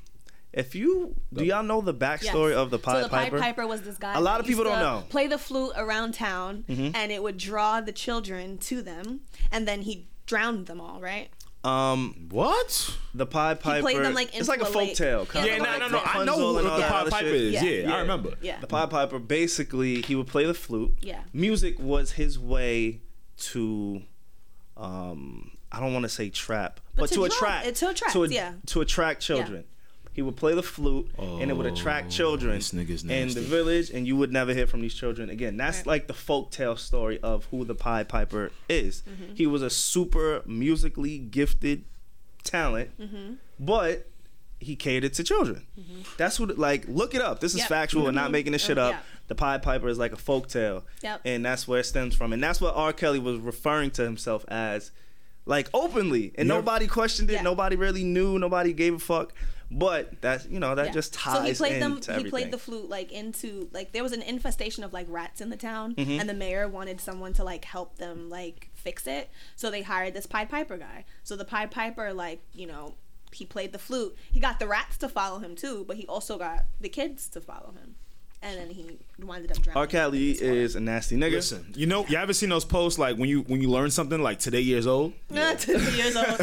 [0.53, 2.57] If you do, y'all know the backstory Yes.
[2.57, 3.01] of the Pied Piper?
[3.03, 3.37] so the Piper.
[3.39, 4.13] Pied Piper was this guy.
[4.15, 4.97] A lot of people used don't to know.
[4.99, 5.09] Mm-hmm.
[5.09, 9.21] Play the flute around town, and it would draw the children to them,
[9.51, 10.99] and then he drowned them all.
[10.99, 11.29] Right?
[11.63, 12.97] Um, what?
[13.13, 13.75] the Pied Piper.
[13.87, 14.95] He played them, like, it's like a a folk lake.
[14.95, 15.27] tale.
[15.35, 16.01] Yeah, Yeah, no, like no, no.
[16.03, 17.53] I know who and the all Pied Piper is.
[17.53, 17.63] Yeah.
[17.63, 17.95] Yeah, Yeah.
[17.95, 18.33] I remember.
[18.41, 18.59] Yeah.
[18.59, 20.93] The Pied Piper basically he would play the flute.
[21.01, 21.21] Yeah.
[21.33, 23.01] Music was his way
[23.37, 24.01] to
[24.75, 28.53] um I don't want to say trap, but, to to, attract to attract, to, yeah.
[28.67, 29.63] to attract children.
[30.13, 33.39] He would play the flute and it would attract children Oh, this nigga's in the
[33.41, 35.55] village and you would never hear from these children again.
[35.57, 35.87] That's Right.
[35.87, 39.03] like the folktale story of who the Pied Piper is.
[39.09, 39.35] Mm-hmm.
[39.35, 41.83] He was a super musically gifted
[42.43, 43.33] talent, Mm-hmm.
[43.59, 44.07] but
[44.59, 45.65] he catered to children.
[46.17, 47.39] That's what like look it up.
[47.39, 47.69] This is Yep.
[47.69, 48.33] factual and not Mhm.
[48.33, 48.91] making this shit Uh, up.
[48.93, 48.99] yeah.
[49.27, 50.83] The Pied Piper is like a folk tale.
[51.01, 51.21] Yep.
[51.25, 52.33] And that's where it stems from.
[52.33, 52.91] And that's what R.
[52.93, 54.91] Kelly was referring to himself as
[55.45, 56.33] like openly.
[56.35, 56.57] And Yep.
[56.57, 57.35] nobody questioned it.
[57.35, 57.41] Yeah.
[57.43, 58.37] Nobody really knew.
[58.37, 59.33] Nobody gave a fuck.
[59.73, 60.91] But that's you know, that Yeah.
[60.91, 62.01] just ties so he played them.
[62.17, 65.49] He played the flute like into like there was an infestation of like rats in
[65.49, 66.19] the town, Mm-hmm.
[66.19, 69.29] and the mayor wanted someone to like help them like fix it.
[69.55, 71.05] So they hired this Pied Piper guy.
[71.23, 72.95] So the Pied Piper like you know
[73.31, 74.13] he played the flute.
[74.29, 77.39] He got the rats to follow him too, but he also got the kids to
[77.39, 77.95] follow him,
[78.43, 79.77] and then he winded up drowning.
[79.77, 79.87] R.
[79.87, 81.33] Kelly in his is a nasty nigga.
[81.33, 84.21] Listen, you know, you ever seen those posts like when you when you learn something
[84.21, 85.13] like today years old?
[85.57, 86.27] Two years old.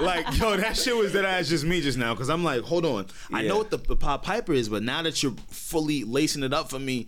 [0.00, 2.84] like, yo, that shit was that ass just me just now because I'm like, hold
[2.84, 6.42] on, I know what the, the Pied Piper is, but now that you're fully lacing
[6.42, 7.06] it up for me.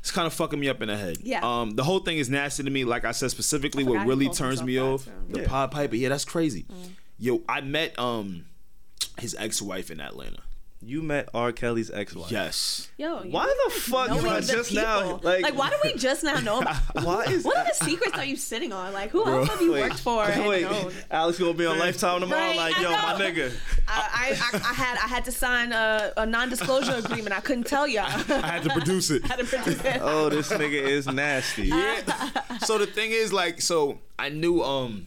[0.00, 1.18] It's kind of fucking me up in the head.
[1.22, 1.38] Yeah.
[1.44, 2.84] Um, the whole thing is nasty to me.
[2.84, 5.46] Like I said, specifically, I what really turns me off, the Yeah.
[5.46, 5.94] Pied Piper.
[5.94, 6.64] Yeah, that's crazy.
[6.64, 6.90] Mm.
[7.20, 8.46] Yo, I met um
[9.20, 10.40] his ex-wife in Atlanta.
[10.84, 11.52] You met R.
[11.52, 12.32] Kelly's ex-wife.
[12.32, 12.88] Yes.
[12.96, 15.20] Yo, Why the fuck knowing you I the just now people.
[15.22, 16.76] like, why do we just now know about?
[17.04, 18.92] why is What other secrets are you sitting on?
[18.92, 20.92] Like, who else have you worked for and wait, known?
[21.08, 22.40] Alex gonna be on Lifetime tomorrow.
[22.40, 23.52] Right, like, I yo, my nigga.
[23.86, 27.36] I, I, I, I had I had to sign a, a non-disclosure agreement.
[27.36, 28.06] I couldn't tell y'all.
[28.28, 29.24] I had to produce it.
[29.26, 29.98] had to produce it.
[30.00, 31.68] Oh, this nigga is nasty.
[31.68, 32.58] yeah.
[32.58, 35.06] so the thing is, like, so I knew, um,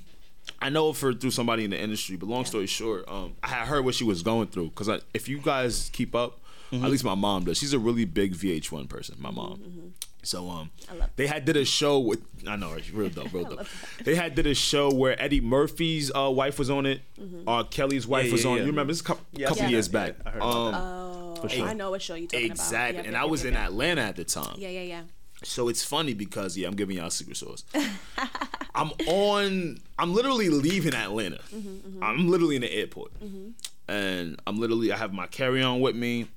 [0.65, 3.67] I know for through somebody in the industry, but long story short, um, I had
[3.67, 6.39] heard what she was going through because if you guys keep up,
[6.71, 6.83] Mm-hmm.
[6.83, 7.59] at least my mom does.
[7.59, 9.15] She's a really big VH1 person.
[9.19, 9.93] My mom.
[10.23, 10.71] So um,
[11.15, 13.67] they had did a show with I know real dope, real dope.
[14.03, 17.01] They had did a show where Eddie Murphy's uh, wife was on it.
[17.45, 18.57] Uh, Kelly's wife Yeah, was yeah, on.
[18.57, 18.63] yeah.
[18.63, 20.15] You remember this a couple, Yeah, couple yeah, years yeah, back.
[20.25, 20.81] I heard um, that.
[20.81, 21.67] Oh, sure.
[21.67, 22.55] I know what show you talking about.
[22.57, 23.67] exactly, Yep, and yep, I was yep, in yep.
[23.67, 24.55] Atlanta at the time.
[24.57, 25.01] Yeah, yeah, yeah.
[25.45, 27.63] So it's funny because yeah, I'm giving y'all secret sauce.
[28.75, 29.79] I'm on.
[29.97, 31.39] I'm literally leaving Atlanta.
[31.53, 32.03] Mm-hmm, mm-hmm.
[32.03, 33.51] I'm literally in the airport, mm-hmm.
[33.91, 34.91] and I'm literally.
[34.91, 36.27] I have my carry on with me.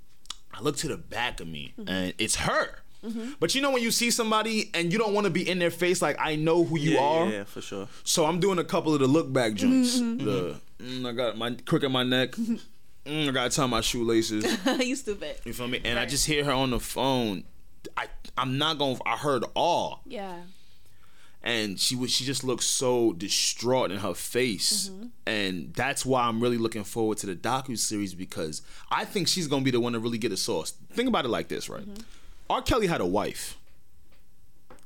[0.53, 2.81] I look to the back of me, and it's her.
[3.41, 5.71] But you know when you see somebody and you don't want to be in their
[5.71, 7.27] face, like I know who you yeah, are.
[7.27, 7.89] Yeah, yeah, for sure.
[8.05, 9.99] So I'm doing a couple of the look back joints.
[9.99, 12.33] The mm, I got my crook in my neck.
[12.33, 14.45] Mm, I gotta tie my shoelaces.
[14.81, 15.37] you stupid.
[15.45, 15.81] You feel me?
[15.85, 17.45] And I just hear her on the phone.
[17.97, 18.97] I I'm not going.
[18.97, 20.37] to I heard all Yeah.
[21.43, 24.91] and she was she just looked so distraught in her face.
[24.91, 25.07] Mm-hmm.
[25.27, 29.47] And that's why i'm really looking forward to the docu series because i think she's
[29.47, 30.73] gonna be the one to really get a sauce.
[30.93, 31.83] Think about it like this right?
[31.83, 32.03] Mm-hmm.
[32.51, 32.63] R.
[32.63, 33.59] Kelly had a wife.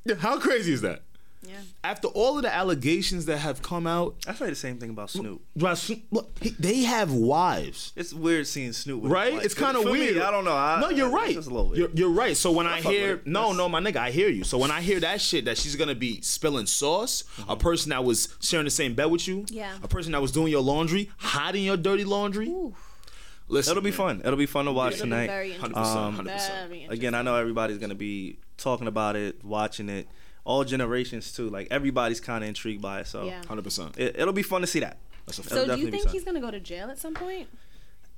[0.04, 1.02] Yeah, how crazy is that
[1.44, 1.54] Yeah.
[1.82, 5.10] after all of the allegations that have come out I say the same thing about
[5.10, 5.42] Snoop.
[5.56, 9.02] right, Snoop- look, he- they have wives It's weird seeing Snoop.
[9.02, 9.34] With right?
[9.44, 10.18] It's kind of For me, weird.
[10.18, 10.52] I don't know.
[10.56, 11.34] I, no, you're right.
[11.34, 11.78] just a little weird.
[11.78, 12.36] You're, you're right.
[12.36, 14.44] So when I, fuck with hear no, That's- no, my nigga, I hear you.
[14.44, 18.04] So when I hear that shit that she's gonna be spilling sauce, a person that
[18.04, 19.76] was sharing the same bed with you, Yeah.
[19.82, 22.48] a person that was doing your laundry, hiding your dirty laundry.
[22.48, 22.74] Ooh.
[23.48, 23.96] Listen, It'll be man.
[23.98, 24.20] fun.
[24.24, 25.26] It'll be fun to watch It'll be tonight.
[25.26, 26.68] very 100%, Um, 100%.
[26.68, 30.06] Very Again, I know everybody's gonna be talking about it, watching it.
[30.44, 31.48] All generations too.
[31.48, 33.06] Like everybody's kind of intrigued by it.
[33.06, 33.42] So Yeah.
[33.46, 33.96] Hundred percent.
[33.98, 34.98] it, it'll be fun to see that.
[35.26, 37.48] That's a It'll So do you think he's gonna go to jail at some point?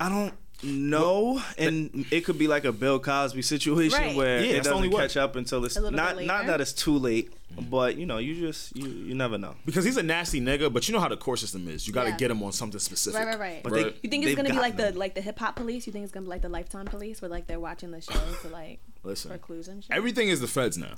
[0.01, 4.17] I don't know, and it could be like a Bill Cosby situation Right.
[4.17, 6.47] where Yeah, it that's doesn't only catch up until it's A little not bit not
[6.47, 7.33] that it's too late,
[7.71, 9.55] but you know, you just you you never know.
[9.67, 11.87] Because he's a nasty nigga, but you know how the court system is.
[11.87, 12.17] You got to Yeah.
[12.17, 13.19] get him on something specific.
[13.21, 13.63] Right, right, right.
[13.63, 13.85] But Right.
[13.87, 15.87] they- You think it's gonna be like gotten the like the hip hop police?
[15.87, 18.15] You think it's gonna be like the Lifetime police, where like they're watching the show
[18.43, 19.93] to like Listen, for clues and shit?
[19.95, 20.95] everything is the feds now.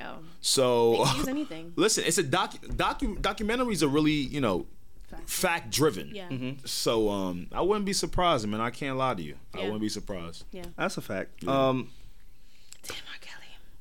[0.00, 1.72] Yo, So they can use anything.
[1.76, 4.66] listen, it's a doc, docu documentaries are really you know
[5.26, 6.12] fact driven.
[6.14, 6.28] Yeah,
[6.64, 8.60] So um, I wouldn't be surprised, man.
[8.60, 9.36] I can't lie to you.
[9.54, 9.60] Yeah.
[9.60, 10.44] I wouldn't be surprised.
[10.52, 10.64] yeah.
[10.76, 11.46] That's a fact.
[11.46, 11.99] Um, Damn, R.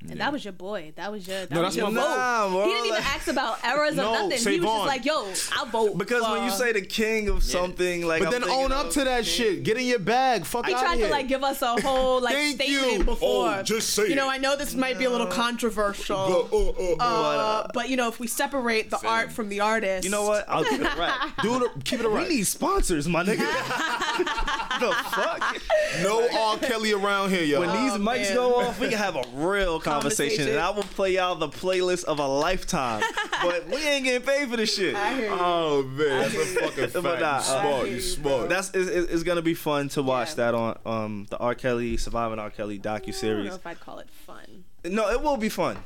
[0.02, 0.12] Kelly.
[0.14, 0.94] And that was your boy.
[0.96, 1.40] That was your.
[1.46, 2.08] That No, was that's your my vote.
[2.08, 2.16] vote.
[2.18, 4.30] Nah, bro, he didn't even ask about errors No, or nothing.
[4.30, 4.78] He was Savon.
[4.78, 8.34] just like, "Yo, I'll vote." because when you say the king of something, like But
[8.34, 9.64] I'm then own up to that shit.
[9.64, 10.46] Get in your bag.
[10.46, 11.08] Fuck He out tried here.
[11.08, 13.04] to like give us a whole like Thank statement you.
[13.04, 13.56] before.
[13.58, 14.30] Oh, just say You know.
[14.30, 16.18] I know this might be a little controversial.
[16.18, 20.06] Uh, uh, uh, uh, but you know, if we separate the art from the artist,
[20.06, 20.46] You know what?
[20.48, 21.32] I'll keep it right.
[21.42, 21.72] do it.
[21.84, 22.30] Keep it We right.
[22.30, 23.40] need sponsors, my nigga.
[24.80, 25.58] the fuck?
[26.02, 26.58] No R.
[26.58, 27.60] Kelly around here, yo.
[27.60, 28.36] When these Oh, mics man.
[28.36, 30.50] go off, we can have a real conversation, Conversation.
[30.50, 33.04] and I will play y'all the playlist of a lifetime.
[33.44, 34.96] but we ain't getting paid for this shit.
[34.96, 35.38] I hear you.
[35.40, 37.04] Oh man, that's a fucking fact.
[37.04, 37.66] But nah, you smart.
[37.66, 38.50] You hear you, smart.
[38.50, 40.36] That's it's, it's it's gonna be fun to watch Yeah.
[40.36, 41.56] that on um the R.
[41.56, 42.50] Kelly Surviving R.
[42.50, 43.56] Kelly docu I don't know series.
[43.56, 44.64] if I'd call it fun.
[44.86, 45.78] No, it will be fun.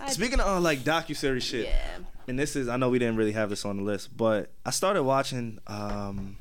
[0.00, 1.98] I- Speaking of uh, like docu series shit, yeah.
[2.26, 4.70] and this is I know we didn't really have this on the list, but I
[4.70, 6.36] started watching um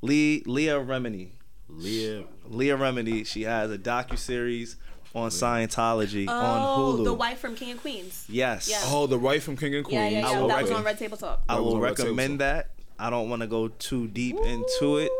[0.00, 1.30] Lee Leah Remini.
[1.68, 2.24] Leah.
[2.48, 4.76] Leah Remini, she has a docu series
[5.14, 6.34] on Scientology on
[6.78, 7.04] Oh, Hulu.
[7.04, 8.24] the wife from King and Queens.
[8.28, 8.68] yes.
[8.68, 8.80] Yeah.
[8.84, 9.94] Oh, the wife from King and Queens.
[10.12, 10.40] Yeah, yeah, I yeah.
[10.40, 11.42] will That was recommend- on Red Table Talk.
[11.48, 12.70] I That will on Red Table recommend that.
[12.98, 15.10] I don't want to go too deep into it.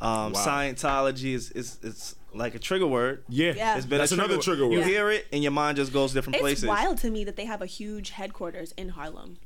[0.00, 0.44] Um, Wow.
[0.46, 3.24] Scientology is, is it's like a trigger word.
[3.28, 3.76] Yeah, Yeah.
[3.76, 4.72] It's been that's a another trigger word.
[4.74, 4.84] You Yeah.
[4.86, 6.64] hear it and your mind just goes different It's places.
[6.64, 9.38] It's wild to me that they have a huge headquarters in Harlem.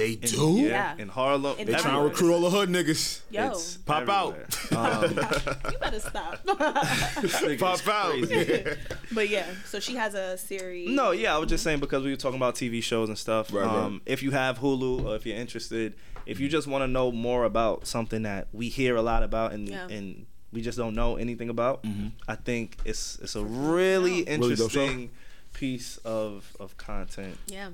[0.00, 0.52] They In- do.
[0.60, 0.94] Yeah, Yeah.
[1.02, 1.58] in Harlem.
[1.58, 3.20] In They It's- trying to recruit all the hood niggas.
[3.30, 4.34] Yo, it's Pop out.
[4.72, 5.02] Um,
[5.72, 6.42] you better stop.
[7.20, 8.76] this nigga is Pop out.
[9.12, 10.88] but yeah, so she has a series.
[10.88, 13.52] No, yeah, I was just saying because we were talking about TV shows and stuff.
[13.52, 13.76] Right, right.
[13.76, 15.94] um, If you have Hulu or if you're interested,
[16.26, 19.52] if you just want to know more about something that we hear a lot about
[19.52, 19.86] and Yeah.
[19.88, 22.08] and we just don't know anything about, Mm-hmm.
[22.26, 24.36] I think it's it's a really Yeah.
[24.38, 25.10] Really interesting
[25.52, 27.36] piece of of content.
[27.46, 27.70] Yeah.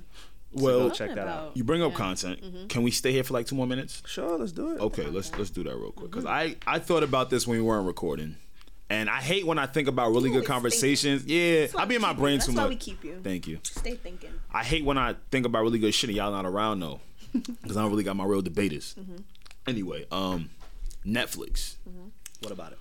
[0.52, 1.56] Well, check that out.
[1.56, 1.98] you bring up Yeah.
[1.98, 2.68] content.
[2.70, 4.02] Can we stay here for like two more minutes?
[4.06, 4.80] Sure, let's do it.
[4.80, 7.62] Okay, let's let's do that real quick because I I thought about this when we
[7.64, 8.36] weren't recording,
[8.88, 11.24] and I hate when I think about really good always conversations.
[11.26, 12.40] Yeah, That's why I be in my brain you.
[12.40, 13.20] too That's why we keep you.
[13.22, 13.58] Thank you.
[13.64, 14.30] Stay thinking.
[14.52, 17.00] I hate when I think about really good shit and y'all not around though,
[17.32, 18.94] because I don't really got my real debaters.
[18.98, 19.16] Mm-hmm.
[19.66, 20.48] Anyway, um,
[21.04, 21.74] Netflix.
[22.40, 22.78] What about it?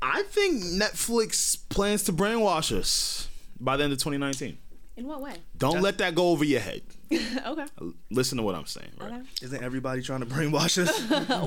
[0.00, 4.58] I think Netflix plans to brainwash us by the end of 2019.
[4.96, 5.34] In what way?
[5.58, 6.82] Don't let that go over your head.
[7.12, 7.66] okay.
[8.10, 8.92] Listen to what I'm saying.
[8.98, 9.12] Right.
[9.12, 9.22] Okay.
[9.42, 10.94] Isn't everybody trying to brainwash us?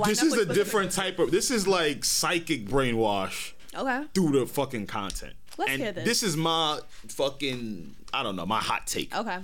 [0.06, 1.32] This is a different type of.
[1.32, 4.04] This is like psychic brainwash Okay.
[4.14, 5.34] through the fucking content.
[5.58, 6.06] Let's and hear this.
[6.06, 7.96] This is my fucking.
[8.14, 9.16] I don't know my hot take.
[9.16, 9.38] Okay.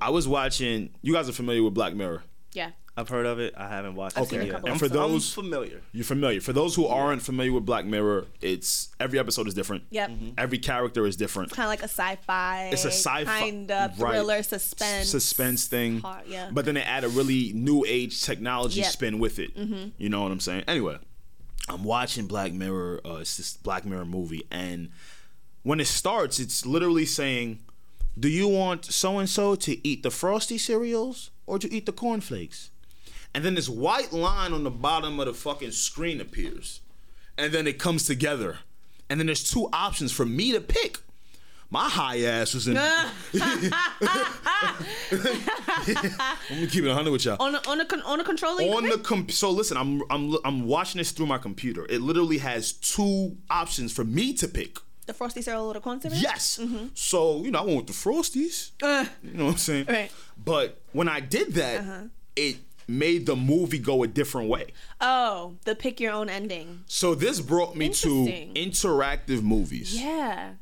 [0.00, 0.90] I was watching.
[1.02, 2.22] You guys are familiar with Black Mirror.
[2.52, 2.70] Yeah.
[2.98, 3.52] I've heard of it.
[3.56, 4.54] I haven't watched I've it seen a yet.
[4.60, 5.82] And I'm, for I'm those- familiar.
[5.92, 6.40] You're familiar.
[6.40, 9.84] For those who aren't familiar with Black Mirror, it's every episode is different.
[9.90, 10.10] Yep.
[10.38, 11.50] Every character is different.
[11.50, 12.70] It's Kind of like a sci-fi.
[12.72, 14.12] It's a sci-fi kind of right.
[14.12, 15.10] thriller suspense.
[15.10, 16.00] suspense thing.
[16.00, 16.48] Hard, yeah.
[16.50, 18.86] But then they add a really new age technology Yep.
[18.86, 18.92] Mm-hmm.
[18.92, 19.50] spin with it.
[19.98, 20.64] You know what I'm saying?
[20.66, 20.96] Anyway,
[21.68, 23.02] I'm watching Black Mirror.
[23.04, 24.88] Uh, it's this Black Mirror movie, and
[25.64, 27.58] when it starts, it's literally saying,
[28.18, 31.92] "Do you want so and so to eat the frosty cereals or to eat the
[31.92, 32.70] cornflakes?"
[33.36, 36.80] And then this white line on the bottom of the fucking screen appears,
[37.36, 38.60] and then it comes together,
[39.10, 40.98] and then there's two options for me to pick.
[41.68, 42.74] My high ass was in.
[42.76, 43.10] Let
[46.60, 47.36] me keep it 100 with y'all.
[47.40, 48.72] on a, on a con- on a controlling.
[48.72, 51.86] On the com- so listen, I'm I'm I'm watching this through my computer.
[51.90, 54.78] It literally has two options for me to pick.
[55.06, 56.20] the frosty cereal or the corn cereal.
[56.20, 56.60] Yes.
[56.94, 58.70] So you know, I went with the Frosties.
[58.82, 59.86] Uh, You know what I'm saying?
[59.88, 60.10] Right.
[60.42, 62.02] But when I did that, Uh-huh.
[62.36, 62.56] it
[62.88, 64.72] made the movie go a different way.
[65.00, 66.84] oh, the pick your own ending.
[66.86, 68.08] So this brought me to
[68.54, 70.00] interactive movies.
[70.00, 70.52] Yeah.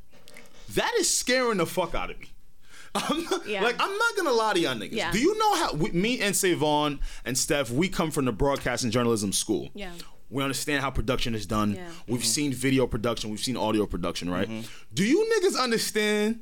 [0.75, 2.31] That is scaring the fuck out of me.
[2.95, 3.62] I'm not, Yeah.
[3.62, 4.93] Like I'm not gonna lie to y'all niggas.
[4.93, 5.11] Yeah.
[5.11, 8.85] Do you know how we, me and Savon and Steph we come from the broadcast
[8.85, 9.70] and journalism school?
[9.75, 9.93] Yeah.
[10.31, 11.75] We understand how production is done.
[11.75, 11.89] Yeah.
[12.07, 12.27] We've mm-hmm.
[12.27, 13.31] seen video production.
[13.31, 14.31] We've seen audio production.
[14.31, 14.49] Right?
[14.49, 14.66] Mm-hmm.
[14.95, 16.41] Do you niggas understand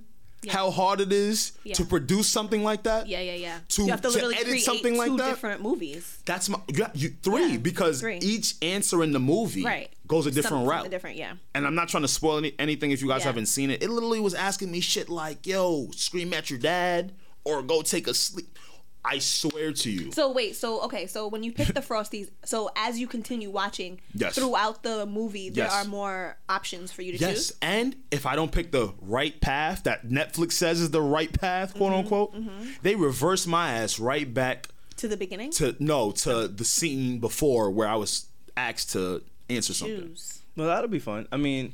[0.49, 1.75] how hard it is Yeah.
[1.75, 3.07] to produce something like that?
[3.07, 3.59] Yeah, yeah, yeah.
[3.69, 5.31] To- you have to to literally edit something like two that?
[5.31, 6.19] different movies.
[6.25, 8.19] That's my you, you three Yeah, because three.
[8.19, 9.91] each answer in the movie Right.
[10.07, 10.77] goes a different Something- route.
[10.79, 11.35] something different, yeah.
[11.55, 13.27] And I'm not trying to spoil any, anything if you guys Yeah.
[13.27, 13.83] haven't seen it.
[13.83, 17.13] It literally was asking me shit like, "Yo, scream at your dad
[17.45, 18.52] or go take a sleep."
[19.05, 20.13] I swear to you.
[20.13, 24.01] So wait, so okay, so when you pick the frosties, so as you continue watching
[24.15, 24.37] Yes.
[24.37, 25.73] throughout the movie, there Yes.
[25.75, 27.53] are more options for you to Yes, choose.
[27.61, 31.71] and if I don't pick the right path that Netflix says is the right path,
[31.71, 32.35] Mm-hmm, quote unquote,
[32.83, 35.51] they reverse my ass right back To the beginning.
[35.53, 38.27] to no to the scene before where I was
[38.57, 40.09] asked to answer something.
[40.11, 40.39] choose.
[40.57, 41.27] Well, that'll be fun.
[41.33, 41.73] I mean,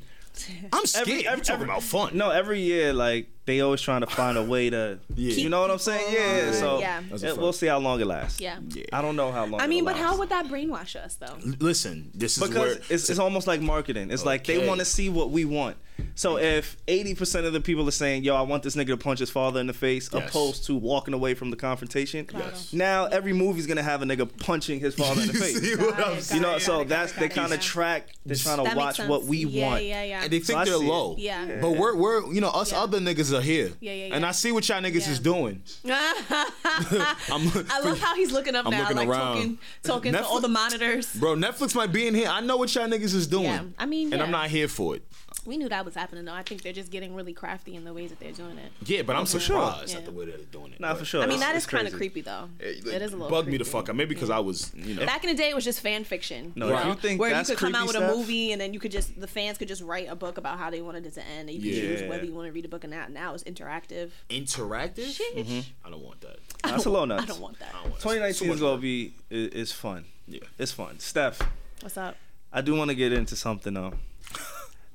[0.73, 1.07] I'm scared.
[1.09, 2.17] Every- You're talking every- about fun.
[2.17, 5.33] no, every year like they always trying to find a way to, Yeah.
[5.33, 6.13] you know what I'm saying?
[6.13, 6.45] Yeah.
[6.45, 6.51] yeah.
[6.53, 7.01] So Yeah.
[7.11, 8.39] It- we'll see how long it lasts.
[8.39, 8.59] Yeah.
[8.69, 8.83] Yeah.
[8.93, 9.59] I don't know how long.
[9.61, 11.25] I mean, it'll but how would that brainwash us though?
[11.45, 14.11] L- Listen, this is because where it's, it's almost like marketing.
[14.11, 15.75] It's like they want to see what we want.
[16.15, 19.19] So if 80% of the people are saying, "Yo, I want this nigga to punch
[19.19, 20.29] his father in the face," Yes.
[20.29, 22.71] opposed to walking away from the confrontation, Yes.
[22.71, 25.59] now every movie's gonna have a nigga punching his father in the You face.
[25.61, 26.41] see what I'm it, saying?
[26.41, 28.07] You know, it, so got it, that's they kind of track.
[28.25, 29.09] They're trying to watch sense.
[29.09, 29.83] what we yeah, want.
[29.83, 30.89] Yeah, yeah, And they think I they're see it.
[30.89, 31.15] low.
[31.17, 31.57] Yeah.
[31.61, 32.81] But we're we're you know us Yeah.
[32.83, 33.71] other niggas are here.
[33.79, 34.25] Yeah, yeah, And.
[34.25, 35.11] I see what y'all niggas Yeah.
[35.11, 35.63] is doing.
[35.85, 39.35] I love how he's looking up I'm now, looking like around.
[39.35, 41.13] talking, talking to all the monitors.
[41.13, 42.27] Bro, Netflix might be in here.
[42.29, 43.45] I know what y'all niggas is doing.
[43.45, 44.23] Yeah, I mean, and yeah.
[44.25, 45.03] I'm not here for it.
[45.49, 46.33] We knew that was happening though.
[46.33, 48.71] I think they're just getting really crafty in the ways that they're doing it.
[48.85, 49.97] Yeah, but I'm surprised Yeah.
[49.99, 50.79] at the way that they're doing it.
[50.79, 51.21] Nah, for sure.
[51.23, 52.49] I mean, It's- that is kind of creepy though.
[52.59, 53.95] It, It is a little bugged me the fuck out.
[53.95, 55.05] Maybe because I was, you know.
[55.05, 56.53] Back in the day, it was just fan fiction.
[56.55, 58.07] No, you if know, you think where that's you could come out with creepy a
[58.09, 60.59] stuff- movie and then you could just the fans could just write a book about
[60.59, 61.97] how they wanted it to end, and you could Yeah.
[61.97, 63.09] choose whether you want to read a book or not.
[63.11, 64.11] Now it's interactive.
[64.29, 65.17] interactive.
[65.19, 65.35] Sheesh.
[65.35, 65.59] Mm-hmm.
[65.85, 66.37] I don't want that.
[66.63, 67.23] That's a little nuts.
[67.23, 67.69] I don't want that.
[67.69, 68.01] I don't want that.
[68.03, 70.05] 2019 is gonna be is, is fun.
[70.27, 70.41] Yeah.
[70.59, 70.99] It's fun.
[70.99, 71.41] Steph,
[71.81, 72.15] What's up?
[72.53, 73.93] I do want to get into something though.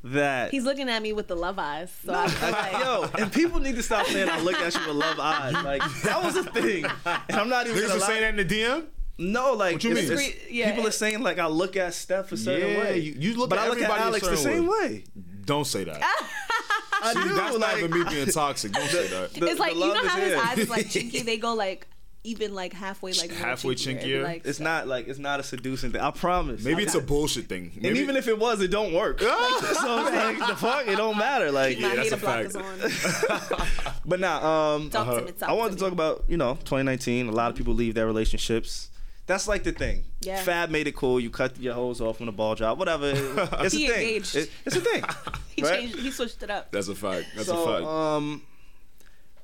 [0.08, 1.90] That He's looking at me with the love eyes.
[2.04, 4.80] So I feel like, Yo, and people need to stop saying I look at you
[4.86, 5.54] with love eyes.
[5.64, 8.46] Like that was a thing, and I'm not even Niggas gonna were saying that in
[8.48, 8.84] the DM.
[9.16, 10.10] No, like you mean?
[10.50, 10.72] yeah.
[10.72, 12.98] people are saying like I look at Steph a certain Yeah, way.
[12.98, 14.76] you- you look but at I look at Alex the same way.
[14.88, 15.04] way.
[15.46, 16.02] Don't say that.
[17.02, 17.34] I See, do.
[17.34, 18.72] that's like, not even me being toxic.
[18.72, 19.32] Don't say that.
[19.34, 20.42] the- it's like you know how his here.
[20.42, 21.24] eyes is like chinky.
[21.24, 21.86] They go like
[22.26, 24.00] even like halfway like Halfway chinkier.
[24.02, 24.22] Chinkier?
[24.24, 26.00] Like, It's not like it's not a seducing thing.
[26.00, 26.62] I promise.
[26.64, 27.70] Maybe I- it's a bullshit thing.
[27.76, 29.20] and even if it was, it don't work.
[29.20, 31.52] so it's like the fuck, it don't matter.
[31.52, 33.30] Like, my Yeah, that's hater a block fact.
[33.30, 33.96] is on.
[34.06, 35.32] but now, um, Talk to me.
[35.42, 37.28] I wanted to to talk about you know 2019.
[37.28, 38.88] A lot of people leave their relationships.
[39.26, 40.04] That's like the thing.
[40.20, 40.42] Yeah.
[40.42, 41.18] Fab made it cool.
[41.18, 42.78] You cut your hose off when the ball job.
[42.78, 43.12] Whatever.
[43.60, 44.00] It's He a thing.
[44.08, 44.36] engaged.
[44.36, 45.02] It- it's a thing.
[45.56, 45.80] He Right?
[45.80, 45.98] changed.
[46.00, 46.70] He switched it up.
[46.72, 47.26] that's a fact.
[47.36, 47.86] That's so, a fact.
[47.86, 48.42] um,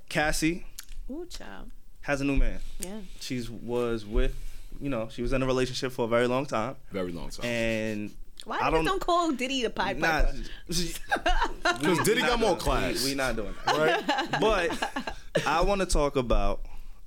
[0.08, 0.66] Cassie
[1.10, 1.70] Ooh, child.
[2.02, 2.60] Has a new man.
[2.78, 2.98] Yeah.
[3.20, 4.34] She's was with,
[4.80, 7.44] you know, she was in a relationship for a very long time, Very long time.
[7.46, 8.10] and
[8.44, 10.26] Why I I don't- don't, don't call Diddy the Pied not.
[10.26, 10.38] Piper?
[11.80, 13.04] Because Diddy got more We, class.
[13.04, 14.40] we not doing that, right?
[14.40, 16.60] but I want to talk about,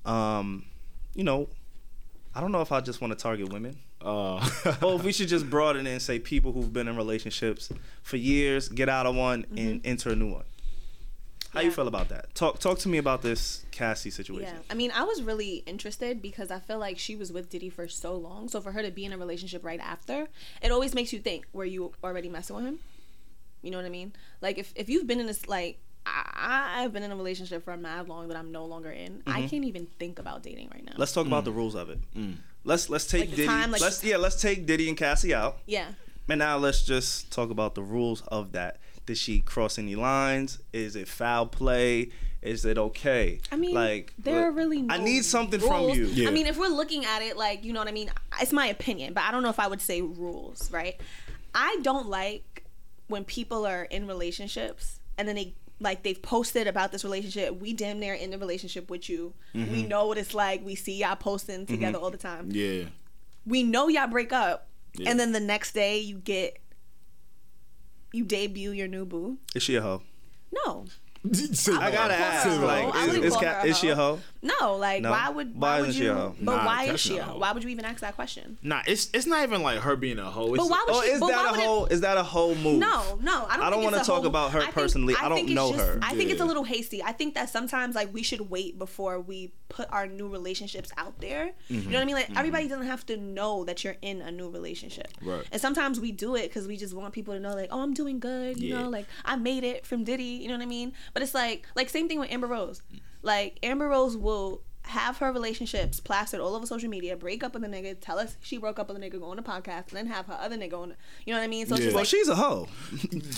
[0.05, 0.65] um,
[1.15, 1.49] you know,
[2.35, 3.77] I don't know if I just want to target women.
[4.01, 4.45] Uh,
[4.81, 7.69] or if we should just broaden it and say people who've been in relationships
[8.03, 10.43] for years, get out of one and enter a new one.
[11.54, 11.76] How you Mm-hmm.
[11.76, 12.34] Feel about that?
[12.36, 14.54] Talk talk to me about this Cassie situation.
[14.56, 17.70] Yeah, I mean, I was really interested because I feel like she was with Diddy
[17.70, 18.49] for so long.
[18.49, 20.28] So for her to be in a relationship right after,
[20.62, 22.80] it always makes you think: Were you already messing with him?
[23.62, 24.14] You know what I mean?
[24.41, 25.80] Like if if you've been in this like.
[26.06, 29.24] I, I've been in a relationship for a mad long that I'm no longer in.
[29.26, 30.91] I can't even think about dating right now.
[30.97, 31.97] Let's talk about the rules of it.
[32.66, 33.45] Let's let's take Like Diddy.
[33.47, 35.60] time, like- let's yeah, let's take Diddy and Cassie out.
[35.66, 35.93] yeah.
[36.28, 38.80] And now let's just talk about the rules of that.
[39.06, 40.60] Did she cross any lines?
[40.72, 42.10] Is it foul play?
[42.41, 43.39] Is it okay?
[43.51, 44.82] I mean, like there are really.
[44.82, 46.06] No I need something from you.
[46.06, 46.28] Yeah.
[46.28, 48.68] I mean, if we're looking at it like you know what I mean, it's my
[48.68, 50.99] opinion, but I don't know if I would say rules, right?
[51.56, 52.66] I don't like
[53.08, 57.60] when people are in relationships and then they like they've posted about this relationship.
[57.60, 59.34] We damn near in the relationship with you.
[59.56, 59.72] Mm-hmm.
[59.72, 60.66] We know what it's like.
[60.66, 62.49] We see y'all posting together all the time.
[62.51, 62.86] yeah.
[63.45, 65.10] We know y'all break up, Yeah.
[65.12, 66.59] and then the next day you get
[68.13, 69.37] you debut your new boo.
[69.55, 70.01] Is she a hoe?
[70.51, 70.85] No,
[71.25, 72.47] I gotta ask.
[72.47, 72.65] her a hoe.
[72.65, 74.19] Like, I is, is, Ca- is she a hoe.
[74.43, 74.55] Hoe?
[74.59, 75.11] No, like No?
[75.11, 76.11] why would Why why, would you?
[76.11, 76.29] a?
[76.41, 77.32] But Nah, why is she a a hoe?
[77.33, 77.39] hoe.
[77.39, 78.57] Why would you even ask that question?
[78.61, 80.53] Nah, it's it's not even like her being a hoe.
[80.53, 81.09] It's, But why would Or she?
[81.11, 81.86] is but that a would it- whole?
[81.87, 82.79] Is that a whole move?
[82.79, 83.65] No, no, I don't.
[83.65, 85.15] I don't wanna talk whole- about her I think- personally.
[85.20, 85.99] I don't know just- her.
[86.01, 87.01] I think it's a little hasty.
[87.03, 91.20] I think that sometimes like we should wait before we put our new relationships out
[91.20, 91.53] there.
[91.67, 91.93] You know mm-hmm.
[91.93, 92.15] what I mean?
[92.15, 92.37] Like mm-hmm.
[92.37, 95.07] everybody doesn't have to know that you're in a new relationship.
[95.21, 95.43] Right.
[95.51, 97.93] And sometimes we do it because we just want people to know, like, oh, I'm
[97.93, 98.59] doing good.
[98.59, 98.83] You Yeah.
[98.83, 100.24] know, like I made it from Diddy.
[100.24, 100.93] You know what I mean?
[101.13, 102.82] But it's like, like same thing with Amber Rose.
[103.24, 107.63] Like Amber Rose will have her relationships plastered all over social media, break up with
[107.63, 109.91] a nigga, tell us she broke up with a nigga, go on a podcast, and
[109.93, 110.89] then have her other nigga on.
[110.89, 110.95] The,
[111.25, 111.66] you know what I mean?
[111.66, 111.86] So it's Yeah.
[111.86, 112.67] just Well, like she's a hoe.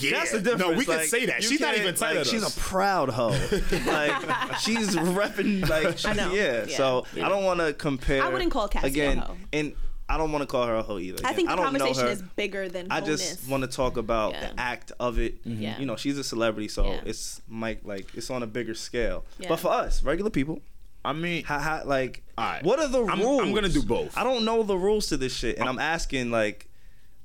[0.00, 0.18] yeah.
[0.18, 0.60] That's the difference.
[0.60, 1.44] No, we can say that.
[1.44, 2.56] She's not even tight like, at She's us.
[2.56, 3.28] a proud hoe.
[3.86, 5.68] like she's repping.
[5.68, 6.32] Like she, I know.
[6.34, 6.64] yeah.
[6.66, 6.76] Yeah.
[6.76, 8.24] So I don't want to compare.
[8.24, 9.36] I wouldn't call Cassie a again, hoe.
[9.52, 9.72] and
[10.08, 11.18] I don't want to call her a hoe either.
[11.24, 12.12] I think the don't know conversation her.
[12.12, 13.20] is bigger than I wholeness.
[13.36, 14.52] just want to talk about Yeah.
[14.52, 15.44] the act of it.
[15.44, 15.62] Mm-hmm.
[15.62, 15.78] Yeah.
[15.80, 17.00] You know, she's a celebrity, so Yeah.
[17.04, 19.24] it's Mike like it's on a bigger scale.
[19.40, 19.48] Yeah.
[19.48, 20.60] But for us, regular people,
[21.04, 22.62] I mean, How, how, like, Alright.
[22.64, 23.42] what are the I'm- rules?
[23.42, 24.16] I'm gonna do both.
[24.16, 26.68] I don't know the rules to this shit, and I'm asking like,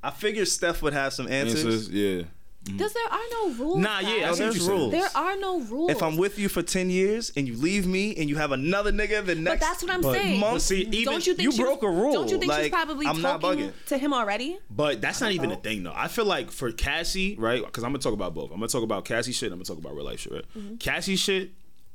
[0.03, 1.63] I figured Steph would have some answers.
[1.63, 2.23] answers, yeah.
[2.63, 3.77] Because there are no rules.
[3.79, 4.79] Nah, yeah, I No, what there's you're saying.
[4.79, 4.91] rules.
[4.91, 5.89] There are no rules.
[5.91, 8.91] If I'm with you for ten years and you leave me and you have another
[8.91, 10.39] nigga the but next, that's what I'm but saying.
[10.39, 12.13] month- But see, even- don't you think you she broke a rule.
[12.13, 13.85] Don't you think she's probably I'm not talking bugging.
[13.87, 14.59] to him already?
[14.69, 15.93] But that's not even a thing though.
[15.95, 17.65] I feel like for Cassie, right?
[17.65, 18.51] Because I'm gonna talk about both.
[18.51, 19.51] I'm gonna talk about Cassie shit.
[19.51, 20.31] I'm gonna talk about real life shit.
[20.33, 20.45] Right?
[20.55, 20.75] Mm-hmm.
[20.75, 21.51] Cassie shit.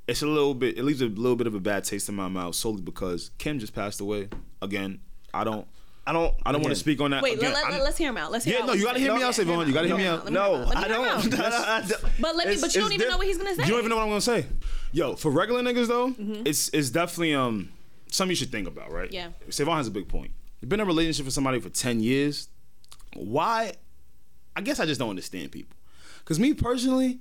[0.09, 0.79] It's a little bit.
[0.79, 3.59] It leaves a little bit of a bad taste in my mouth solely because Kim
[3.61, 4.29] just passed away.
[4.63, 5.01] Again,
[5.33, 5.67] I don't.
[6.07, 6.33] I don't.
[6.45, 7.23] I don't want to speak on that.
[7.23, 8.31] Wait, Again, let, I'm- let, us hear him out.
[8.31, 9.11] Let's hear Yeah, out no, you gotta saying.
[9.11, 9.67] hear me out, Hear him Savon.
[9.67, 10.31] You gotta hear me out.
[10.31, 10.69] No, I out.
[10.69, 11.23] Let me hear him out.
[11.23, 11.25] don't.
[11.25, 11.69] Let me hear him out.
[11.69, 12.57] I don't- But let me.
[12.61, 13.63] But you don't it's even know what he's gonna say.
[13.65, 14.47] You don't even know what I'm gonna say.
[14.93, 16.43] Yo, for regular niggas though, Mm-hmm.
[16.47, 17.71] it's it's definitely um
[18.11, 19.11] something you should think about, right?
[19.13, 19.29] Yeah.
[19.51, 20.31] Savon has a big point.
[20.61, 22.49] You've been in a relationship with somebody for ten years.
[23.15, 23.73] Why?
[24.55, 25.77] I guess I just don't understand people.
[26.25, 27.19] Cause me personally,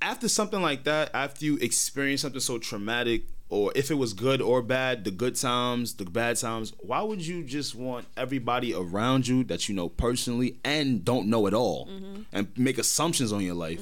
[0.00, 4.40] after something like that, after you experience something so traumatic, or if it was good
[4.40, 9.28] or bad, the good times, the bad times, why would you just want everybody around
[9.28, 12.22] you that you know personally and don't know at all, Mm-hmm.
[12.32, 13.80] and make assumptions on your life?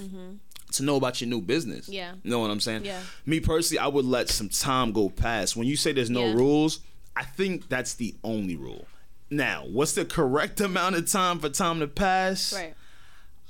[0.73, 2.13] To know about your new business, Yeah.
[2.25, 2.85] you know what I'm saying?
[2.85, 3.01] Yeah.
[3.27, 5.57] Me personally, I would let some time go past.
[5.57, 6.35] When you say there's no Yeah.
[6.35, 6.81] rules,
[7.17, 8.87] I think that's the only rule.
[9.31, 12.53] Now, what's the correct amount of time for time to pass?
[12.53, 12.75] Right.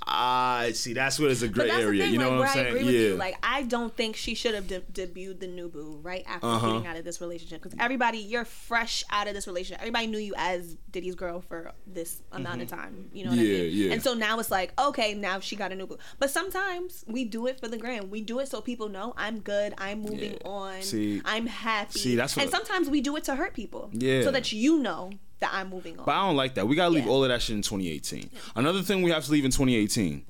[0.07, 0.93] I see.
[0.95, 2.05] That's where there's a gray area.
[2.05, 2.77] thing, you know like, what I'm saying?
[2.77, 2.91] I yeah.
[2.91, 3.17] you.
[3.17, 6.67] Like, I don't think she should have de- debuted the new boo right after Uh-huh.
[6.73, 7.63] getting out of this relationship.
[7.63, 9.81] Because everybody, you're fresh out of this relationship.
[9.81, 13.11] Everybody knew you as Diddy's girl for this amount of time.
[13.13, 13.53] You know what I Mm-hmm.
[13.53, 13.73] Yeah, mean?
[13.73, 13.93] yeah.
[13.93, 15.99] And so now it's like, okay, now she got a new boo.
[16.19, 18.11] But sometimes we do it for the gram.
[18.11, 19.75] We do it so people know I'm good.
[19.79, 20.49] I'm moving Yeah.
[20.49, 20.83] on.
[20.83, 21.99] See- I'm happy.
[21.99, 23.91] see, that's what- and sometimes we do it to hurt people.
[23.93, 24.23] Yeah.
[24.23, 25.11] So that you know
[25.41, 26.05] that I'm moving on.
[26.05, 26.67] But I don't like that.
[26.69, 27.11] We gotta leave Yeah.
[27.11, 28.31] all of that shit in 2018.
[28.57, 30.25] Another thing we have to leave in 2018.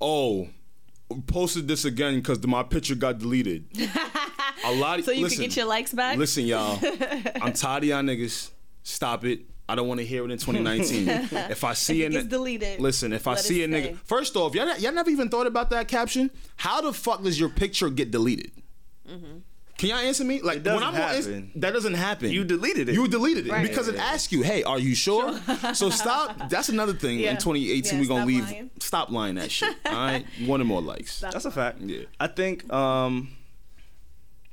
[0.00, 0.48] Oh,
[1.26, 3.66] posted this again because my picture got deleted.
[4.64, 5.00] A lot.
[5.00, 6.16] Of, so you listen, can get your likes back.
[6.16, 6.78] Listen, y'all.
[7.42, 8.50] I'm tired of y'all niggas.
[8.84, 9.40] Stop it.
[9.68, 11.08] I don't want to hear it in 2019.
[11.50, 13.12] if I see If it a gets deleted, listen.
[13.12, 16.30] If I see a nigga, first off, y'all, y'all never even thought about that caption.
[16.56, 18.52] How the fuck does your picture get deleted?
[19.08, 19.38] Mm-hmm.
[19.82, 20.40] Can y'all answer me?
[20.40, 21.50] Like doesn't when I'm on Inst- happen.
[21.56, 22.30] that doesn't happen.
[22.30, 22.94] You deleted it.
[22.94, 23.68] You deleted it Right.
[23.68, 25.40] because it asks you, "Hey, are you sure?"
[25.74, 26.48] so stop.
[26.48, 27.18] That's another thing.
[27.18, 27.32] Yeah.
[27.32, 28.44] In 2018, Yeah, we gonna stop leave.
[28.44, 28.70] lying.
[28.78, 29.74] Stop lying that shit.
[29.86, 31.14] All right, you wanted more likes.
[31.16, 31.32] Stop.
[31.32, 31.80] That's a fact.
[31.80, 32.04] Yeah.
[32.20, 32.72] I think.
[32.72, 33.30] Um,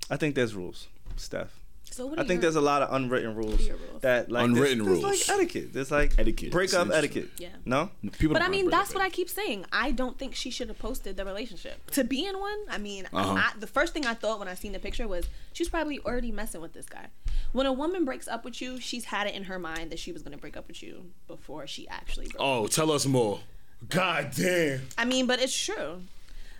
[0.10, 1.59] I think there's rules, Steph.
[2.00, 4.02] So what I think there's a lot of unwritten rules, rules?
[4.04, 5.28] that like Unwritten there's, there's rules.
[5.28, 5.74] like etiquette.
[5.74, 6.50] There's like Etiquette.
[6.50, 7.30] breakup It's etiquette.
[7.38, 7.50] Yeah.
[7.66, 7.90] No.
[8.18, 9.66] People But I mean, that's what I keep saying.
[9.74, 11.92] I don't think she should have posted the relationship.
[11.92, 13.34] To be in one, I mean, Uh-huh.
[13.34, 16.32] I, the first thing I thought when I seen the picture was she's probably already
[16.32, 17.08] messing with this guy.
[17.52, 20.14] When a woman breaks up with you, she's had it in her mind that she
[20.14, 22.42] was going to break up with you before she actually broke.
[22.42, 23.42] Oh, tell us more.
[23.90, 24.84] God damn.
[24.98, 26.04] I mean, but it's true.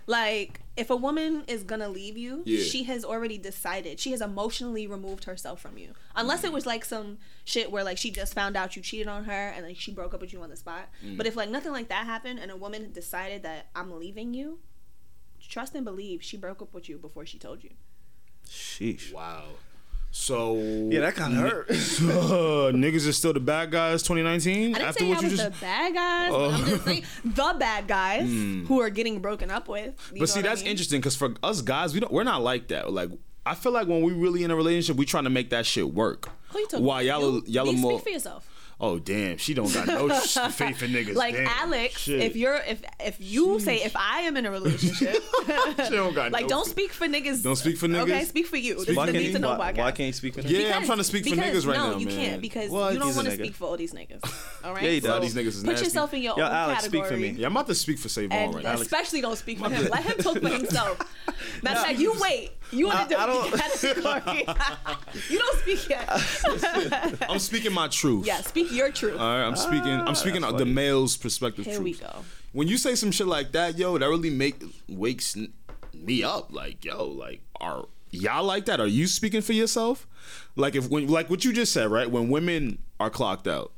[0.06, 2.62] Like, if a woman is gonna leave you, Yeah.
[2.64, 4.00] she has already decided.
[4.00, 5.92] She has emotionally removed herself from you.
[6.16, 9.24] Unless it was like some shit where like she just found out you cheated on
[9.24, 10.88] her and like she broke up with you on the spot.
[11.04, 11.16] Mm.
[11.16, 14.58] But if like nothing like that happened and a woman decided that I'm leaving you,
[15.48, 17.70] trust and believe she broke up with you before she told you.
[18.48, 19.12] Sheesh.
[19.12, 19.44] Wow.
[20.12, 21.66] So Yeah, that kind of hurt.
[21.70, 25.28] Uh, niggas are still the bad guys 2019 I didn't after say what I you
[25.30, 28.22] was just the bad guys, but I'm just saying the bad guys
[28.68, 29.94] who are getting broken up with.
[30.18, 30.70] But see, what I that's mean?
[30.72, 32.92] interesting because for us guys, we don't we're not like that.
[32.92, 33.10] Like
[33.46, 35.92] I feel like when we really in a relationship, we trying to make that shit
[35.94, 36.28] work.
[36.50, 37.20] Who you talking While about?
[37.20, 37.42] y'all You?
[37.46, 37.92] y'all are more.
[37.92, 38.46] Speak for yourself.
[38.82, 40.08] Oh damn, she don't got no
[40.50, 41.14] faith in niggas.
[41.14, 42.22] like Damn, Alex, shit.
[42.22, 45.22] if you're if if you say if I am in a relationship,
[45.86, 46.38] she don't got no.
[46.38, 47.42] like no don't speak for niggas.
[47.42, 48.02] Don't speak for niggas?
[48.04, 48.82] Okay, speak for you.
[48.82, 49.32] This Why is the can't need you?
[49.34, 50.78] to know Why, why can't you speak for Yeah, them?
[50.78, 52.16] I'm trying to speak for niggas right no, now, No, you man.
[52.16, 52.94] can't because What?
[52.94, 54.64] you don't want to speak for all these niggas.
[54.64, 55.10] All right, Yeah, he does.
[55.10, 55.84] All these niggas is put nasty.
[55.84, 57.28] yourself in your Yo, own Alex, speak for me.
[57.30, 58.74] Yeah, I'm about to speak for Savon right now.
[58.74, 59.88] especially don't speak for him.
[59.90, 60.98] Let him talk for himself.
[61.62, 62.52] Matter of fact, you wait.
[62.72, 64.46] You want to I- I do don't- category.
[65.28, 67.20] you don't speak yet.
[67.28, 68.26] I'm speaking my truth.
[68.26, 69.18] yeah, speak your truth.
[69.20, 69.88] All right, I'm speaking.
[69.88, 71.64] I'm ah, speaking that's the male's perspective.
[71.64, 71.84] Here truth.
[71.84, 72.24] we go.
[72.52, 75.36] When you say some shit like that, yo, that really make wakes
[75.94, 76.52] me up.
[76.52, 78.80] Like, yo, like, are y'all like that?
[78.80, 80.06] Are you speaking for yourself?
[80.56, 82.10] Like, if when like what you just said, right?
[82.10, 83.72] When women are clocked out,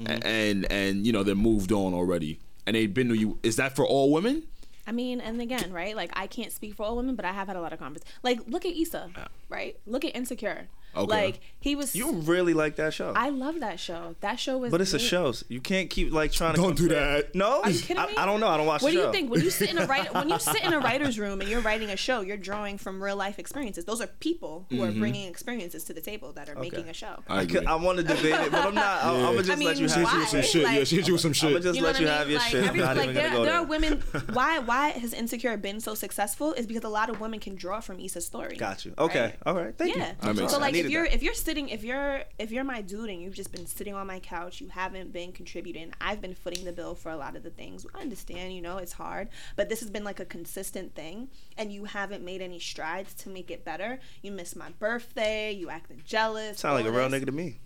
[0.00, 0.10] mm-hmm.
[0.10, 3.56] a- and and you know they're moved on already, and they've been to you, is
[3.56, 4.44] that for all women?
[4.86, 5.96] I mean, and again, right?
[5.96, 8.12] Like, I can't speak for all women, but I have had a lot of conversations.
[8.22, 9.10] Like, look at Issa,
[9.48, 9.76] right?
[9.86, 10.68] Look at Insecure.
[10.96, 11.06] Okay.
[11.10, 11.96] Like he was.
[11.96, 13.12] You really like that show.
[13.16, 14.14] I love that show.
[14.20, 14.70] That show was.
[14.70, 15.08] but it's a great.
[15.08, 15.32] show.
[15.48, 16.60] You can't keep like trying to.
[16.62, 17.34] Don't do compare- that.
[17.34, 18.16] No, Are you kidding I, me?
[18.16, 18.46] I don't know.
[18.46, 19.06] I don't watch What the do show.
[19.06, 21.40] you think when you sit in a write when you sit in a writer's room
[21.40, 22.20] and you're writing a show?
[22.20, 23.84] You're drawing from real life experiences.
[23.84, 25.00] Those are people who are mm-hmm.
[25.00, 27.22] bringing experiences to the table that are making a show.
[27.28, 27.58] I I, agree.
[27.58, 29.04] could, I want to debate it, but I'm not.
[29.04, 30.10] I'm, gonna just I let mean, you have why?
[30.10, 30.64] Hit you with some shit.
[30.64, 31.50] Like- yeah, she hit you with some I'm shit.
[31.50, 32.18] gonna just You know let what you I mean?
[32.18, 32.62] have your like, shit.
[32.62, 33.60] I'm every- not like even there, gonna go there there.
[33.60, 34.02] are women.
[34.32, 36.52] Why why has Insecure been so successful?
[36.52, 38.56] Is because a lot of women can draw from Issa's story.
[38.56, 38.94] Got you.
[38.98, 39.34] Okay.
[39.44, 39.76] All right.
[39.76, 40.08] Thank Yeah.
[40.10, 40.14] you.
[40.20, 40.60] That makes So sense.
[40.60, 41.14] like if needed you're that.
[41.14, 44.06] if you're sitting if you're if you're my dude and you've just been sitting on
[44.06, 45.90] my couch, you haven't been contributing.
[46.02, 47.86] I've been footing the bill for a lot of the things.
[47.94, 51.72] I understand, you know, it's hard, but this has been like a consistent thing and
[51.72, 54.00] you haven't made any strides to make it better.
[54.20, 56.58] You miss my birthday, you acting jealous.
[56.58, 57.60] sound like a real nigga to me.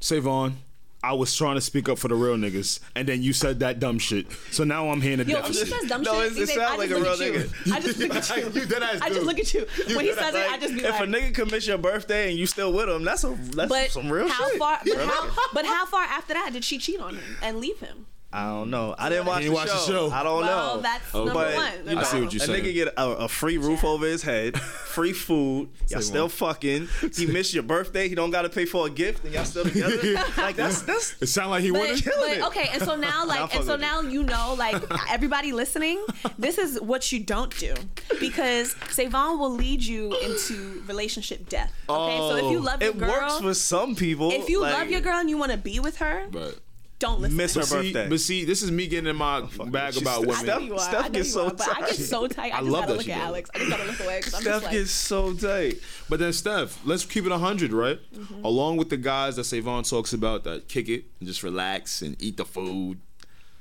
[0.00, 0.56] Savon,
[1.04, 3.78] I was trying to speak up for the real niggas, and then you said that
[3.80, 4.26] dumb shit.
[4.50, 6.54] So now I'm hearing the Yo, when he says dumb No, shit, it- it say,
[6.54, 7.72] sound I like a real at nigga.
[7.72, 8.60] I just look at you.
[8.60, 9.66] You dead ass I just look at you.
[9.94, 12.30] When he says ass- it, I just be if like, a nigga commits your birthday
[12.30, 14.58] and you still with him, that's a that's but some real how shit.
[14.58, 14.80] far?
[14.84, 15.22] But how?
[15.28, 15.36] nigga.
[15.52, 18.06] But how far after that did she cheat on him and leave him?
[18.34, 18.96] I don't know.
[18.98, 20.08] I didn't watch, didn't the, watch the show.
[20.08, 20.10] show.
[20.10, 20.82] I don't well, know.
[20.82, 21.24] that's Okay.
[21.24, 21.72] number but one.
[21.88, 22.64] you know, I see what you're a saying.
[22.64, 25.68] nigga get a, a free roof over his head, free food.
[25.88, 26.30] Y'all still one.
[26.30, 26.88] fucking.
[27.16, 28.08] He missed your birthday.
[28.08, 30.14] He don't got to pay for a gift, and y'all still together.
[30.36, 32.02] like that's that's It sound like he But, wouldn't.
[32.02, 32.44] killing but it.
[32.46, 36.04] okay, and so now, like, and so now you know, like, everybody listening,
[36.36, 37.74] this is what you don't do
[38.18, 41.72] because Savon will lead you into relationship death.
[41.88, 42.62] Okay, so if you oh.
[42.62, 44.32] love your it girl, it works for some people.
[44.32, 46.58] if you like, love your girl and you want to be with her, But,
[47.04, 47.36] don't listen.
[47.36, 48.08] Miss to her but see, birthday.
[48.08, 50.36] but see, this is me getting in my bag about still- women.
[50.36, 50.78] I know you are.
[50.80, 52.52] Steph I know gets you so are, but I get so tight.
[52.54, 53.26] I, I just love gotta that look at does.
[53.28, 53.50] Alex.
[53.54, 55.74] I just gotta look away because I'm Steph just like, gets so tight.
[56.08, 58.00] But then Steph, let's keep it hundred, right?
[58.14, 58.44] Mm-hmm.
[58.44, 62.16] Along with the guys that Savon talks about that kick it and just relax and
[62.22, 63.00] eat the food.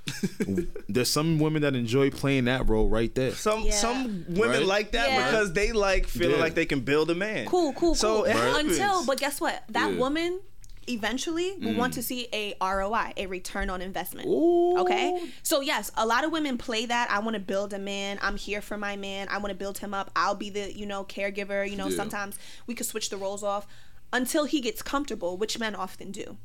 [0.90, 3.32] There's some women that enjoy playing that role right there.
[3.32, 3.72] Some Yeah.
[3.72, 4.66] some women Right?
[4.66, 5.26] like that Yeah.
[5.32, 6.42] because they like feeling Yeah.
[6.42, 7.46] like they can build a man.
[7.46, 8.56] cool, cool, So cool.
[8.56, 9.64] Until, but guess what?
[9.70, 9.98] That Yeah.
[10.00, 10.42] woman
[10.88, 14.28] eventually will want to see a ROI, a return on investment.
[14.28, 14.78] Ooh.
[14.80, 15.32] Okay.
[15.44, 17.10] So yes, a lot of women play that.
[17.12, 18.20] I want to build a man.
[18.22, 19.28] I'm here for my man.
[19.30, 20.12] I want to build him up.
[20.16, 21.70] I'll be the, you know, caregiver.
[21.70, 21.96] You know, Yeah.
[21.98, 22.38] sometimes
[22.68, 23.68] we could switch the roles off
[24.12, 26.38] until he gets comfortable, which men often do.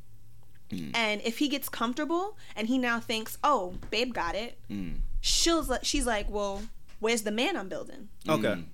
[0.71, 0.91] Hmm.
[0.95, 4.91] And if he gets comfortable and he now thinks, "Oh, babe got it." Hmm.
[5.21, 6.63] She'll she's like, "Well,
[7.01, 8.65] where's the man I'm building?" Okay.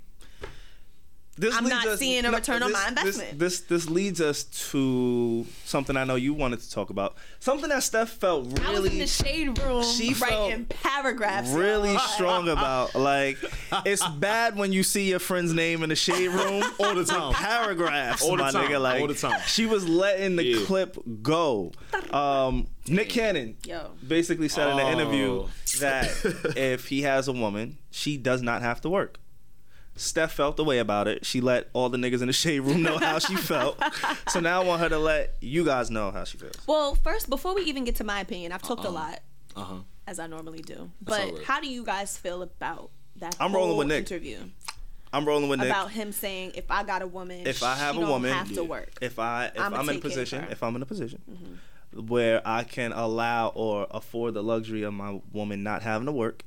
[1.36, 3.38] This I'm leads not seeing a return on this- my investment.
[3.40, 7.16] This, this leads us to something I know you wanted to talk about.
[7.40, 11.50] Something that Steph felt I was in the shade room She writing paragraphs.
[11.50, 11.98] really y'all.
[12.14, 12.94] strong about.
[12.94, 13.38] Like
[13.84, 17.32] it's bad when you see your friend's name in the shade room All the time.
[17.32, 18.68] paragraphs, All the my time.
[18.68, 18.80] nigga.
[18.80, 19.40] Like All the time.
[19.46, 20.64] she was letting the Yeah.
[20.66, 21.72] clip go.
[22.12, 23.90] Um, Nick Cannon Yo.
[24.06, 24.92] basically said in an Oh.
[24.92, 25.46] interview
[25.80, 29.18] that if he has a woman, she does not have to work.
[29.96, 31.24] Steph felt the way about it.
[31.24, 33.80] She let all the niggas in the shade room know how she felt.
[34.28, 36.56] So now I want her to let you guys know how she feels.
[36.66, 39.20] Well, first, before we even get to my opinion, I've talked a lot
[39.56, 39.74] Uh huh.
[40.06, 40.90] as I normally do.
[41.00, 41.44] But alright.
[41.44, 44.10] how do you guys feel about that I'm rolling whole with Nick.
[44.10, 44.38] interview
[45.12, 45.68] I'm rolling with Nick.
[45.68, 48.32] about him saying, "If I got a woman, if I have she a don't woman,
[48.32, 50.40] have to work." If I if I'ma I'm in a take care of position.
[50.42, 50.52] Mm-hmm.
[50.52, 51.60] if I'm in a position
[51.92, 56.42] where I can allow or afford the luxury of my woman not having to work,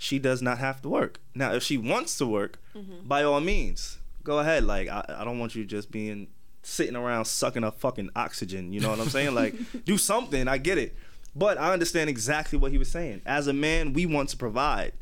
[0.00, 1.20] she does not have to work.
[1.34, 3.08] Now, if she wants to work, Mm-hmm.
[3.08, 4.62] by all means, go ahead.
[4.62, 6.28] Like I, I don't want you just being
[6.62, 8.72] sitting around sucking up fucking oxygen.
[8.72, 9.34] You know what I'm saying?
[9.34, 9.54] Like
[9.84, 10.46] do something.
[10.46, 10.96] I get it,
[11.34, 13.22] but I understand exactly what he was saying.
[13.26, 14.92] As a man, we want to provide.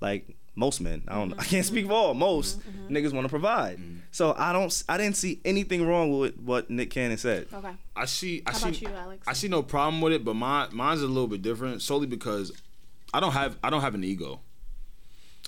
[0.00, 1.32] Like most men, I don't.
[1.32, 1.50] I mm-hmm.
[1.50, 2.14] can't speak for all.
[2.14, 2.84] Most mm-hmm.
[2.84, 2.96] Mm-hmm.
[2.96, 3.80] niggas want to provide.
[4.12, 4.84] So I don't.
[4.88, 7.48] I didn't see anything wrong with what Nick Cannon said.
[7.52, 7.72] okay.
[7.96, 8.44] I see.
[8.46, 8.68] I How see.
[8.68, 9.24] about you, Alex?
[9.26, 12.52] I see no problem with it, but my mine's a little bit different solely because
[13.12, 14.40] I don't have I don't have an ego.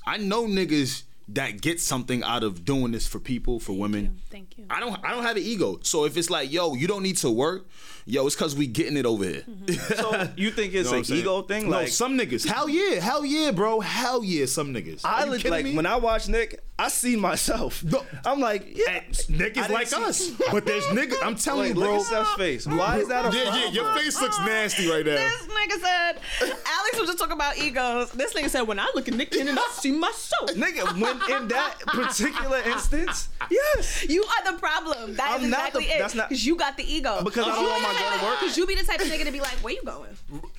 [0.09, 4.23] I know niggas that get something out of doing this for people for women.
[4.31, 4.65] Thank you.
[4.71, 5.81] I don't I don't have an ego.
[5.83, 7.67] So if it's like, yo, you don't need to work,
[8.09, 9.43] yo, it's cause we getting it over here.
[9.49, 9.95] Mm-hmm.
[9.95, 11.65] So you think it's You know an ego thing?
[11.71, 12.47] No, Like some niggas.
[12.49, 13.81] Hell yeah, hell yeah, bro.
[13.81, 15.03] Hell yeah, some niggas.
[15.05, 15.77] I Are you look kidding like me?
[15.77, 17.83] when I watch Nick, I see myself.
[17.85, 18.05] No.
[18.25, 20.31] I'm like, yeah, And niggas I like see- us.
[20.53, 21.19] But there's niggas.
[21.23, 21.97] I'm telling Wait, you, bro.
[21.97, 22.67] look at Steph's face.
[22.67, 25.13] Why is that a yeah, yeah, your face looks nasty right now.
[25.17, 28.11] This nigga said, Alex was just talking about egos.
[28.13, 30.51] This nigga said, when I look at Nick Cannon, I see myself.
[30.55, 34.07] Nigga, when in that particular instance, yes.
[34.09, 35.15] You are the problem.
[35.17, 35.99] That is I'm not the- exactly it.
[35.99, 37.23] that's not- Because you got the ego.
[37.25, 38.41] Because I don't want my girl to work?
[38.41, 40.11] Because you be the type of nigga to be like, where you going?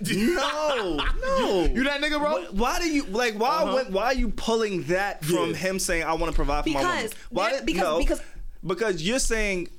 [0.02, 1.66] No, no.
[1.74, 2.44] You that nigga, bro?
[2.46, 3.36] Wh- Why do you like?
[3.36, 3.50] Why?
[3.64, 3.76] Uh-huh.
[3.76, 5.56] when- why are you pulling that from Yeah.
[5.56, 6.96] him saying I want to provide for my woman?
[6.98, 7.50] Because- Why?
[7.52, 8.22] did- because- no, because-
[8.66, 9.70] because you're saying,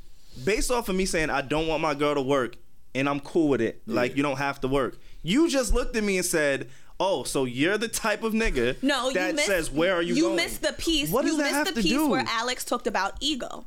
[0.44, 2.56] based off of me saying I don't want my girl to work,
[2.94, 3.82] and I'm cool with it.
[3.86, 4.98] Like you don't have to work.
[5.22, 6.68] You just looked at me and said.
[7.02, 10.14] Oh, so you're the type of nigga No, that you missed, says where are you,
[10.16, 10.36] You going?
[10.36, 11.08] missed the piece.
[11.08, 12.10] What you does that missed have the to piece do?
[12.10, 13.64] where Alex talked about ego.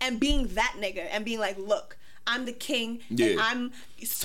[0.00, 1.96] and being that nigga and being like, look.
[2.28, 3.36] I'm the king, and Yeah.
[3.40, 3.72] I'm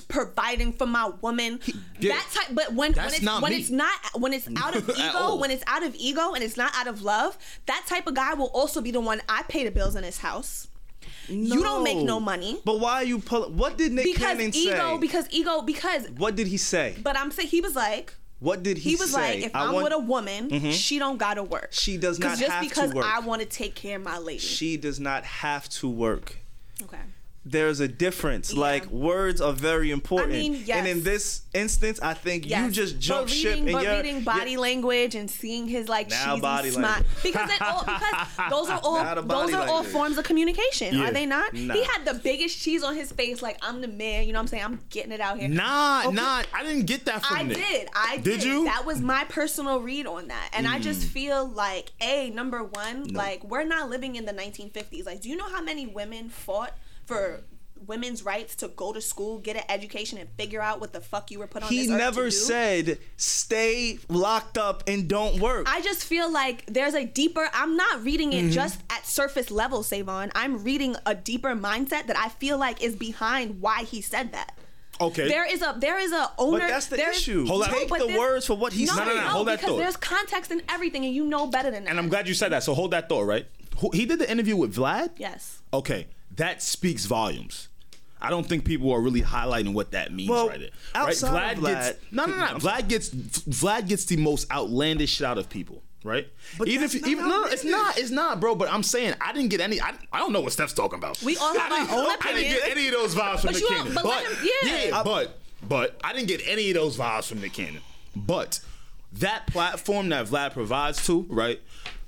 [0.08, 1.60] providing for my woman.
[2.00, 2.14] Yeah.
[2.14, 3.58] That type, but when That's when it's not when me.
[3.60, 6.72] it's not when it's out of ego, when it's out of ego, and it's not
[6.76, 9.72] out of love, that type of guy will also be the one I pay the
[9.72, 10.68] bills in his house.
[11.28, 13.56] You don't make no money But why are you pulling?
[13.56, 14.98] What did Nick because Cannon ego, say?
[15.00, 16.10] because ego, because.
[16.12, 16.96] what did he say?
[17.02, 19.36] But I'm saying he was like, What did he, he was say?
[19.36, 20.72] like, if I I'm want- with a woman, mm-hmm.
[20.72, 21.70] she don't gotta work.
[21.72, 22.76] She does not just have to work.
[22.76, 23.06] Just because.
[23.06, 24.40] I want to take care of my lady.
[24.40, 26.38] she does not have to work.
[26.84, 26.98] okay.
[27.46, 28.54] There's a difference.
[28.54, 28.60] Yeah.
[28.62, 30.32] Like words are very important.
[30.32, 30.78] mean, yes.
[30.78, 34.24] And in this instance, I think you just jump but ship and but you're, reading
[34.24, 37.08] body you're- language and seeing his like Now cheesy body smile language.
[37.24, 41.10] because it all because those are all those body are all forms of communication Yeah.
[41.10, 41.74] are they not Nah.
[41.74, 44.44] he had the biggest cheese on his face like i'm the man you know what
[44.44, 46.16] i'm saying i'm getting it out here Nah, Okay.
[46.16, 46.44] nah.
[46.54, 47.58] I didn't get that from I Nick.
[47.58, 47.88] did.
[47.94, 48.24] I did.
[48.24, 48.64] Did you?
[48.66, 50.50] That was my personal read on that.
[50.54, 50.84] And I Mm.
[50.84, 55.06] just feel like, A, number one, like, we're not living in the 1950s.
[55.06, 56.74] Like, do you know how many women fought
[57.06, 57.42] for
[57.86, 61.30] women's rights to go to school, get an education, and figure out what the fuck
[61.32, 65.40] you were put on he this earth to never said stay locked up and don't
[65.42, 65.68] work.
[65.70, 67.50] I just feel like there's a deeper.
[67.54, 68.48] I'm not reading Mm-hmm.
[68.48, 70.32] it just at surface level, Savon.
[70.34, 74.58] I'm reading a deeper mindset that I feel like is behind why he said that.
[75.02, 75.28] Okay.
[75.28, 76.60] There is a there is a owner.
[76.60, 77.46] but that's the there is- issue.
[77.48, 77.66] Hold.
[77.66, 79.06] Take but the words for what he no, said.
[79.06, 79.78] no, no, no, hold that because thought.
[79.80, 81.90] there's context in everything, and you know better than that.
[81.90, 82.64] and I'm glad you said that.
[82.64, 83.46] So hold that thought, right?
[83.80, 85.10] Who- He did the interview with Vlad.
[85.18, 85.60] yes.
[85.74, 86.08] Okay,
[86.38, 87.70] that speaks volumes.
[88.22, 90.70] I don't think people are really highlighting what that means Well, right there.
[90.96, 91.10] Right?
[91.10, 92.44] outside of gets Vlad- no, no, no.
[92.46, 96.28] I'm Vlad gets Vlad gets the most outlandish shit out of people, right?
[96.58, 98.56] But even if not even no, no, it's not, it's not, bro.
[98.56, 99.82] But I'm saying I didn't get any.
[99.82, 101.22] I, I don't know what Steph's talking about.
[101.22, 103.52] We all have I our didn't- own I didn't get any of those vibes from
[103.52, 103.94] But Nick Cannon.
[103.94, 104.48] but let him-
[104.90, 105.04] yeah.
[105.04, 107.82] but but I didn't get any of those vibes from Nick Cannon.
[108.16, 108.62] But
[109.14, 111.60] that platform that Vlad provides to, right,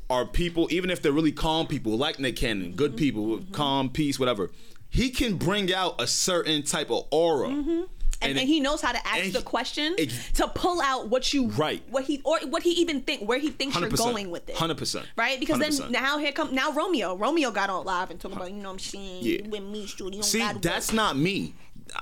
[0.10, 2.98] are people, even if they're really calm people like Nick Cannon, good Mm-hmm.
[2.98, 4.52] people, calm, peace, whatever.
[4.90, 7.50] He can bring out a certain type of aura.
[7.50, 7.82] Mm-hmm.
[8.22, 11.34] And, and he knows how to ask the he- question ex- to pull out what
[11.34, 11.84] you Right.
[11.90, 14.56] what he or what he even think where he thinks you're going with it.
[14.56, 15.04] 100%.
[15.18, 15.38] Right?
[15.40, 15.78] Because 100%.
[15.80, 17.16] then now here come now Romeo.
[17.18, 19.48] Romeo got on live and talking about, you know what I'm saying, Yeah.
[19.50, 20.96] with me, you See, that's work.
[20.96, 21.54] not me.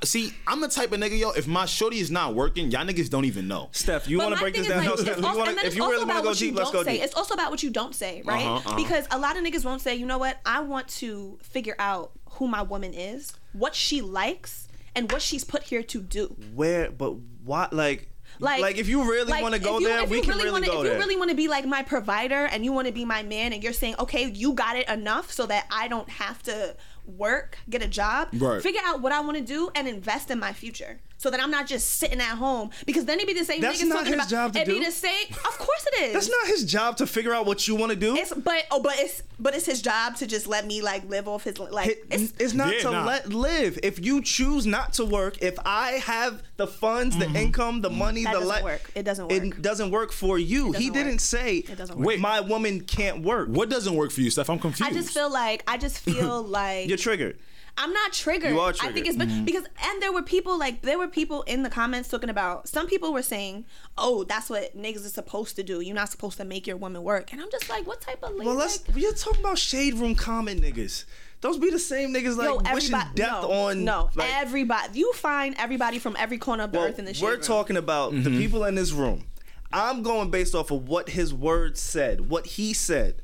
[0.04, 1.32] See, I'm the type of nigga, yo.
[1.32, 3.70] If my shorty is not working, y'all niggas don't even know.
[3.74, 4.86] Steph, you want to break thing this down?
[4.86, 6.56] like, Steph, it's you also- wanna- if you really want to go what you deep,
[6.58, 6.94] let's go say.
[6.94, 7.04] deep.
[7.04, 8.46] It's also about what you don't say, right?
[8.46, 8.76] Uh-huh, uh-huh.
[8.76, 12.12] Because a lot of niggas won't say, you know what, I want to figure out
[12.32, 16.36] who my woman is, what she likes, and what she's put here to do.
[16.56, 20.00] Where, but what, like, Like, like, if you really like, want to go you- there,
[20.04, 20.94] if we you can really, wanna, go if there.
[20.94, 23.54] you really want to be like my provider and you want to be my man,
[23.54, 27.58] and you're saying, okay, you got it enough so that I don't have to work,
[27.70, 28.62] get a job, Right.
[28.62, 31.00] figure out what I want to do, and invest in my future.
[31.24, 33.62] So that I'm not just sitting at home because then it'd be the same.
[33.62, 34.78] That's niggas not talking his about, job to it'd do.
[34.78, 35.28] be the same.
[35.30, 36.14] Of course it is.
[36.14, 38.18] That's not his job to figure out what you want to do.
[38.18, 41.30] It's but oh, but it's but it's his job to just let me like live
[41.30, 41.88] off his like.
[41.92, 43.06] It- It's, it's, not Yeah, to nah.
[43.06, 43.80] let live.
[43.84, 47.38] If you choose not to work, if I have the funds, the mm-hmm.
[47.38, 48.92] income, the money, That the doesn't li- work.
[48.94, 49.44] It doesn't work.
[49.44, 50.74] It doesn't work for you.
[50.74, 52.06] He doesn't didn't say, It doesn't work.
[52.06, 54.50] "Wait, my woman can't work." What doesn't work for you, Steph?
[54.50, 54.92] I'm confused.
[54.92, 57.40] I just feel like I just feel like You're triggered.
[57.78, 58.52] I'm not triggered.
[58.52, 59.08] You are I think triggered.
[59.08, 59.46] it's been mm-hmm.
[59.46, 62.88] because and there were people like there were people in the comments talking about some
[62.88, 63.66] people were saying,
[63.98, 65.82] "Oh, that's what niggas are supposed to do.
[65.82, 68.34] You're not supposed to make your woman work." And I'm just like, "What type of
[68.34, 68.88] lady?" Well, let's.
[68.88, 71.06] like, We're talking about shade room comment niggas.
[71.42, 73.84] Those be the same niggas like Yo, wishing death no, on.
[73.84, 75.00] no, like, everybody.
[75.00, 77.22] You find everybody from every corner of the well, earth in this.
[77.22, 78.38] we're talking about the mm-hmm.
[78.38, 79.26] people in this room.
[79.74, 83.24] I'm going based off of what his words said, what he said.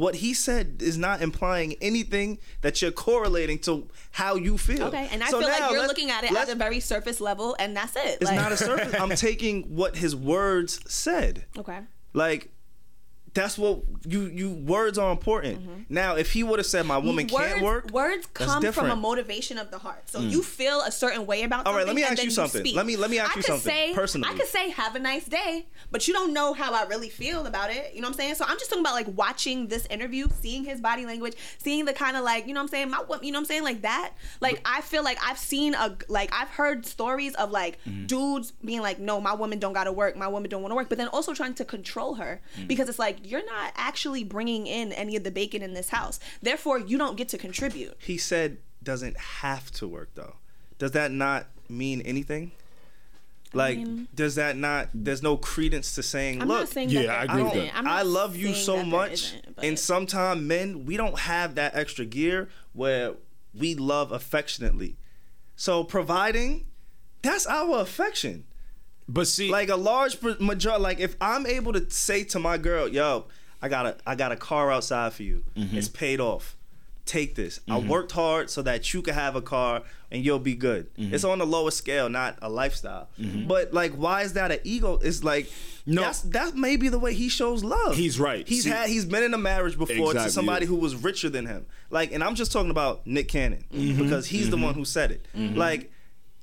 [0.00, 4.84] What he said is not implying anything that you're correlating to how you feel.
[4.84, 7.54] Okay, and I So feel like you're looking at it at a very surface level,
[7.58, 8.16] and that's it.
[8.18, 8.94] It's like, not a surface.
[8.98, 11.44] I'm taking what his words said.
[11.58, 11.80] okay.
[12.14, 12.50] Like
[13.34, 15.88] that's what you you words are important.
[15.90, 17.34] Now, if he would have said my woman Mm-hmm.
[17.36, 18.96] words, can't work, Words come from a.
[18.96, 19.00] Mm.
[19.00, 20.08] motivation of the heart.
[20.10, 21.66] So you feel a certain way about.
[21.66, 22.60] All right, let me ask you something.
[22.62, 22.76] speak.
[22.76, 24.28] Let me- let me ask I you something, say, personally.
[24.28, 27.46] I could say "Have a nice day," but you don't know how I really feel
[27.46, 27.92] about it.
[27.94, 28.34] You know what I'm saying?
[28.36, 31.92] So I'm just talking about like watching this interview, seeing his body language, seeing the
[31.92, 32.90] kind of like you know what I'm saying.
[32.90, 33.62] My, you know what I'm saying?
[33.64, 34.12] Like that.
[34.40, 38.06] Like I feel like I've seen a like I've heard stories of like Mm-hmm.
[38.06, 40.16] dudes being like, "No, my woman don't gotta work.
[40.16, 42.68] My woman don't want to work," but then also trying to control her Mm.
[42.68, 46.20] because it's like you're not actually bringing in any of the bacon in this house.
[46.42, 47.96] Therefore, you don't get to contribute.
[47.98, 50.36] he said doesn't have to work though.
[50.78, 52.52] Does that not mean anything?
[53.52, 54.88] Like, mean- does that not?
[54.94, 57.76] There's no credence to saying, I'm look, not saying Yeah, that I agree with that.
[57.76, 62.04] I'm not I love you so much, and sometimes men we don't have that extra
[62.04, 63.14] gear where
[63.54, 64.96] we love affectionately.
[65.56, 66.66] So providing,
[67.22, 68.44] that's our affection.
[69.12, 72.86] But see, Like a large majority, like if I'm able to say to my girl,
[72.88, 73.26] "Yo,
[73.62, 75.42] I got a I got a car outside for you.
[75.56, 75.76] Mm-hmm.
[75.78, 76.56] It's paid off.
[77.06, 77.58] take this.
[77.68, 77.88] I Mm-hmm.
[77.88, 79.82] worked hard so that you could have a car
[80.12, 80.94] and you'll be good.
[80.94, 81.12] Mm-hmm.
[81.14, 83.08] It's on a lower scale, not a lifestyle.
[83.48, 85.00] But like, why is that an ego?
[85.02, 85.50] It's like
[85.86, 86.02] No.
[86.02, 87.96] that's that may be the way he shows love.
[87.96, 88.46] He's right.
[88.46, 91.28] He's See- had he's been in a marriage before Exactly, to somebody who was richer
[91.30, 91.66] than him.
[91.90, 94.02] Like, and I'm just talking about Nick Cannon Mm-hmm.
[94.04, 95.26] because he's the one who said it.
[95.34, 95.90] Like.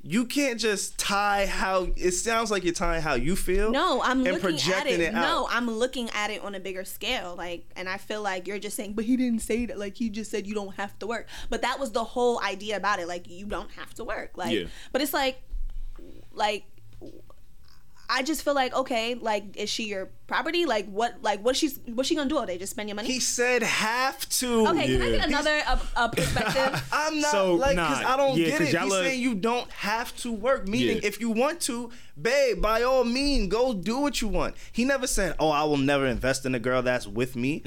[0.09, 3.71] You can't just tie how it sounds like you're tying how you feel.
[3.71, 5.01] No, I'm and looking at it.
[5.01, 7.35] it no, I'm looking at it on a bigger scale.
[7.37, 9.77] Like, and I feel like you're just saying, but he didn't say that.
[9.77, 11.27] Like, he just said you don't have to work.
[11.49, 13.07] But that was the whole idea about it.
[13.09, 14.37] Like, you don't have to work.
[14.37, 14.67] Like, Yeah.
[14.93, 15.41] but it's like,
[16.33, 16.63] like.
[18.09, 20.65] I just feel like okay, like is she your property?
[20.65, 21.15] Like what?
[21.21, 22.57] Like what she's what's she gonna do all day?
[22.57, 23.07] Just spend your money?
[23.09, 24.67] He said have to.
[24.67, 26.87] okay, can I get another uh, uh, perspective?
[26.93, 28.79] I'm not So, like because nah, I don't yeah, get 'cause it.
[28.81, 30.67] He's are- saying you don't have to work.
[30.67, 31.07] Meaning, Yeah.
[31.07, 34.55] if you want to, babe, by all means, go do what you want.
[34.71, 37.61] He never said, "Oh, I will never invest in a girl that's with me."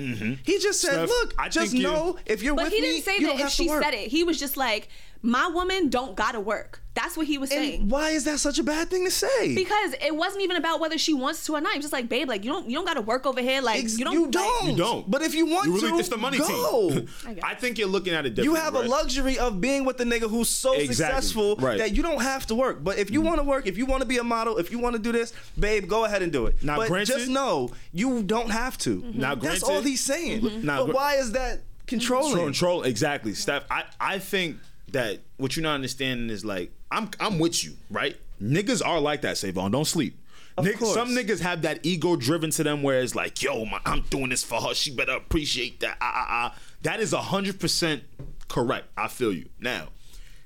[0.45, 2.79] He just said, Steph, "Look, I just think you- know if you're But with me,
[2.81, 4.09] But he didn't say that if she said it.
[4.09, 4.89] He was just like,
[5.23, 6.83] my woman don't gotta work.
[6.95, 7.83] That's what he was saying.
[7.83, 9.55] And why is that such a bad thing to say?
[9.55, 11.73] Because it wasn't even about whether she wants to or not.
[11.73, 13.63] He was just like, babe, like you don't you don't gotta work over here.
[13.63, 14.71] Like Ex- you don't you don't.
[14.71, 15.09] You don't.
[15.11, 16.91] But if you want You really, to, it's the money go.
[16.91, 17.09] team.
[17.27, 17.51] I.
[17.51, 18.85] I think you're looking at it You have right?
[18.85, 20.95] a luxury of being with the nigga who's so Exactly.
[20.95, 21.73] successful Right.
[21.73, 21.79] Mm-hmm.
[21.79, 22.83] that you don't have to work.
[22.83, 24.79] But if you want to work, if you want to be a model, if you
[24.81, 26.63] want to do this, babe, go ahead and do it.
[26.63, 29.03] Now, but granted- just know you don't have to.
[29.15, 30.65] Now, granted, that's all he's saying.
[30.65, 32.31] Now, but gr- why is that controlling?
[32.31, 33.65] Control, control exactly, Steph.
[33.71, 34.57] I, I think
[34.93, 38.17] that what you're not understanding is like I'm I'm with you, right?
[38.43, 39.71] Niggas are like that, Savon.
[39.71, 40.17] Don't sleep.
[40.57, 40.95] Of Nig- course.
[40.95, 44.31] Some niggas have that ego driven to them where it's like, yo, my, I'm doing
[44.31, 44.75] this for her.
[44.75, 45.97] She better appreciate that.
[46.01, 46.59] Ah, ah, ah.
[46.83, 48.03] That is hundred percent
[48.49, 48.87] correct.
[48.97, 49.49] I feel you.
[49.61, 49.89] Now,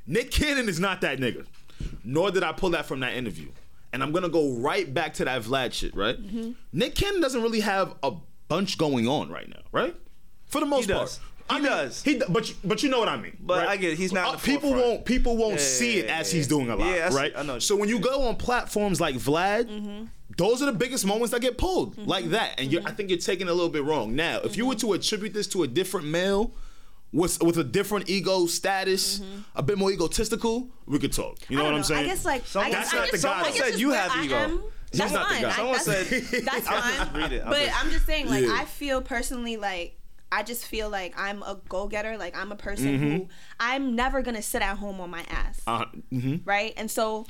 [0.07, 1.47] Nick Cannon is not that nigga.
[2.05, 3.49] Nor did I pull that from that interview.
[3.93, 6.21] And I'm gonna go right back to that Vlad shit, right?
[6.21, 6.53] Mm-hmm.
[6.73, 8.13] Nick Cannon doesn't really have a
[8.49, 9.95] bunch going on right now, right?
[10.47, 11.19] For the most part.
[11.49, 11.59] Does.
[11.59, 12.03] He does.
[12.03, 13.37] He, but you, but you know what I mean.
[13.41, 13.69] But right?
[13.69, 13.99] I get it.
[13.99, 14.89] He's not in the people forefront.
[14.91, 17.33] won't people won't Yeah, see it yeah, as yeah, he's doing a lot, yeah, right?
[17.37, 20.05] I know So when you go on platforms like Vlad, Mm-hmm.
[20.37, 23.19] those are the biggest moments that get pulled like that, and you're, I think you're
[23.19, 24.15] taking it a little bit wrong.
[24.17, 24.89] Now, if you were Mm-hmm.
[24.89, 26.53] to attribute this to a different male.
[27.13, 29.21] With, with a different ego status,
[29.55, 31.39] a bit more egotistical, we could talk.
[31.49, 32.05] You know I what don't I'm saying?
[32.07, 33.57] I guess like Someone- I guess, That's not I the guess, guy, I though.
[33.59, 34.35] guess Said you have I ego.
[34.35, 34.63] am.
[34.91, 35.43] He's That's not the fine.
[35.43, 35.49] guy.
[35.49, 36.97] I- Someone that's, said- that's I'll fine.
[36.97, 37.43] just read it.
[37.45, 38.57] I'll But just- I'm just saying, like, Yeah.
[38.61, 39.97] I feel personally like
[40.37, 42.17] I just feel like I'm a go getter.
[42.19, 43.17] Like I'm a person Mm-hmm.
[43.17, 43.29] who
[43.61, 46.41] I'm never gonna sit at home on my ass, Uh, mhm.
[46.45, 46.75] right?
[46.77, 47.27] And so.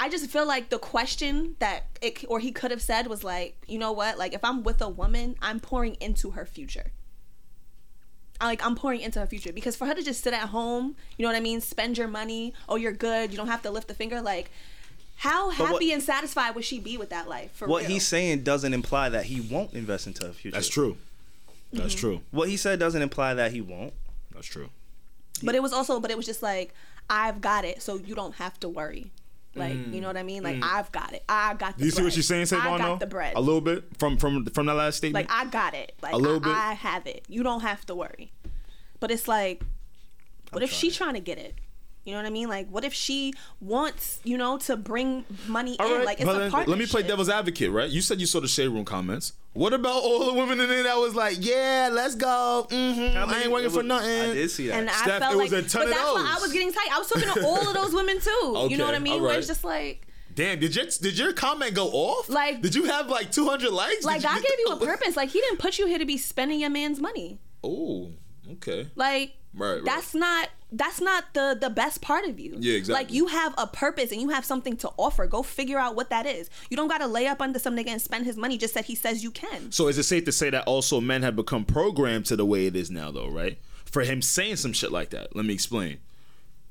[0.00, 3.56] I just feel like the question that it or he could have said was like,
[3.66, 4.16] you know what?
[4.16, 6.92] Like if I'm with a woman, I'm pouring into her future.
[8.40, 10.94] I like I'm pouring into her future because for her to just sit at home,
[11.16, 13.72] you know what I mean, spend your money, oh you're good, you don't have to
[13.72, 14.20] lift a finger.
[14.22, 14.52] Like,
[15.16, 17.50] how what- happy and satisfied would she be with that life?
[17.54, 17.90] For what real?
[17.90, 20.54] he's saying doesn't imply that he won't invest into a future.
[20.54, 20.96] That's true.
[21.72, 22.00] That's Mm-hmm.
[22.00, 22.20] true.
[22.30, 23.92] What he said doesn't imply that he won't.
[24.34, 24.70] That's true.
[25.42, 26.74] But it was also, but it was just like,
[27.10, 29.10] I've got it, so you don't have to worry.
[29.54, 30.42] Like, you know what I mean?
[30.44, 31.24] Like, I've got it.
[31.28, 31.84] I got the Do Mm.
[31.86, 32.04] you see bread.
[32.04, 32.66] what she's saying, Savon?
[32.74, 32.96] I got though?
[32.98, 33.32] the bread.
[33.34, 35.28] A little bit from from from that last statement.
[35.28, 35.94] like, I got it.
[36.00, 36.52] Like, A little I, bit.
[36.52, 37.24] I have it.
[37.28, 38.30] You don't have to worry.
[39.00, 39.62] But it's like,
[40.52, 41.54] what if she's trying to get it?
[42.08, 42.48] You know what I mean?
[42.48, 45.92] Like, what if she wants, you know, to bring money All in?
[45.98, 46.68] right, Like, it's but a then partnership.
[46.70, 47.90] let me play devil's advocate, right?
[47.90, 49.34] You said you saw the shade room comments.
[49.52, 52.66] What about all the women in there that was like, "Yeah, let's go.
[52.70, 54.74] hmm How I ain't working it for nothing." I did see that.
[54.78, 56.72] And I felt it was like, a ton but of that's why I was getting
[56.72, 56.88] tight.
[56.94, 58.66] I was talking to all of those women too.
[58.70, 59.20] you know what I mean?
[59.20, 62.30] all Where it's just like, Damn, did your did your comment go off?
[62.30, 64.04] Like- did you have like 200 likes?
[64.04, 65.14] like Did God gave you a purpose.
[65.16, 67.38] Like He didn't put you here to be spending your man's money.
[67.62, 68.12] Oh,
[68.52, 68.88] okay.
[68.94, 69.84] Like Right, right.
[69.84, 72.56] that's not that's not the the best part of you.
[72.58, 73.04] Yeah, exactly.
[73.04, 75.26] Like you have a purpose and you have something to offer.
[75.26, 76.50] Go figure out what that is.
[76.70, 78.84] You don't got to lay up under some nigga and spend his money just that
[78.84, 79.72] he says you can.
[79.72, 82.66] So is it safe to say that also men have become programmed to the way
[82.66, 83.58] it is now, though, right?
[83.84, 85.34] For him saying some shit like that.
[85.34, 85.98] Let me explain.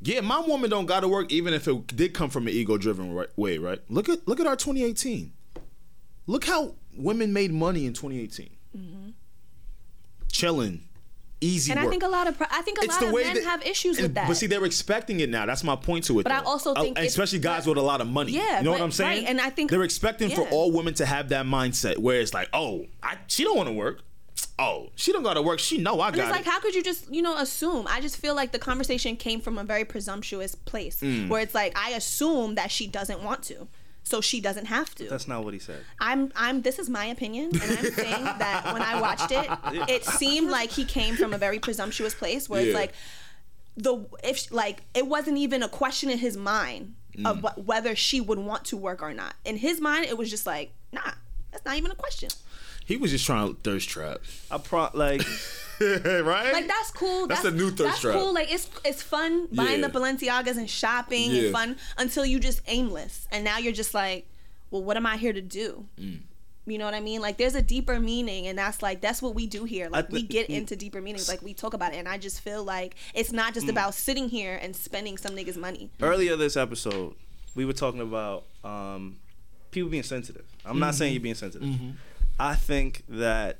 [0.01, 3.29] Yeah, my woman don't gotta work even if it did come from an ego-driven right,
[3.35, 3.81] way, right?
[3.89, 5.33] Look at look at our 2018.
[6.27, 8.49] Look how women made money in 2018.
[8.77, 9.09] Mm-hmm.
[10.31, 10.86] Chilling,
[11.41, 11.71] easy.
[11.71, 13.99] And I think a lot of I think a lot of men that- have issues
[14.01, 14.27] with that.
[14.27, 15.45] But see, they're expecting it now.
[15.45, 16.23] That's my point to it.
[16.23, 18.31] But I also Uh, think it's- especially guys but- with a lot of money.
[18.33, 19.23] Yeah, you know what I'm saying?
[19.23, 22.33] right, and I think- they're expecting for all women to have that mindset where it's
[22.33, 24.01] like, oh, I, she don't want to work.
[24.59, 25.59] Oh, she don't got to work.
[25.59, 26.47] She know I And got it's like, it.
[26.49, 27.85] how could you just, you know, assume?
[27.87, 31.27] I just feel like the conversation came from a very presumptuous place Mm.
[31.29, 33.67] where it's like, I assume that she doesn't want to.
[34.07, 35.03] So she doesn't have to.
[35.09, 35.81] That's not what he said.
[35.99, 39.49] I'm I'm this is my opinion and I'm saying that when I watched it
[39.89, 42.67] it seemed like he came from a very presumptuous place where Yeah.
[42.67, 42.93] it's like
[43.75, 43.93] the
[44.23, 47.25] if like it wasn't even a question in his mind Mm.
[47.25, 49.33] of wh- whether she would want to work or not.
[49.43, 51.11] In his mind it was just like, nah,
[51.51, 52.29] that's not even a question.
[52.85, 54.19] he was just trying to thirst trap.
[54.51, 55.21] I pro like
[55.81, 56.53] right?
[56.53, 57.27] Like that's cool.
[57.27, 58.15] That's That's, the new thirst That's trap.
[58.15, 58.33] cool.
[58.33, 59.87] Like it's it's fun buying Yeah.
[59.87, 61.41] the Balenciagas and shopping Yeah.
[61.43, 64.27] and fun until you just aimless, and now you're just like,
[64.71, 65.85] well, what am I here to do?
[65.99, 66.19] Mm.
[66.65, 67.21] You know what I mean?
[67.21, 69.87] Like there's a deeper meaning, and that's like that's what we do here.
[69.89, 72.63] Like we get into deeper meanings, like we talk about it, and I just feel
[72.63, 73.55] like it's not Mm.
[73.55, 75.89] just about sitting here and spending some niggas' money.
[76.01, 77.15] earlier this episode,
[77.55, 79.17] we were talking about um,
[79.71, 80.43] people being sensitive.
[80.65, 81.69] I'm not saying you're being sensitive.
[82.39, 83.59] I think that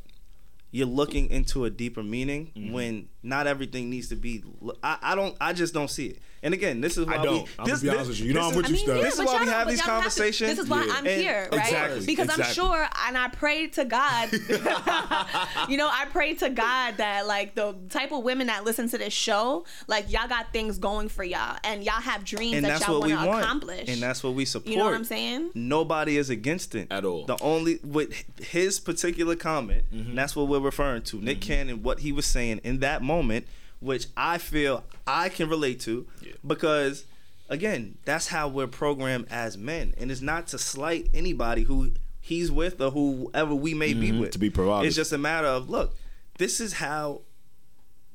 [0.78, 2.72] you're looking into a deeper meaning mm-hmm.
[2.72, 4.44] when not everything needs to be.
[4.84, 5.36] I, I don't.
[5.42, 6.20] I just don't see it.
[6.48, 7.44] And again, this is why I don't.
[7.44, 7.50] we.
[7.60, 8.28] I'm gonna be honest with you.
[8.28, 9.02] You know this I'm is- with you, Steph.
[9.02, 10.50] This is why we have these y'all have to- conversations.
[10.50, 11.60] this is why I'm And- here, right?
[11.60, 14.32] Exactly, Because I'm sure, and I pray to God.
[15.70, 18.98] you know, I pray to God that like the type of women that listen to
[18.98, 22.70] this show, like y'all got things going for y'all, and y'all have dreams and that
[22.80, 23.90] that's y'all what we want to accomplish.
[23.90, 24.70] and that's what we support.
[24.72, 25.52] you know what I'm saying?
[25.54, 27.26] Nobody is against it At all.
[27.26, 30.10] The only with his particular comment, Mm-hmm.
[30.12, 31.18] and that's what we're referring to.
[31.18, 33.48] Nick Cannon, what he was saying in that moment,
[33.80, 36.08] which I feel I can relate to,
[36.46, 37.06] because
[37.50, 42.52] again, that's how we're programmed as men, and it's not to slight anybody who he's
[42.52, 44.32] with or whoever we may be Mhm, with.
[44.32, 44.88] to be provocative.
[44.88, 45.96] It's just a matter of look,
[46.38, 47.22] this is how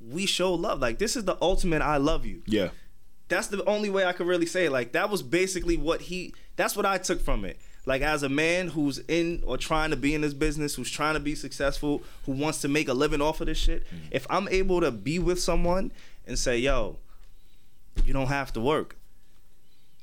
[0.00, 0.80] we show love.
[0.80, 2.70] Like this is the ultimate I love you yeah.
[3.28, 4.72] that's the only way I could really say it.
[4.72, 7.58] Like that was basically what he that's what I took from it.
[7.84, 11.14] Like as a man who's in or trying to be in this business, who's trying
[11.14, 13.98] to be successful, who wants to make a living off of this shit, Mm.
[14.12, 15.90] if I'm able to be with someone
[16.26, 16.98] and say, "Yo,
[18.04, 18.96] you don't have to work."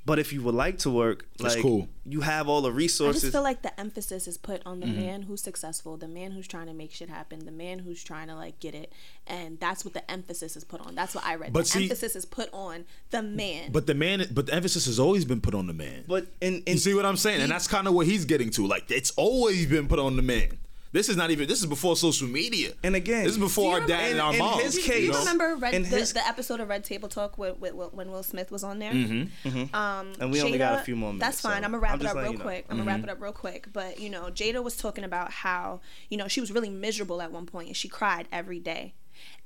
[0.05, 1.87] But if you would like to work, That's like cool.
[2.03, 3.21] you have all the resources.
[3.23, 4.99] I just feel like the emphasis is put on the Mm-hmm.
[4.99, 8.27] man who's successful, the man who's trying to make shit happen, the man who's trying
[8.27, 8.91] to like get it,
[9.27, 10.95] and that's what the emphasis is put on.
[10.95, 11.53] That's what I read.
[11.53, 13.71] But the see- emphasis is put on the man.
[13.71, 16.05] But the man, but the emphasis has always been put on the man.
[16.07, 17.41] but and, and you see what I'm saying?
[17.41, 18.65] And that's kind of what he's getting to.
[18.65, 20.57] Like it's always been put on the man.
[20.91, 21.47] This is not even.
[21.47, 22.71] This is before social media.
[22.83, 24.59] And again, this is before Do you our dad remember- and our in mom.
[24.61, 27.07] his Do case- you you remember Red, In the, his- the episode of Red Table
[27.09, 28.91] Talk with, with, with- when Will Smith was on there?
[28.91, 29.75] Mm-hmm.
[29.75, 31.61] Um, And we only got a few more minutes, That's fine.
[31.61, 32.43] so I'm gonna wrap I'm it up real letting you know.
[32.43, 32.65] quick.
[32.69, 32.85] I'm Mm-hmm.
[32.87, 33.67] gonna wrap it up real quick.
[33.71, 37.31] But you know, Jada was talking about how you know she was really miserable at
[37.31, 38.93] one point and she cried every day.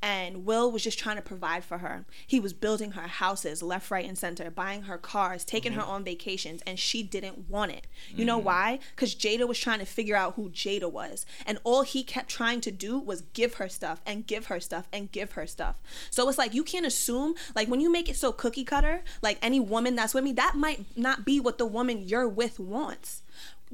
[0.02, 2.06] And Will was just trying to provide for her.
[2.28, 5.80] He was building her houses left, right, and center, buying her cars, taking Mm-hmm.
[5.82, 7.88] her on vacations, and she didn't want it.
[8.14, 8.46] You know Mm-hmm.
[8.48, 8.80] why?
[8.96, 11.26] Because Jada was trying to figure out who Jada was.
[11.46, 14.90] And all he kept trying to do was give her stuff and give her stuff
[14.92, 15.78] and give her stuff.
[16.10, 19.38] So it's like you can't assume, like when you make it so cookie cutter, like
[19.42, 23.22] any woman that's with me, that might not be what the woman you're with wants.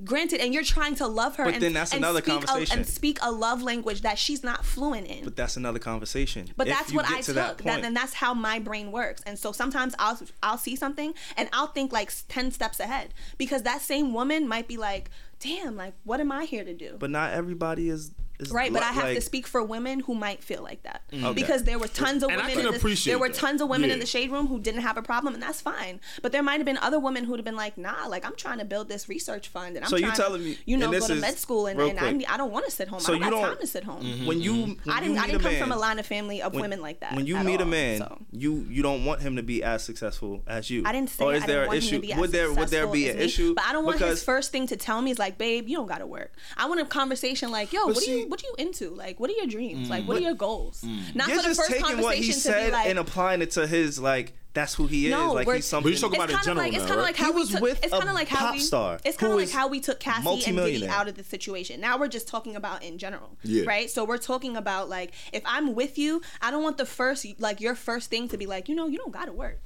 [0.04, 2.74] Granted, and you're trying to love her, But and, then that's and another speak a-
[2.74, 5.24] and speak a love language that she's not fluent in.
[5.26, 6.50] but that's another conversation.
[6.56, 9.22] But If that's what I to took, that that and that's how my brain works.
[9.26, 13.64] And so sometimes I'll I'll see something and I'll think like ten steps ahead because
[13.64, 15.10] that same woman might be like,
[15.40, 18.82] "Damn, like what am I here to do?" but not everybody is, is Right, but
[18.82, 21.24] li- I have to speak for women who might feel like that mm.
[21.24, 21.34] Okay.
[21.34, 22.58] because there were tons of And I women.
[22.58, 24.82] can in the, appreciate there were tons of women in the shade room who didn't
[24.82, 26.00] have a problem, and that's fine.
[26.22, 28.60] But there might have been other women who'd have been like, "Nah, like I'm trying
[28.60, 30.92] to build this research fund, and I'm So you trying telling to, me- you know,
[30.92, 33.00] go to med school, and, and I, I don't want to sit home.
[33.00, 34.04] So I you don't got don't- time to sit home.
[34.04, 34.26] Mm-hmm.
[34.26, 34.90] when you mm-hmm.
[34.90, 35.16] when I didn't.
[35.16, 37.00] you I didn't a come man, from a line of family of when- women like
[37.02, 37.16] that.
[37.16, 38.18] When you at meet a man, so.
[38.32, 40.84] you you don't want him to be as successful as you.
[40.86, 41.96] I didn't say Or is I there didn't an want issue?
[41.96, 43.54] him to be as would there would there be an issue?
[43.56, 45.88] But I don't want his first thing to tell me is like, babe, you don't
[45.88, 46.34] gotta work.
[46.58, 48.92] I want a conversation like, yo, what are see- you what are you into?
[48.92, 49.90] Like, what are your dreams?
[49.90, 50.82] Like, mm, what are your goals?
[50.82, 51.16] Mm.
[51.16, 53.00] Not you're for the just first taking conversation what he to said be like, and
[53.00, 55.12] applying it to his like that's who he is.
[55.12, 55.92] No, like we're- he's something.
[55.92, 57.10] But you're talking about it's in kind of general like it's now, kind of right?
[57.10, 57.62] like how He we was took.
[57.62, 58.60] with It's kind of like how pop we.
[58.60, 61.80] star It's kind of like how we took Cassie and Diddy out of the situation.
[61.82, 63.64] Now we're just talking about in general, Yeah.
[63.68, 63.90] right?
[63.90, 67.62] So we're talking about like if I'm with you, I don't want the first like
[67.62, 69.60] your first thing to be like, you know, you don't gotta work.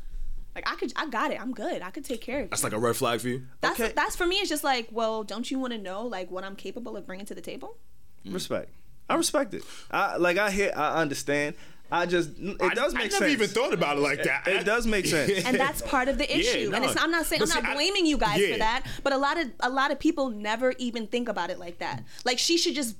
[0.54, 1.42] Like I could, I got it.
[1.42, 1.82] I'm good.
[1.82, 2.50] I could take care of you.
[2.50, 3.48] That's like a red flag for you.
[3.62, 3.94] That's Okay.
[3.96, 4.36] that's for me.
[4.36, 7.26] It's just like, well, don't you want to know like what I'm capable of bringing
[7.28, 7.78] to the table?
[8.26, 8.34] Mm.
[8.34, 8.70] respect.
[9.10, 9.64] I respect it.
[9.92, 10.72] I like I hear.
[10.76, 11.56] I understand.
[11.92, 12.96] I just it I- does make sense.
[12.96, 13.32] I make never sense.
[13.34, 14.48] even thought about it like that.
[14.48, 15.32] It does make sense.
[15.46, 16.72] and that's part of the Yeah, issue.
[16.74, 18.54] and it's, I'm not saying But I'm see, not I- blaming you guys yeah.
[18.54, 21.60] for that, but a lot of a lot of people never even think about it
[21.60, 22.04] like that.
[22.26, 22.96] Like she should just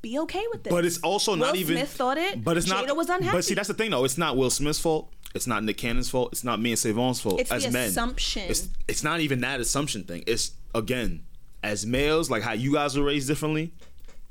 [0.00, 0.70] be okay with this.
[0.72, 1.76] But it's also not Will even.
[1.76, 2.42] Smith thought it.
[2.42, 2.86] But it's not.
[2.86, 3.36] Jada was unhappy.
[3.36, 4.04] But see, that's the thing, though.
[4.04, 5.12] It's not Will Smith's fault.
[5.34, 6.30] It's not Nick Cannon's fault.
[6.32, 7.40] It's not me and Savon's fault.
[7.40, 8.42] It's as the men, assumption.
[8.50, 10.24] It's it's not even that assumption thing.
[10.26, 11.24] It's again,
[11.62, 13.72] as males, like how you guys were raised differently,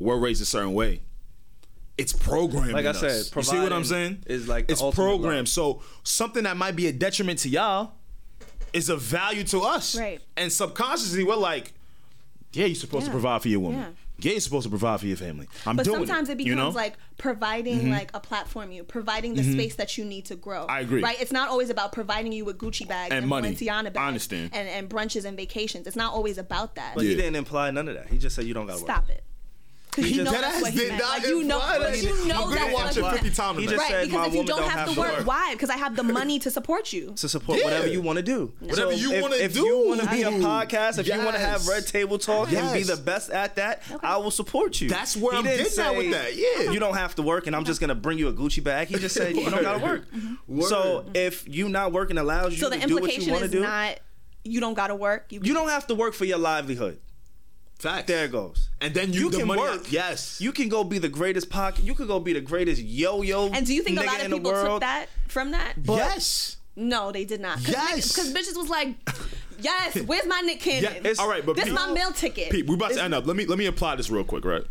[0.02, 1.02] we're raised a certain way.
[1.98, 2.74] It's programmed.
[2.74, 4.24] Like I in said, you see what I'm saying?
[4.26, 5.24] is like it's programmed.
[5.24, 5.48] love.
[5.50, 7.94] So something that might be a detriment to y'all
[8.74, 9.98] is a value to us.
[9.98, 10.20] Right.
[10.36, 11.74] And subconsciously, we're like,
[12.54, 13.80] yeah, you're supposed to provide for your woman.
[13.80, 13.90] Yeah.
[14.18, 15.48] Yeah, you're supposed to provide for your family.
[15.66, 15.78] I'm doing it.
[15.78, 16.68] But doing sometimes it, becomes you know?
[16.68, 16.76] Mm-hmm.
[16.78, 20.66] like providing like a platform you, providing the space that you need to grow.
[20.66, 21.02] I agree.
[21.02, 21.20] Right?
[21.20, 23.56] It's not always about providing you with Gucci bags And and, money.
[23.56, 24.52] Balenciaga bags I understand.
[24.54, 25.88] And, and brunches and vacations.
[25.88, 26.94] It's not always about that.
[26.96, 27.12] But Yeah.
[27.12, 28.08] he didn't imply none of that.
[28.10, 28.92] He just said you don't got to work.
[28.92, 29.24] Stop it.
[29.92, 31.02] Because you just- know Dead that's what he meant.
[31.04, 32.02] Like you know, but that.
[32.02, 33.76] you know I'm gonna that's watch it what 50 times He tonight.
[33.78, 35.50] just Right, said because if you woman don't have to work, why?
[35.54, 37.12] Because I have the money to support you.
[37.18, 37.66] to support Yeah.
[37.66, 38.54] whatever you want to do.
[38.62, 39.44] Whatever you wanna do.
[39.44, 42.52] if you want to be a podcast, if you want to have Red Table Talk
[42.54, 44.88] and be the best at that, I will support you.
[44.88, 46.72] That's where He I'm didn't getting at with that, yeah.
[46.72, 48.88] you don't have to work, and I'm just gonna bring you a Gucci bag.
[48.88, 50.10] He just said you don't gotta work.
[50.12, 50.62] Mm-hmm.
[50.62, 53.62] So if you not working allows you to do what you want to is do,
[53.62, 54.00] not
[54.46, 55.28] you don't gotta work.
[55.32, 57.00] You, you don't have to work for your livelihood.
[57.78, 58.08] Facts.
[58.08, 58.70] There it goes.
[58.82, 59.92] And then you, You the can money, work.
[59.92, 60.42] Yes.
[60.42, 61.86] You can go be the greatest pocket.
[61.86, 63.48] You could go be the greatest yo-yo.
[63.50, 65.74] and do you think a lot of people took that from that?
[65.86, 66.58] yes.
[66.76, 67.58] No, they did not.
[67.58, 68.08] Cause Yes.
[68.14, 68.96] Because bitches was like,
[69.60, 70.84] yes, where's my Nick Cannon?
[70.94, 72.50] Yeah, It's- all right, but this Pete, my meal ticket.
[72.50, 73.28] Pete, we about to end up.
[73.28, 74.64] Let me let me apply this real quick, right?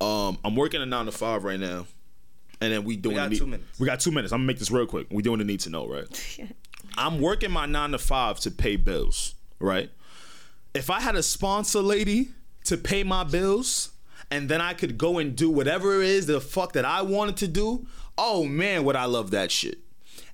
[0.00, 1.86] Um, I'm working a nine to five right now,
[2.60, 3.16] and then we doing.
[3.16, 3.80] got the need- two minutes.
[3.80, 4.32] We got two minutes.
[4.32, 5.08] I'm gonna make this real quick.
[5.10, 6.06] We doing the need to know, right?
[6.96, 9.90] I'm working my nine to five to pay bills, right?
[10.72, 12.28] If I had a sponsor lady
[12.68, 13.90] to pay my bills,
[14.30, 17.36] and then I could go and do whatever it is the fuck that I wanted
[17.38, 17.86] to do,
[18.16, 19.78] oh man, would I love that shit.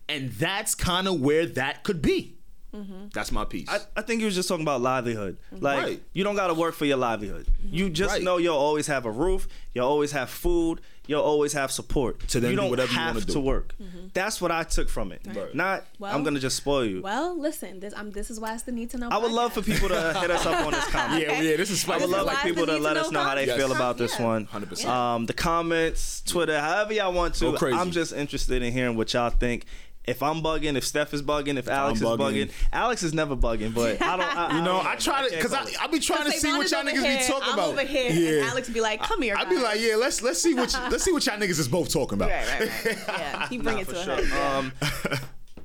[0.09, 2.35] And that's kind of where that could be.
[2.74, 3.06] Mm-hmm.
[3.15, 3.69] That's my piece.
[3.69, 5.39] I, I think you was just talking about livelihood.
[5.52, 5.65] Mm-hmm.
[5.65, 6.02] Like Right.
[6.12, 7.47] you don't gotta work for your livelihood.
[7.65, 8.23] You just Right.
[8.23, 12.21] know you'll always have a roof, you'll always have food, you'll always have support.
[12.29, 13.41] To then you do don't whatever you have wanna to do.
[13.41, 13.75] work.
[14.15, 15.21] That's what I took from it.
[15.27, 15.55] Right.
[15.55, 17.03] Not Well- I'm gonna just spoil you.
[17.03, 19.09] Well, listen, this I'm this is why it's the need to know.
[19.11, 21.23] I would love for people to hit us up on this comment.
[21.23, 23.21] yeah, yeah, this is I would love Why like people the to let us know
[23.23, 23.57] know how they Yes.
[23.57, 24.25] feel about this Yeah.
[24.25, 24.47] one.
[24.47, 24.87] 100%.
[24.89, 27.53] Um, the comments, Twitter, however y'all want to.
[27.55, 27.77] Crazy.
[27.77, 29.65] I'm just interested in hearing what y'all think.
[30.07, 32.19] If I'm bugging, if Steph is bugging, if Alex is bugging.
[32.49, 34.37] bugging, Alex is never bugging, but I don't.
[34.37, 35.83] I, You know, don't I try to because I it.
[35.83, 37.69] I be trying to see what y'all niggas here, be talking I'm about.
[37.71, 40.55] over here, and Alex be like, "Come here." I'd be like, yeah, let's let's see
[40.55, 42.29] what you, let's see what y'all niggas is both talking about.
[42.31, 42.99] Right, right, right.
[43.09, 44.27] Yeah, he bring it for to a sure.
[44.27, 44.57] head.
[44.57, 44.73] Um,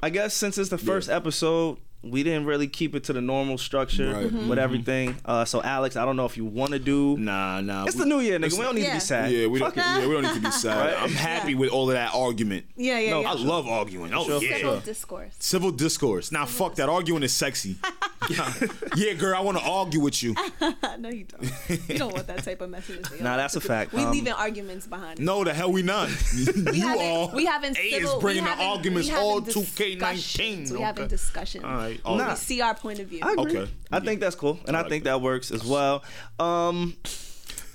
[0.02, 3.58] I guess since it's the first episode, we didn't really keep it to the normal
[3.58, 4.28] structure Right.
[4.28, 4.48] Mm-hmm.
[4.50, 5.18] with everything.
[5.26, 7.18] Uh, so Alex, I don't know if you want to do.
[7.18, 7.84] Nah, nah.
[7.86, 8.58] It's we- the new year, nigga.
[8.58, 9.32] We don't need to be sad.
[9.32, 9.76] Yeah, we don't.
[9.76, 10.94] Yeah, we don't need to be sad.
[10.94, 11.04] Right?
[11.04, 12.66] I'm happy with all of that argument.
[12.78, 13.32] yeah, yeah, No, yeah.
[13.32, 14.14] I love arguing.
[14.14, 14.58] Oh Sure, yeah.
[14.58, 15.34] Civil discourse.
[15.40, 16.32] Civil discourse.
[16.32, 16.88] Now fuck that.
[16.90, 17.76] Arguing is sexy.
[18.96, 20.36] yeah, girl, I want to argue with you.
[21.00, 21.90] no, you don't.
[21.90, 23.20] You don't want that type of messages.
[23.20, 23.94] Nah, that's a fact.
[23.94, 25.20] We Um, leaving arguments behind.
[25.20, 26.10] No, the hell we not.
[26.36, 27.32] we you all.
[27.32, 30.72] we haven't A civil, is bringing the arguments all haven't 2K19.
[30.72, 31.10] We having okay.
[31.10, 31.64] discussions.
[31.64, 32.00] All right.
[32.06, 32.30] Nah.
[32.30, 33.20] We see our point of view.
[33.24, 33.58] I agree.
[33.58, 33.72] Okay.
[33.92, 35.22] I think that's cool, and I, like think that.
[35.22, 36.04] works as well.
[36.40, 36.96] Um,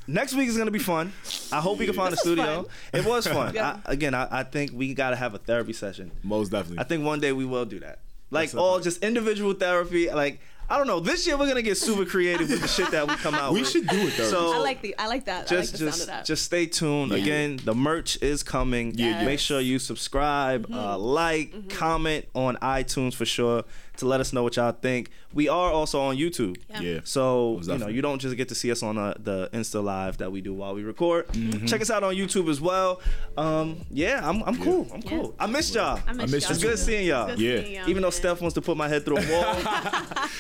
[0.07, 1.13] next week is gonna be fun.
[1.53, 2.63] I hope we can find a This was studio.
[2.63, 3.01] fun.
[3.01, 3.55] It was fun.
[3.55, 3.81] Yeah.
[3.85, 6.13] I, again, I, I think we gotta have a therapy session.
[6.23, 6.79] Most definitely.
[6.79, 7.99] I think one day we will do that.
[8.35, 8.85] Like That's all okay.
[8.85, 10.11] just individual therapy.
[10.11, 10.99] Like I don't know.
[10.99, 13.61] This year we're gonna get super creative with the shit that we come out we
[13.61, 13.69] with.
[13.71, 14.31] should do it though.
[14.31, 15.53] So I like the I like that.
[15.53, 16.25] I like just the sound of just that.
[16.25, 17.13] just stay tuned.
[17.13, 17.19] Yeah.
[17.19, 18.95] Again, the merch is coming.
[18.95, 19.25] Yeah, yeah.
[19.27, 20.75] Make sure you subscribe, Mm-hmm.
[20.75, 23.65] uh, like, comment on iTunes for sure
[23.99, 25.11] to let us know what y'all think.
[25.33, 26.57] We are also on YouTube.
[26.71, 26.81] Yeah.
[26.81, 27.01] yeah.
[27.05, 30.19] So you know you don't just get to see us on uh, the Insta live
[30.19, 31.29] that we do while we record.
[31.29, 31.67] Mm-hmm.
[31.67, 33.01] Check us out on YouTube as well.
[33.37, 34.87] Um, yeah, I'm, I'm cool.
[34.93, 35.35] I'm cool.
[35.39, 36.01] I missed y'all.
[36.07, 36.77] I miss, I miss y'all It's good too.
[36.77, 37.27] seeing y'all.
[37.29, 37.61] Good Yeah.
[37.63, 38.13] seeing y'all, Even though man.
[38.13, 39.57] Steph wants to put my head through a wall.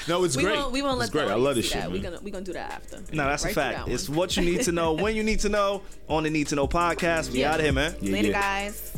[0.09, 0.45] no, it's great.
[0.47, 0.59] we great.
[0.59, 1.33] won't we won't it's let great.
[1.33, 1.91] I love this shit.
[1.91, 2.99] We're gonna we're gonna do that after.
[3.13, 3.87] no, that's Right a fact.
[3.87, 6.49] that It's what you need to know when you need to know on the Need
[6.49, 7.31] to Know podcast.
[7.33, 7.53] We Yeah.
[7.53, 7.95] out of here, man.
[8.01, 8.41] Yeah, Later, yeah.
[8.41, 8.94] guys.